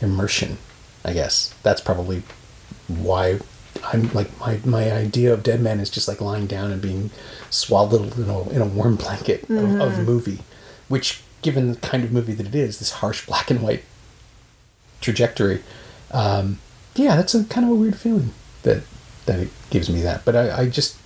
immersion. 0.00 0.58
I 1.04 1.12
guess 1.12 1.54
that's 1.62 1.80
probably 1.80 2.22
why 2.88 3.40
I'm 3.84 4.12
like 4.12 4.36
my 4.38 4.60
my 4.64 4.90
idea 4.90 5.32
of 5.32 5.42
Dead 5.42 5.60
Man 5.60 5.80
is 5.80 5.90
just 5.90 6.08
like 6.08 6.20
lying 6.20 6.46
down 6.46 6.72
and 6.72 6.80
being 6.82 7.10
swaddled 7.50 8.18
in 8.18 8.28
a 8.28 8.48
in 8.50 8.60
a 8.60 8.66
warm 8.66 8.96
blanket 8.96 9.48
of, 9.48 9.80
of 9.80 9.98
movie, 10.06 10.40
which 10.88 11.22
given 11.42 11.70
the 11.72 11.76
kind 11.76 12.02
of 12.02 12.12
movie 12.12 12.32
that 12.34 12.46
it 12.46 12.54
is, 12.54 12.78
this 12.78 12.92
harsh 12.92 13.24
black 13.26 13.50
and 13.50 13.62
white 13.62 13.84
trajectory, 15.00 15.62
um, 16.10 16.58
yeah, 16.94 17.14
that's 17.16 17.34
a 17.34 17.44
kind 17.44 17.64
of 17.66 17.72
a 17.72 17.74
weird 17.74 17.96
feeling 17.96 18.32
that 18.62 18.82
that 19.26 19.38
it 19.38 19.50
gives 19.70 19.90
me 19.90 20.00
that. 20.02 20.24
But 20.24 20.34
I, 20.34 20.62
I 20.62 20.68
just 20.68 20.96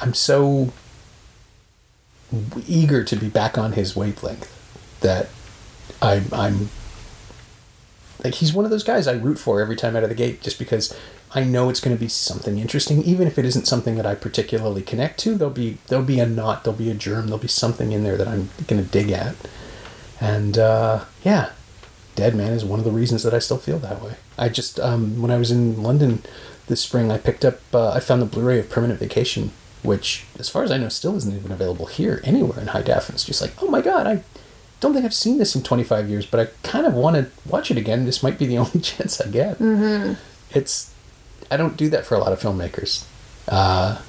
I'm 0.00 0.14
so 0.14 0.72
eager 2.66 3.04
to 3.04 3.16
be 3.16 3.28
back 3.28 3.56
on 3.56 3.72
his 3.72 3.96
wavelength 3.96 4.52
that 5.00 5.28
I'm 6.02 6.26
I'm 6.32 6.68
like 8.24 8.34
he's 8.34 8.52
one 8.52 8.64
of 8.64 8.70
those 8.70 8.84
guys 8.84 9.06
I 9.06 9.12
root 9.12 9.38
for 9.38 9.60
every 9.60 9.76
time 9.76 9.96
out 9.96 10.02
of 10.02 10.08
the 10.08 10.14
gate 10.14 10.40
just 10.40 10.58
because 10.58 10.96
I 11.34 11.44
know 11.44 11.68
it's 11.68 11.80
going 11.80 11.94
to 11.94 12.00
be 12.00 12.08
something 12.08 12.58
interesting. 12.58 13.02
Even 13.02 13.26
if 13.26 13.38
it 13.38 13.44
isn't 13.44 13.66
something 13.66 13.96
that 13.96 14.06
I 14.06 14.14
particularly 14.14 14.82
connect 14.82 15.18
to 15.20 15.34
there'll 15.34 15.52
be 15.52 15.78
there'll 15.88 16.04
be 16.04 16.20
a 16.20 16.26
knot 16.26 16.64
there'll 16.64 16.78
be 16.78 16.90
a 16.90 16.94
germ 16.94 17.26
there'll 17.26 17.38
be 17.38 17.48
something 17.48 17.92
in 17.92 18.04
there 18.04 18.16
that 18.16 18.28
I'm 18.28 18.50
going 18.66 18.82
to 18.82 18.90
dig 18.90 19.10
at. 19.10 19.34
And 20.20 20.58
uh, 20.58 21.04
yeah 21.22 21.50
Dead 22.14 22.34
Man 22.34 22.52
is 22.52 22.64
one 22.64 22.78
of 22.78 22.84
the 22.84 22.90
reasons 22.90 23.22
that 23.24 23.34
I 23.34 23.38
still 23.38 23.58
feel 23.58 23.78
that 23.80 24.02
way. 24.02 24.14
I 24.38 24.48
just 24.48 24.80
um, 24.80 25.20
when 25.20 25.30
I 25.30 25.36
was 25.36 25.50
in 25.50 25.82
London 25.82 26.22
this 26.66 26.80
spring 26.80 27.12
I 27.12 27.18
picked 27.18 27.44
up 27.44 27.60
uh, 27.74 27.90
I 27.90 28.00
found 28.00 28.22
the 28.22 28.26
Blu-ray 28.26 28.58
of 28.58 28.70
Permanent 28.70 28.98
Vacation 28.98 29.52
which 29.82 30.24
as 30.38 30.48
far 30.48 30.64
as 30.64 30.72
I 30.72 30.78
know 30.78 30.88
still 30.88 31.16
isn't 31.16 31.36
even 31.36 31.52
available 31.52 31.86
here 31.86 32.20
anywhere 32.24 32.58
in 32.58 32.68
high 32.68 32.82
def 32.82 33.08
and 33.08 33.14
it's 33.14 33.24
just 33.24 33.40
like 33.40 33.52
oh 33.62 33.68
my 33.68 33.80
god 33.80 34.06
I 34.06 34.22
don't 34.80 34.92
think 34.92 35.04
I've 35.04 35.14
seen 35.14 35.38
this 35.38 35.54
in 35.56 35.62
25 35.62 36.08
years, 36.10 36.26
but 36.26 36.40
I 36.40 36.46
kind 36.62 36.86
of 36.86 36.94
want 36.94 37.16
to 37.16 37.30
watch 37.48 37.70
it 37.70 37.76
again. 37.78 38.04
This 38.04 38.22
might 38.22 38.38
be 38.38 38.46
the 38.46 38.58
only 38.64 38.80
chance 38.80 39.20
I 39.20 39.28
get. 39.28 39.58
Mm-hmm. 39.58 40.14
It's 40.50 40.92
I 41.50 41.56
don't 41.56 41.76
do 41.76 41.88
that 41.90 42.04
for 42.04 42.14
a 42.14 42.18
lot 42.18 42.32
of 42.32 42.40
filmmakers, 42.40 43.04
uh, 43.48 44.00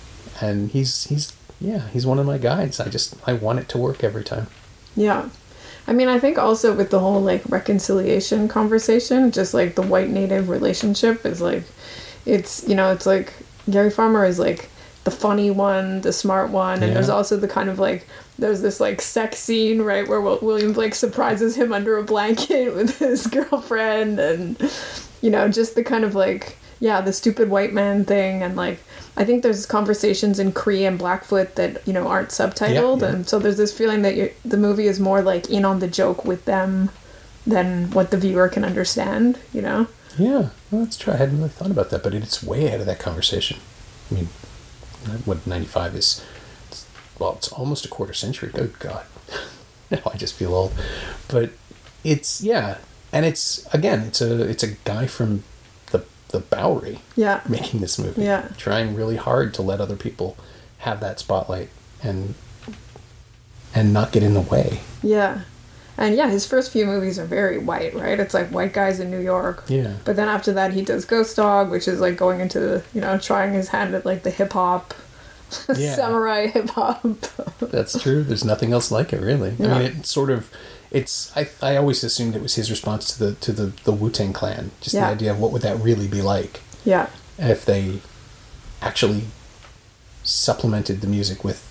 and 0.41 0.71
he's 0.71 1.05
he's 1.05 1.33
yeah 1.59 1.87
he's 1.89 2.05
one 2.05 2.19
of 2.19 2.25
my 2.25 2.37
guides. 2.37 2.79
I 2.79 2.89
just 2.89 3.15
I 3.27 3.33
want 3.33 3.59
it 3.59 3.69
to 3.69 3.77
work 3.77 4.03
every 4.03 4.23
time. 4.23 4.47
Yeah. 4.95 5.29
I 5.89 5.93
mean, 5.93 6.09
I 6.09 6.19
think 6.19 6.37
also 6.37 6.73
with 6.75 6.89
the 6.89 6.99
whole 6.99 7.21
like 7.21 7.43
reconciliation 7.47 8.49
conversation, 8.49 9.31
just 9.31 9.53
like 9.53 9.75
the 9.75 9.81
white 9.81 10.09
native 10.09 10.49
relationship 10.49 11.25
is 11.25 11.39
like, 11.39 11.63
it's, 12.25 12.67
you 12.67 12.75
know, 12.75 12.91
it's 12.91 13.05
like 13.05 13.31
Gary 13.69 13.89
Farmer 13.89 14.25
is 14.25 14.37
like 14.37 14.69
the 15.05 15.11
funny 15.11 15.49
one, 15.49 16.01
the 16.01 16.11
smart 16.11 16.49
one, 16.49 16.79
and 16.83 16.87
Yeah. 16.87 16.93
there's 16.95 17.07
also 17.07 17.37
the 17.37 17.47
kind 17.47 17.69
of 17.69 17.79
like, 17.79 18.05
there's 18.39 18.61
this 18.61 18.79
like 18.79 19.01
sex 19.01 19.39
scene, 19.39 19.81
right, 19.81 20.07
where 20.07 20.21
William 20.21 20.73
Blake 20.73 20.95
surprises 20.95 21.55
him 21.55 21.73
under 21.73 21.97
a 21.97 22.03
blanket 22.03 22.73
with 22.75 22.99
his 22.99 23.27
girlfriend, 23.27 24.19
and, 24.19 24.71
you 25.21 25.29
know, 25.29 25.49
just 25.49 25.75
the 25.75 25.83
kind 25.83 26.03
of 26.03 26.15
like, 26.15 26.57
yeah, 26.79 27.01
the 27.01 27.13
stupid 27.13 27.49
white 27.49 27.73
man 27.73 28.05
thing, 28.05 28.43
and 28.43 28.55
like, 28.55 28.79
I 29.15 29.25
think 29.25 29.41
there's 29.41 29.65
conversations 29.65 30.37
in 30.37 30.51
Cree 30.51 30.85
and 30.85 30.99
Blackfoot 30.99 31.55
that, 31.55 31.85
you 31.87 31.93
know, 31.93 32.07
aren't 32.07 32.29
subtitled, 32.29 33.01
yeah. 33.01 33.09
and 33.09 33.27
so 33.27 33.39
there's 33.39 33.57
this 33.57 33.75
feeling 33.75 34.03
that 34.03 34.33
the 34.45 34.57
movie 34.57 34.87
is 34.87 34.99
more 34.99 35.21
like 35.21 35.49
in 35.49 35.65
on 35.65 35.79
the 35.79 35.87
joke 35.87 36.23
with 36.23 36.45
them 36.45 36.91
than 37.45 37.89
what 37.91 38.11
the 38.11 38.17
viewer 38.17 38.49
can 38.49 38.63
understand, 38.63 39.39
you 39.53 39.61
know? 39.61 39.87
Yeah, 40.17 40.49
well, 40.69 40.83
that's 40.83 40.97
true. 40.97 41.13
I 41.13 41.17
hadn't 41.17 41.37
really 41.37 41.49
thought 41.49 41.71
about 41.71 41.89
that, 41.91 42.03
but 42.03 42.13
it's 42.13 42.43
way 42.43 42.65
ahead 42.65 42.81
of 42.81 42.85
that 42.87 42.99
conversation. 42.99 43.59
I 44.11 44.15
mean, 44.15 44.25
what 45.25 45.45
95 45.47 45.95
is? 45.95 46.25
Well, 47.19 47.33
it's 47.37 47.47
almost 47.49 47.85
a 47.85 47.89
quarter 47.89 48.13
century. 48.13 48.51
Good 48.53 48.77
God. 48.79 49.05
now 49.91 50.01
I 50.13 50.17
just 50.17 50.35
feel 50.35 50.53
old. 50.53 50.73
But 51.27 51.51
it's, 52.03 52.41
yeah. 52.41 52.77
And 53.11 53.25
it's, 53.25 53.65
again, 53.73 54.01
it's 54.01 54.21
a 54.21 54.41
it's 54.47 54.63
a 54.63 54.73
guy 54.83 55.07
from 55.07 55.43
the, 55.91 56.03
the 56.29 56.39
Bowery 56.39 56.99
Yeah. 57.15 57.41
making 57.47 57.79
this 57.79 57.97
movie. 57.97 58.23
Yeah. 58.23 58.49
Trying 58.57 58.95
really 58.95 59.15
hard 59.15 59.53
to 59.55 59.61
let 59.61 59.79
other 59.81 59.95
people 59.95 60.37
have 60.79 60.99
that 60.99 61.19
spotlight 61.19 61.69
and 62.03 62.35
and 63.73 63.93
not 63.93 64.11
get 64.11 64.23
in 64.23 64.33
the 64.33 64.41
way. 64.41 64.81
Yeah. 65.03 65.41
And 65.97 66.15
yeah, 66.15 66.29
his 66.29 66.45
first 66.45 66.71
few 66.71 66.85
movies 66.85 67.17
are 67.17 67.25
very 67.25 67.57
white, 67.57 67.95
right? 67.95 68.19
It's 68.19 68.33
like 68.33 68.49
white 68.49 68.71
guys 68.73 68.99
in 68.99 69.09
New 69.09 69.19
York. 69.19 69.63
Yeah. 69.67 69.95
But 70.05 70.15
then 70.15 70.27
after 70.29 70.53
that, 70.53 70.73
he 70.73 70.83
does 70.83 71.05
Ghost 71.05 71.35
Dog, 71.35 71.71
which 71.71 71.87
is 71.87 71.99
like 71.99 72.17
going 72.17 72.39
into, 72.39 72.59
the, 72.59 72.83
you 72.93 73.01
know, 73.01 73.17
trying 73.17 73.53
his 73.53 73.69
hand 73.69 73.95
at 73.95 74.05
like 74.05 74.21
the 74.23 74.29
hip 74.29 74.53
hop, 74.53 74.93
Yeah. 75.75 75.95
samurai 75.95 76.47
hip 76.47 76.69
hop. 76.69 77.01
That's 77.59 78.01
true. 78.01 78.23
There's 78.23 78.43
nothing 78.45 78.73
else 78.73 78.91
like 78.91 79.13
it, 79.13 79.21
really. 79.21 79.55
I 79.59 79.79
mean, 79.79 79.81
it 79.81 80.05
sort 80.05 80.29
of, 80.29 80.51
it's. 80.91 81.35
I 81.35 81.47
I 81.61 81.77
always 81.77 82.03
assumed 82.03 82.35
it 82.35 82.41
was 82.41 82.55
his 82.55 82.69
response 82.69 83.15
to 83.15 83.23
the 83.23 83.35
to 83.35 83.51
the 83.51 83.67
the 83.83 83.91
Wu 83.91 84.09
Tang 84.09 84.33
Clan. 84.33 84.71
Just 84.81 84.93
Yeah. 84.95 85.07
the 85.07 85.11
idea 85.13 85.31
of 85.31 85.39
what 85.39 85.51
would 85.51 85.61
that 85.61 85.77
really 85.79 86.07
be 86.07 86.21
like 86.21 86.61
yeah. 86.85 87.07
if 87.37 87.65
they 87.65 88.01
actually 88.81 89.23
supplemented 90.23 91.01
the 91.01 91.07
music 91.07 91.43
with 91.43 91.63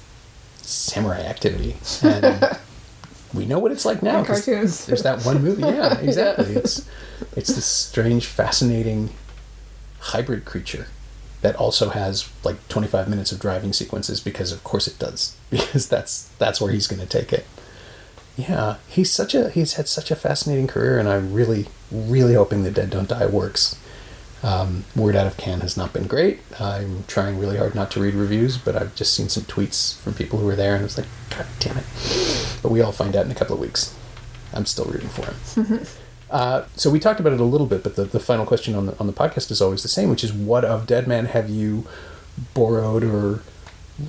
samurai 0.62 1.20
activity. 1.20 1.76
And 2.02 2.58
we 3.34 3.46
know 3.46 3.58
what 3.58 3.72
it's 3.72 3.84
like 3.84 4.02
now. 4.02 4.24
Cartoons. 4.24 4.86
There's 4.86 5.02
that 5.02 5.24
one 5.24 5.42
movie. 5.42 5.62
Yeah, 5.62 5.98
exactly. 6.00 6.54
It's 6.56 6.86
it's 7.36 7.54
this 7.54 7.66
strange, 7.66 8.26
fascinating 8.26 9.10
hybrid 10.00 10.44
creature 10.44 10.86
that 11.42 11.56
also 11.56 11.90
has 11.90 12.30
like 12.44 12.66
25 12.68 13.08
minutes 13.08 13.32
of 13.32 13.38
driving 13.38 13.72
sequences 13.72 14.20
because 14.20 14.52
of 14.52 14.64
course 14.64 14.88
it 14.88 14.98
does 14.98 15.36
because 15.50 15.88
that's 15.88 16.28
that's 16.38 16.60
where 16.60 16.72
he's 16.72 16.86
going 16.86 17.00
to 17.00 17.06
take 17.06 17.32
it. 17.32 17.46
Yeah, 18.36 18.76
he's 18.88 19.10
such 19.10 19.34
a 19.34 19.50
he's 19.50 19.74
had 19.74 19.88
such 19.88 20.10
a 20.10 20.16
fascinating 20.16 20.66
career, 20.66 20.98
and 20.98 21.08
I'm 21.08 21.32
really 21.32 21.66
really 21.90 22.34
hoping 22.34 22.62
the 22.62 22.70
Dead 22.70 22.90
Don't 22.90 23.08
Die 23.08 23.26
works. 23.26 23.78
Um, 24.42 24.84
word 24.94 25.16
out 25.16 25.26
of 25.26 25.38
Cannes 25.38 25.62
has 25.62 25.76
not 25.76 25.94
been 25.94 26.06
great. 26.06 26.40
I'm 26.60 27.04
trying 27.08 27.38
really 27.38 27.56
hard 27.56 27.74
not 27.74 27.90
to 27.92 28.00
read 28.00 28.14
reviews, 28.14 28.58
but 28.58 28.76
I've 28.76 28.94
just 28.94 29.14
seen 29.14 29.30
some 29.30 29.44
tweets 29.44 29.98
from 29.98 30.12
people 30.12 30.38
who 30.38 30.46
were 30.46 30.54
there, 30.54 30.76
and 30.76 30.84
it's 30.84 30.98
like, 30.98 31.06
God 31.30 31.46
damn 31.58 31.78
it! 31.78 31.84
But 32.62 32.70
we 32.70 32.82
all 32.82 32.92
find 32.92 33.16
out 33.16 33.24
in 33.24 33.32
a 33.32 33.34
couple 33.34 33.54
of 33.54 33.60
weeks. 33.60 33.94
I'm 34.52 34.66
still 34.66 34.84
rooting 34.84 35.08
for 35.08 35.24
him. 35.62 35.86
uh, 36.30 36.64
so 36.76 36.90
we 36.90 36.98
talked 36.98 37.20
about 37.20 37.32
it 37.32 37.40
a 37.40 37.44
little 37.44 37.66
bit, 37.66 37.82
but 37.82 37.96
the, 37.96 38.04
the 38.04 38.20
final 38.20 38.46
question 38.46 38.74
on 38.74 38.86
the 38.86 38.98
on 38.98 39.06
the 39.06 39.12
podcast 39.12 39.50
is 39.50 39.60
always 39.60 39.82
the 39.82 39.88
same, 39.88 40.10
which 40.10 40.24
is, 40.24 40.32
what 40.32 40.64
of 40.64 40.86
Dead 40.86 41.06
Man 41.06 41.26
have 41.26 41.48
you 41.48 41.86
borrowed 42.54 43.04
or 43.04 43.42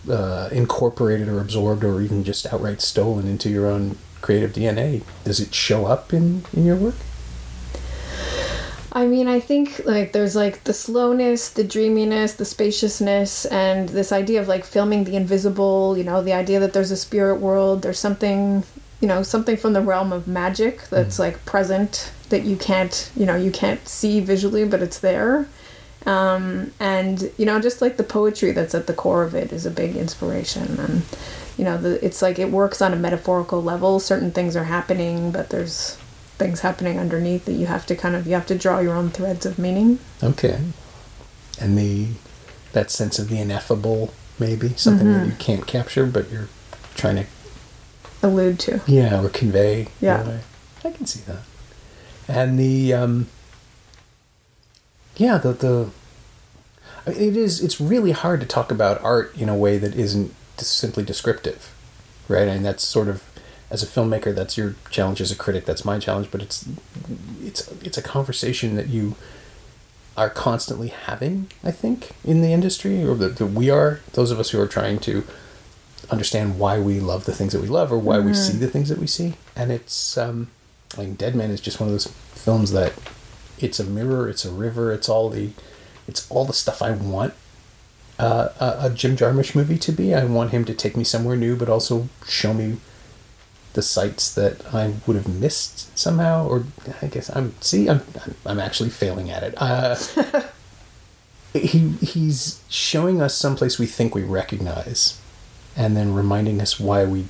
uh, 0.09 0.49
incorporated 0.51 1.27
or 1.27 1.39
absorbed 1.39 1.83
or 1.83 2.01
even 2.01 2.23
just 2.23 2.51
outright 2.51 2.81
stolen 2.81 3.27
into 3.27 3.49
your 3.49 3.67
own 3.67 3.97
creative 4.21 4.51
DNA? 4.53 5.03
Does 5.23 5.39
it 5.39 5.53
show 5.53 5.85
up 5.85 6.13
in 6.13 6.43
in 6.53 6.65
your 6.65 6.75
work? 6.75 6.95
I 8.97 9.05
mean, 9.05 9.27
I 9.27 9.39
think 9.39 9.85
like 9.85 10.11
there's 10.11 10.35
like 10.35 10.63
the 10.63 10.73
slowness, 10.73 11.49
the 11.49 11.63
dreaminess, 11.63 12.33
the 12.33 12.45
spaciousness, 12.45 13.45
and 13.45 13.89
this 13.89 14.11
idea 14.11 14.41
of 14.41 14.47
like 14.47 14.65
filming 14.65 15.03
the 15.03 15.15
invisible. 15.15 15.95
You 15.95 16.03
know, 16.03 16.23
the 16.23 16.33
idea 16.33 16.59
that 16.59 16.73
there's 16.73 16.89
a 16.89 16.97
spirit 16.97 17.35
world. 17.35 17.83
There's 17.83 17.99
something, 17.99 18.63
you 18.99 19.07
know, 19.07 19.23
something 19.23 19.57
from 19.57 19.73
the 19.73 19.81
realm 19.81 20.11
of 20.11 20.27
magic 20.27 20.83
that's 20.89 21.19
like 21.19 21.45
present 21.45 22.11
that 22.29 22.43
you 22.43 22.57
can't, 22.57 23.11
you 23.15 23.25
know, 23.25 23.35
you 23.35 23.51
can't 23.51 23.87
see 23.87 24.19
visually, 24.19 24.65
but 24.65 24.81
it's 24.81 24.99
there. 24.99 25.47
Um, 26.05 26.71
and 26.79 27.31
you 27.37 27.45
know, 27.45 27.59
just 27.59 27.81
like 27.81 27.97
the 27.97 28.03
poetry 28.03 28.51
that's 28.51 28.73
at 28.73 28.87
the 28.87 28.93
core 28.93 29.23
of 29.23 29.35
it 29.35 29.51
is 29.51 29.65
a 29.65 29.71
big 29.71 29.95
inspiration. 29.95 30.79
And 30.79 31.03
you 31.57 31.65
know, 31.65 31.77
the, 31.77 32.03
it's 32.03 32.21
like 32.21 32.39
it 32.39 32.51
works 32.51 32.81
on 32.81 32.93
a 32.93 32.95
metaphorical 32.95 33.61
level. 33.61 33.99
Certain 33.99 34.31
things 34.31 34.55
are 34.55 34.63
happening, 34.63 35.31
but 35.31 35.49
there's 35.49 35.95
things 36.37 36.61
happening 36.61 36.99
underneath 36.99 37.45
that 37.45 37.53
you 37.53 37.65
have 37.65 37.85
to 37.87 37.95
kind 37.95 38.15
of 38.15 38.25
you 38.25 38.33
have 38.33 38.45
to 38.47 38.57
draw 38.57 38.79
your 38.79 38.95
own 38.95 39.09
threads 39.09 39.45
of 39.45 39.59
meaning. 39.59 39.99
Okay. 40.23 40.61
And 41.59 41.77
the 41.77 42.09
that 42.73 42.89
sense 42.89 43.19
of 43.19 43.29
the 43.29 43.39
ineffable, 43.39 44.13
maybe 44.39 44.69
something 44.69 45.11
that 45.11 45.25
you 45.25 45.33
can't 45.33 45.65
capture, 45.67 46.05
but 46.05 46.29
you're 46.31 46.47
trying 46.95 47.15
to 47.15 47.25
Allude 48.23 48.59
to. 48.61 48.81
yeah 48.87 49.23
or 49.23 49.29
convey. 49.29 49.89
Yeah. 50.01 50.27
Way. 50.27 50.39
I 50.83 50.91
can 50.91 51.05
see 51.05 51.21
that. 51.27 51.43
And 52.27 52.59
the 52.59 52.93
um, 52.93 53.27
yeah 55.15 55.37
the 55.37 55.53
the 55.53 55.89
I 57.05 57.11
mean, 57.11 57.21
it 57.21 57.37
is 57.37 57.61
it's 57.63 57.79
really 57.79 58.11
hard 58.11 58.39
to 58.41 58.45
talk 58.45 58.71
about 58.71 59.01
art 59.03 59.35
in 59.37 59.49
a 59.49 59.55
way 59.55 59.77
that 59.77 59.95
isn't 59.95 60.33
simply 60.57 61.03
descriptive, 61.03 61.73
right? 62.27 62.47
And 62.47 62.65
that's 62.65 62.83
sort 62.83 63.07
of 63.07 63.23
as 63.69 63.83
a 63.83 63.85
filmmaker, 63.85 64.33
that's 64.33 64.57
your 64.57 64.75
challenge. 64.89 65.21
As 65.21 65.31
a 65.31 65.35
critic, 65.35 65.65
that's 65.65 65.83
my 65.83 65.99
challenge. 65.99 66.29
But 66.31 66.41
it's 66.41 66.67
it's 67.41 67.71
it's 67.81 67.97
a 67.97 68.01
conversation 68.01 68.75
that 68.75 68.87
you 68.87 69.15
are 70.15 70.29
constantly 70.29 70.87
having. 70.87 71.47
I 71.63 71.71
think 71.71 72.11
in 72.23 72.41
the 72.41 72.51
industry, 72.51 73.03
or 73.03 73.15
that 73.15 73.39
we 73.39 73.69
are 73.69 74.01
those 74.13 74.31
of 74.31 74.39
us 74.39 74.49
who 74.51 74.59
are 74.59 74.67
trying 74.67 74.99
to 74.99 75.25
understand 76.09 76.59
why 76.59 76.79
we 76.79 76.99
love 76.99 77.25
the 77.25 77.33
things 77.33 77.53
that 77.53 77.61
we 77.61 77.67
love, 77.67 77.91
or 77.91 77.97
why 77.97 78.19
we 78.19 78.33
see 78.33 78.57
the 78.57 78.67
things 78.67 78.89
that 78.89 78.97
we 78.97 79.07
see. 79.07 79.33
And 79.55 79.71
it's 79.71 80.17
um, 80.17 80.49
I 80.97 81.01
mean, 81.01 81.15
Dead 81.15 81.35
Man 81.35 81.51
is 81.51 81.61
just 81.61 81.79
one 81.79 81.89
of 81.89 81.93
those 81.93 82.07
films 82.07 82.71
that 82.71 82.93
it's 83.59 83.79
a 83.79 83.83
mirror, 83.83 84.29
it's 84.29 84.45
a 84.45 84.51
river, 84.51 84.91
it's 84.91 85.09
all 85.09 85.29
the 85.29 85.51
it's 86.07 86.29
all 86.31 86.45
the 86.45 86.53
stuff 86.53 86.81
I 86.81 86.91
want 86.91 87.33
uh, 88.19 88.49
a, 88.59 88.87
a 88.87 88.89
Jim 88.89 89.15
Jarmusch 89.15 89.55
movie 89.55 89.77
to 89.77 89.91
be. 89.91 90.13
I 90.13 90.25
want 90.25 90.51
him 90.51 90.65
to 90.65 90.73
take 90.73 90.97
me 90.97 91.03
somewhere 91.03 91.35
new, 91.35 91.55
but 91.55 91.69
also 91.69 92.09
show 92.27 92.53
me 92.53 92.77
the 93.73 93.81
sites 93.81 94.33
that 94.33 94.73
I 94.73 94.95
would 95.05 95.15
have 95.15 95.27
missed 95.27 95.97
somehow. 95.97 96.47
Or 96.47 96.65
I 97.01 97.07
guess 97.07 97.35
I'm 97.35 97.53
see 97.61 97.89
I'm 97.89 98.01
I'm 98.45 98.59
actually 98.59 98.89
failing 98.89 99.29
at 99.29 99.43
it. 99.43 99.53
Uh, 99.57 99.95
he 101.53 101.89
he's 102.01 102.63
showing 102.69 103.21
us 103.21 103.35
someplace 103.35 103.77
we 103.77 103.85
think 103.85 104.15
we 104.15 104.23
recognize, 104.23 105.21
and 105.77 105.95
then 105.95 106.13
reminding 106.13 106.59
us 106.59 106.79
why 106.79 107.05
we 107.05 107.25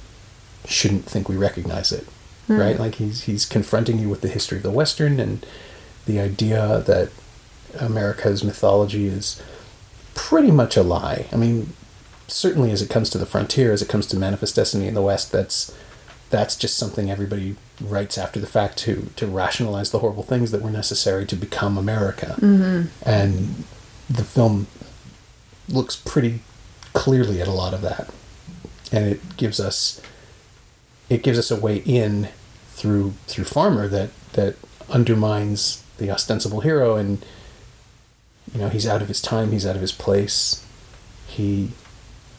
shouldn't 0.65 1.05
think 1.05 1.29
we 1.29 1.37
recognize 1.37 1.91
it. 1.91 2.07
Right, 2.49 2.79
like 2.79 2.95
he's 2.95 3.23
he's 3.23 3.45
confronting 3.45 3.99
you 3.99 4.07
with 4.07 4.21
the 4.21 4.29
history 4.29 4.57
of 4.57 4.63
the 4.63 4.71
Western 4.71 5.19
and 5.19 5.45
the 6.05 6.17
idea 6.17 6.81
that 6.87 7.09
America's 7.77 8.41
mythology 8.41 9.07
is 9.07 9.43
pretty 10.15 10.49
much 10.49 10.77
a 10.77 10.81
lie. 10.83 11.27
I 11.33 11.35
mean, 11.35 11.73
certainly 12.27 12.71
as 12.71 12.81
it 12.81 12.89
comes 12.89 13.09
to 13.09 13.17
the 13.17 13.25
frontier, 13.25 13.73
as 13.73 13.81
it 13.81 13.89
comes 13.89 14.05
to 14.07 14.17
Manifest 14.17 14.55
Destiny 14.55 14.87
in 14.87 14.93
the 14.93 15.01
West, 15.01 15.31
that's 15.31 15.75
that's 16.29 16.55
just 16.55 16.77
something 16.77 17.09
everybody 17.09 17.55
writes 17.81 18.17
after 18.17 18.39
the 18.39 18.47
fact 18.47 18.77
to 18.77 19.09
to 19.15 19.27
rationalize 19.27 19.91
the 19.91 19.99
horrible 19.99 20.23
things 20.23 20.51
that 20.51 20.61
were 20.61 20.71
necessary 20.71 21.25
to 21.25 21.35
become 21.35 21.77
America. 21.77 22.35
Mm-hmm. 22.39 22.87
And 23.07 23.63
the 24.09 24.23
film 24.23 24.67
looks 25.69 25.95
pretty 25.95 26.39
clearly 26.93 27.41
at 27.41 27.47
a 27.47 27.51
lot 27.51 27.73
of 27.73 27.81
that, 27.81 28.09
and 28.91 29.05
it 29.05 29.37
gives 29.37 29.59
us 29.59 30.01
it 31.09 31.23
gives 31.23 31.39
us 31.39 31.51
a 31.51 31.55
way 31.59 31.77
in 31.85 32.29
through 32.69 33.13
through 33.27 33.45
Farmer 33.45 33.87
that 33.87 34.09
that 34.33 34.55
undermines 34.89 35.83
the 35.97 36.11
ostensible 36.11 36.61
hero 36.61 36.95
and 36.95 37.25
you 38.53 38.59
know 38.59 38.69
he's 38.69 38.87
out 38.87 39.01
of 39.01 39.07
his 39.07 39.21
time 39.21 39.51
he's 39.51 39.65
out 39.65 39.75
of 39.75 39.81
his 39.81 39.91
place. 39.91 40.65
He 41.27 41.71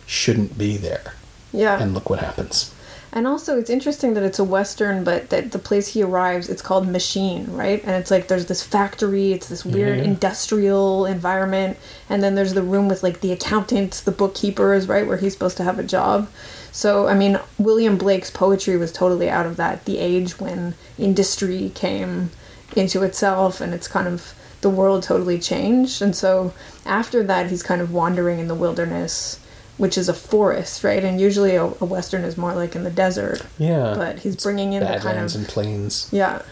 shouldn't 0.06 0.56
be 0.56 0.76
there. 0.76 1.14
Yeah. 1.52 1.80
and 1.80 1.94
look 1.94 2.10
what 2.10 2.18
happens 2.18 2.74
And 3.18 3.26
also, 3.26 3.58
it's 3.58 3.68
interesting 3.68 4.14
that 4.14 4.22
it's 4.22 4.38
a 4.38 4.44
western, 4.44 5.02
but 5.02 5.30
that 5.30 5.50
the 5.50 5.58
place 5.58 5.88
he 5.88 6.04
arrives, 6.04 6.48
it's 6.48 6.62
called 6.62 6.86
Machine, 6.86 7.46
right? 7.48 7.82
And 7.82 7.96
it's 7.96 8.12
like 8.12 8.28
there's 8.28 8.46
this 8.46 8.62
factory, 8.62 9.32
it's 9.32 9.48
this 9.48 9.64
weird 9.64 9.98
Yeah. 9.98 10.04
industrial 10.04 11.04
environment, 11.04 11.78
and 12.08 12.22
then 12.22 12.36
there's 12.36 12.54
the 12.54 12.62
room 12.62 12.86
with 12.86 13.02
like 13.02 13.20
the 13.20 13.32
accountants, 13.32 14.00
the 14.00 14.12
bookkeepers, 14.12 14.86
right, 14.86 15.04
where 15.04 15.16
he's 15.16 15.32
supposed 15.32 15.56
to 15.56 15.64
have 15.64 15.80
a 15.80 15.82
job. 15.82 16.28
So, 16.70 17.08
I 17.08 17.14
mean, 17.14 17.40
William 17.58 17.96
Blake's 17.98 18.30
poetry 18.30 18.76
was 18.76 18.92
totally 18.92 19.28
out 19.28 19.46
of 19.46 19.56
that, 19.56 19.84
the 19.84 19.98
age 19.98 20.38
when 20.38 20.74
industry 20.96 21.72
came 21.74 22.30
into 22.76 23.02
itself 23.02 23.60
and 23.60 23.74
it's 23.74 23.88
kind 23.88 24.06
of 24.06 24.32
the 24.60 24.70
world 24.70 25.02
totally 25.02 25.40
changed. 25.40 26.00
And 26.00 26.14
so, 26.14 26.52
after 26.86 27.24
that, 27.24 27.50
he's 27.50 27.64
kind 27.64 27.80
of 27.80 27.92
wandering 27.92 28.38
in 28.38 28.46
the 28.46 28.54
wilderness. 28.54 29.40
Which 29.78 29.96
is 29.96 30.08
a 30.08 30.14
forest, 30.14 30.84
right? 30.84 31.02
And 31.02 31.20
usually 31.20 31.54
a, 31.54 31.64
a 31.64 31.84
western 31.84 32.24
is 32.24 32.36
more 32.36 32.54
like 32.54 32.76
in 32.76 32.84
the 32.84 32.90
desert. 32.90 33.46
Yeah. 33.58 33.94
But 33.96 34.20
he's 34.20 34.36
bringing 34.36 34.72
in 34.72 34.80
the 34.80 34.86
kind 34.88 35.02
badlands 35.02 35.34
of 35.34 35.42
and 35.42 35.48
plains. 35.48 36.08
Yeah. 36.12 36.42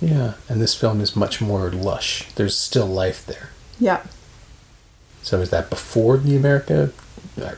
Yeah. 0.00 0.34
And 0.48 0.60
this 0.60 0.74
film 0.74 1.00
is 1.00 1.14
much 1.14 1.40
more 1.40 1.70
lush. 1.70 2.32
There's 2.34 2.56
still 2.56 2.86
life 2.86 3.24
there. 3.26 3.50
Yeah. 3.78 4.04
So 5.22 5.40
is 5.40 5.50
that 5.50 5.70
before 5.70 6.16
the 6.18 6.36
america 6.36 6.90
uh, 7.40 7.54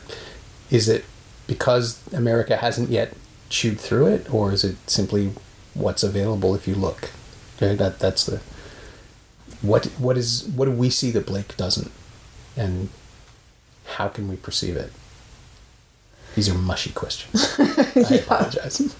is 0.69 0.87
it 0.87 1.03
because 1.47 2.01
america 2.13 2.55
hasn't 2.57 2.89
yet 2.89 3.13
chewed 3.49 3.79
through 3.79 4.07
it 4.07 4.33
or 4.33 4.53
is 4.53 4.63
it 4.63 4.77
simply 4.89 5.33
what's 5.73 6.03
available 6.03 6.55
if 6.55 6.67
you 6.67 6.75
look? 6.75 7.11
Okay 7.57 7.75
that 7.75 7.99
that's 7.99 8.25
the 8.25 8.41
what 9.61 9.85
what 9.97 10.17
is 10.17 10.47
what 10.55 10.65
do 10.65 10.71
we 10.71 10.89
see 10.89 11.11
that 11.11 11.25
blake 11.25 11.57
doesn't? 11.57 11.91
And 12.55 12.89
how 13.95 14.07
can 14.07 14.27
we 14.27 14.35
perceive 14.35 14.75
it? 14.77 14.91
These 16.35 16.49
are 16.49 16.53
mushy 16.57 16.91
questions. 16.91 17.55
I 17.59 18.15
apologize. 18.15 18.95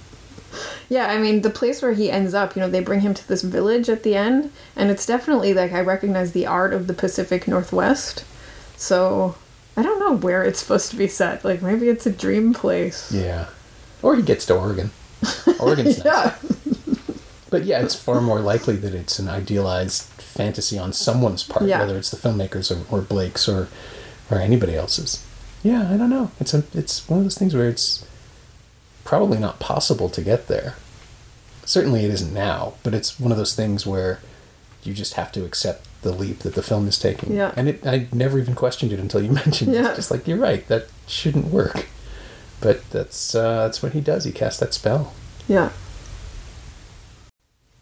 Yeah 0.89 1.07
i 1.11 1.17
mean 1.19 1.41
the 1.41 1.49
place 1.51 1.81
where 1.81 1.91
he 1.93 2.09
ends 2.09 2.33
up 2.33 2.55
you 2.55 2.61
know 2.61 2.69
they 2.69 2.79
bring 2.79 3.01
him 3.01 3.13
to 3.13 3.27
this 3.27 3.41
village 3.43 3.89
at 3.89 4.01
the 4.03 4.15
end 4.15 4.51
and 4.75 4.89
it's 4.89 5.05
definitely 5.05 5.53
like 5.53 5.71
i 5.73 5.81
recognize 5.81 6.31
the 6.31 6.47
art 6.47 6.73
of 6.73 6.88
the 6.88 6.93
pacific 6.93 7.47
northwest. 7.47 8.23
So 8.77 9.35
i 9.75 9.83
don't 9.83 9.99
know 9.99 10.15
where 10.15 10.43
it's 10.43 10.59
supposed 10.59 10.89
to 10.91 10.95
be 10.97 11.07
set. 11.07 11.43
Like 11.45 11.61
maybe 11.61 11.89
it's 11.89 12.05
a 12.05 12.11
dream 12.11 12.53
place. 12.53 13.11
Yeah. 13.11 13.47
Or 14.01 14.15
he 14.15 14.23
gets 14.23 14.45
to 14.47 14.55
oregon. 14.55 14.91
Oregon's 15.59 16.03
yeah. 16.03 16.35
But 17.49 17.63
yeah, 17.65 17.81
it's 17.81 17.95
far 17.95 18.19
more 18.21 18.39
likely 18.39 18.75
that 18.77 18.93
it's 18.93 19.19
an 19.19 19.27
idealized 19.29 20.03
fantasy 20.21 20.77
on 20.77 20.91
someone's 20.93 21.43
part, 21.43 21.65
Yeah. 21.65 21.79
whether 21.79 21.97
it's 21.97 22.09
the 22.11 22.17
filmmakers 22.17 22.71
or, 22.71 22.85
or 22.95 23.01
Blake's 23.01 23.47
or 23.47 23.67
or 24.30 24.38
anybody 24.39 24.75
else's. 24.75 25.23
Yeah, 25.63 25.91
I 25.91 25.97
don't 25.97 26.09
know. 26.09 26.32
It's 26.39 26.53
a 26.53 26.63
it's 26.73 27.07
one 27.09 27.19
of 27.19 27.25
those 27.25 27.38
things 27.38 27.55
where 27.55 27.67
it's 27.67 28.05
probably 29.03 29.39
not 29.39 29.59
possible 29.59 30.09
to 30.09 30.21
get 30.21 30.47
there. 30.47 30.75
Certainly, 31.65 32.05
it 32.05 32.11
isn't 32.11 32.34
now, 32.34 32.73
but 32.84 32.93
it's 32.93 33.19
one 33.19 33.32
of 33.32 33.38
those 33.38 33.55
things 33.55 33.86
where 33.86 34.19
you 34.84 34.93
just 34.93 35.15
have 35.15 35.32
to 35.34 35.43
accept 35.43 35.88
the 36.01 36.13
leap 36.13 36.39
that 36.39 36.55
the 36.55 36.61
film 36.63 36.88
is 36.88 36.97
taking. 36.97 37.34
Yeah. 37.36 37.53
And 37.57 37.67
it, 37.67 37.86
I 37.86 38.07
never 38.13 38.39
even 38.39 38.55
questioned 38.55 38.93
it 38.93 38.99
until 38.99 39.21
you 39.21 39.32
mentioned 39.45 39.73
it. 39.73 39.75
Yeah. 39.82 39.88
It's 39.88 39.97
just 39.97 40.11
like 40.11 40.28
you're 40.28 40.38
right. 40.38 40.65
That 40.67 40.88
shouldn't 41.07 41.47
work. 41.47 41.88
But 42.61 42.89
that's 42.91 43.36
uh, 43.36 43.63
that's 43.65 43.84
what 43.84 43.91
he 43.93 44.01
does. 44.01 44.23
He 44.23 44.32
casts 44.32 44.59
that 44.59 44.73
spell. 44.73 45.13
yeah 45.47 45.71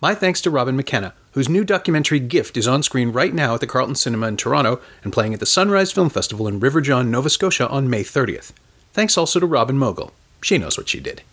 My 0.05 0.13
thanks 0.13 0.39
to 0.41 0.51
Robin 0.51 0.75
McKenna, 0.75 1.15
whose 1.31 1.49
new 1.49 1.63
documentary 1.63 2.19
Gift 2.19 2.57
is 2.57 2.67
on 2.67 2.83
screen 2.83 3.11
right 3.11 3.33
now 3.33 3.55
at 3.55 3.59
the 3.59 3.65
Carlton 3.65 3.95
Cinema 3.95 4.27
in 4.27 4.37
Toronto 4.37 4.79
and 5.03 5.11
playing 5.11 5.33
at 5.33 5.39
the 5.39 5.47
Sunrise 5.47 5.91
Film 5.91 6.11
Festival 6.11 6.47
in 6.47 6.59
River 6.59 6.79
John, 6.79 7.09
Nova 7.09 7.27
Scotia 7.27 7.67
on 7.69 7.89
May 7.89 8.03
30th. 8.03 8.51
Thanks 8.93 9.17
also 9.17 9.39
to 9.39 9.47
Robin 9.47 9.79
Mogul. 9.79 10.13
She 10.43 10.59
knows 10.59 10.77
what 10.77 10.89
she 10.89 10.99
did. 10.99 11.23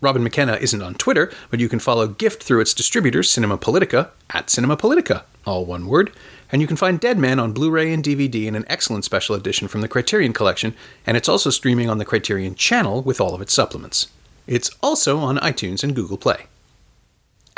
Robin 0.00 0.24
McKenna 0.24 0.54
isn't 0.56 0.82
on 0.82 0.96
Twitter, 0.96 1.30
but 1.50 1.60
you 1.60 1.68
can 1.68 1.78
follow 1.78 2.08
Gift 2.08 2.42
through 2.42 2.62
its 2.62 2.74
distributor, 2.74 3.22
Cinema 3.22 3.56
Politica, 3.56 4.10
at 4.30 4.50
Cinema 4.50 4.76
Politica, 4.76 5.22
all 5.46 5.64
one 5.64 5.86
word, 5.86 6.10
and 6.50 6.60
you 6.60 6.66
can 6.66 6.76
find 6.76 6.98
Dead 6.98 7.16
Man 7.16 7.38
on 7.38 7.52
Blu 7.52 7.70
ray 7.70 7.92
and 7.92 8.02
DVD 8.02 8.46
in 8.46 8.56
an 8.56 8.64
excellent 8.66 9.04
special 9.04 9.36
edition 9.36 9.68
from 9.68 9.82
the 9.82 9.88
Criterion 9.88 10.32
Collection, 10.32 10.74
and 11.06 11.16
it's 11.16 11.28
also 11.28 11.50
streaming 11.50 11.88
on 11.88 11.98
the 11.98 12.04
Criterion 12.04 12.56
channel 12.56 13.02
with 13.02 13.20
all 13.20 13.36
of 13.36 13.40
its 13.40 13.54
supplements. 13.54 14.08
It's 14.48 14.68
also 14.82 15.18
on 15.18 15.36
iTunes 15.36 15.84
and 15.84 15.94
Google 15.94 16.18
Play. 16.18 16.46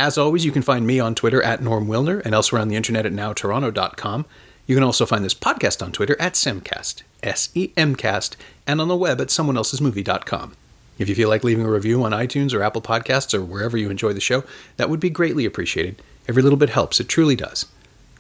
As 0.01 0.17
always, 0.17 0.47
you 0.47 0.51
can 0.51 0.63
find 0.63 0.87
me 0.87 0.99
on 0.99 1.15
Twitter 1.15 1.43
at 1.43 1.63
Norm 1.63 1.87
Wilner 1.87 2.25
and 2.25 2.35
elsewhere 2.35 2.63
on 2.63 2.69
the 2.69 2.75
internet 2.75 3.05
at 3.05 3.13
nowtoronto.com. 3.13 4.25
You 4.67 4.75
can 4.75 4.83
also 4.83 5.05
find 5.05 5.23
this 5.23 5.35
podcast 5.35 5.85
on 5.85 5.93
Twitter 5.93 6.17
at 6.19 6.33
Semcast, 6.33 7.03
S 7.23 7.51
E 7.55 7.71
M 7.77 7.95
cast, 7.95 8.35
and 8.67 8.81
on 8.81 8.89
the 8.89 8.97
web 8.97 9.21
at 9.21 9.29
someoneelsesmovie.com. 9.29 10.57
If 10.99 11.11
you 11.11 11.15
feel 11.15 11.29
like 11.29 11.45
leaving 11.45 11.67
a 11.67 11.71
review 11.71 12.03
on 12.03 12.13
iTunes 12.13 12.55
or 12.55 12.63
Apple 12.63 12.81
Podcasts 12.81 13.35
or 13.35 13.45
wherever 13.45 13.77
you 13.77 13.91
enjoy 13.91 14.15
the 14.15 14.21
show, 14.21 14.43
that 14.79 14.89
would 14.89 15.01
be 15.01 15.11
greatly 15.11 15.45
appreciated. 15.45 16.01
Every 16.27 16.43
little 16.43 16.59
bit 16.59 16.71
helps, 16.71 16.99
it 16.99 17.07
truly 17.07 17.37
does. 17.37 17.67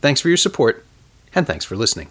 Thanks 0.02 0.20
for 0.20 0.28
your 0.28 0.36
support, 0.36 0.84
and 1.34 1.46
thanks 1.46 1.64
for 1.64 1.76
listening. 1.76 2.08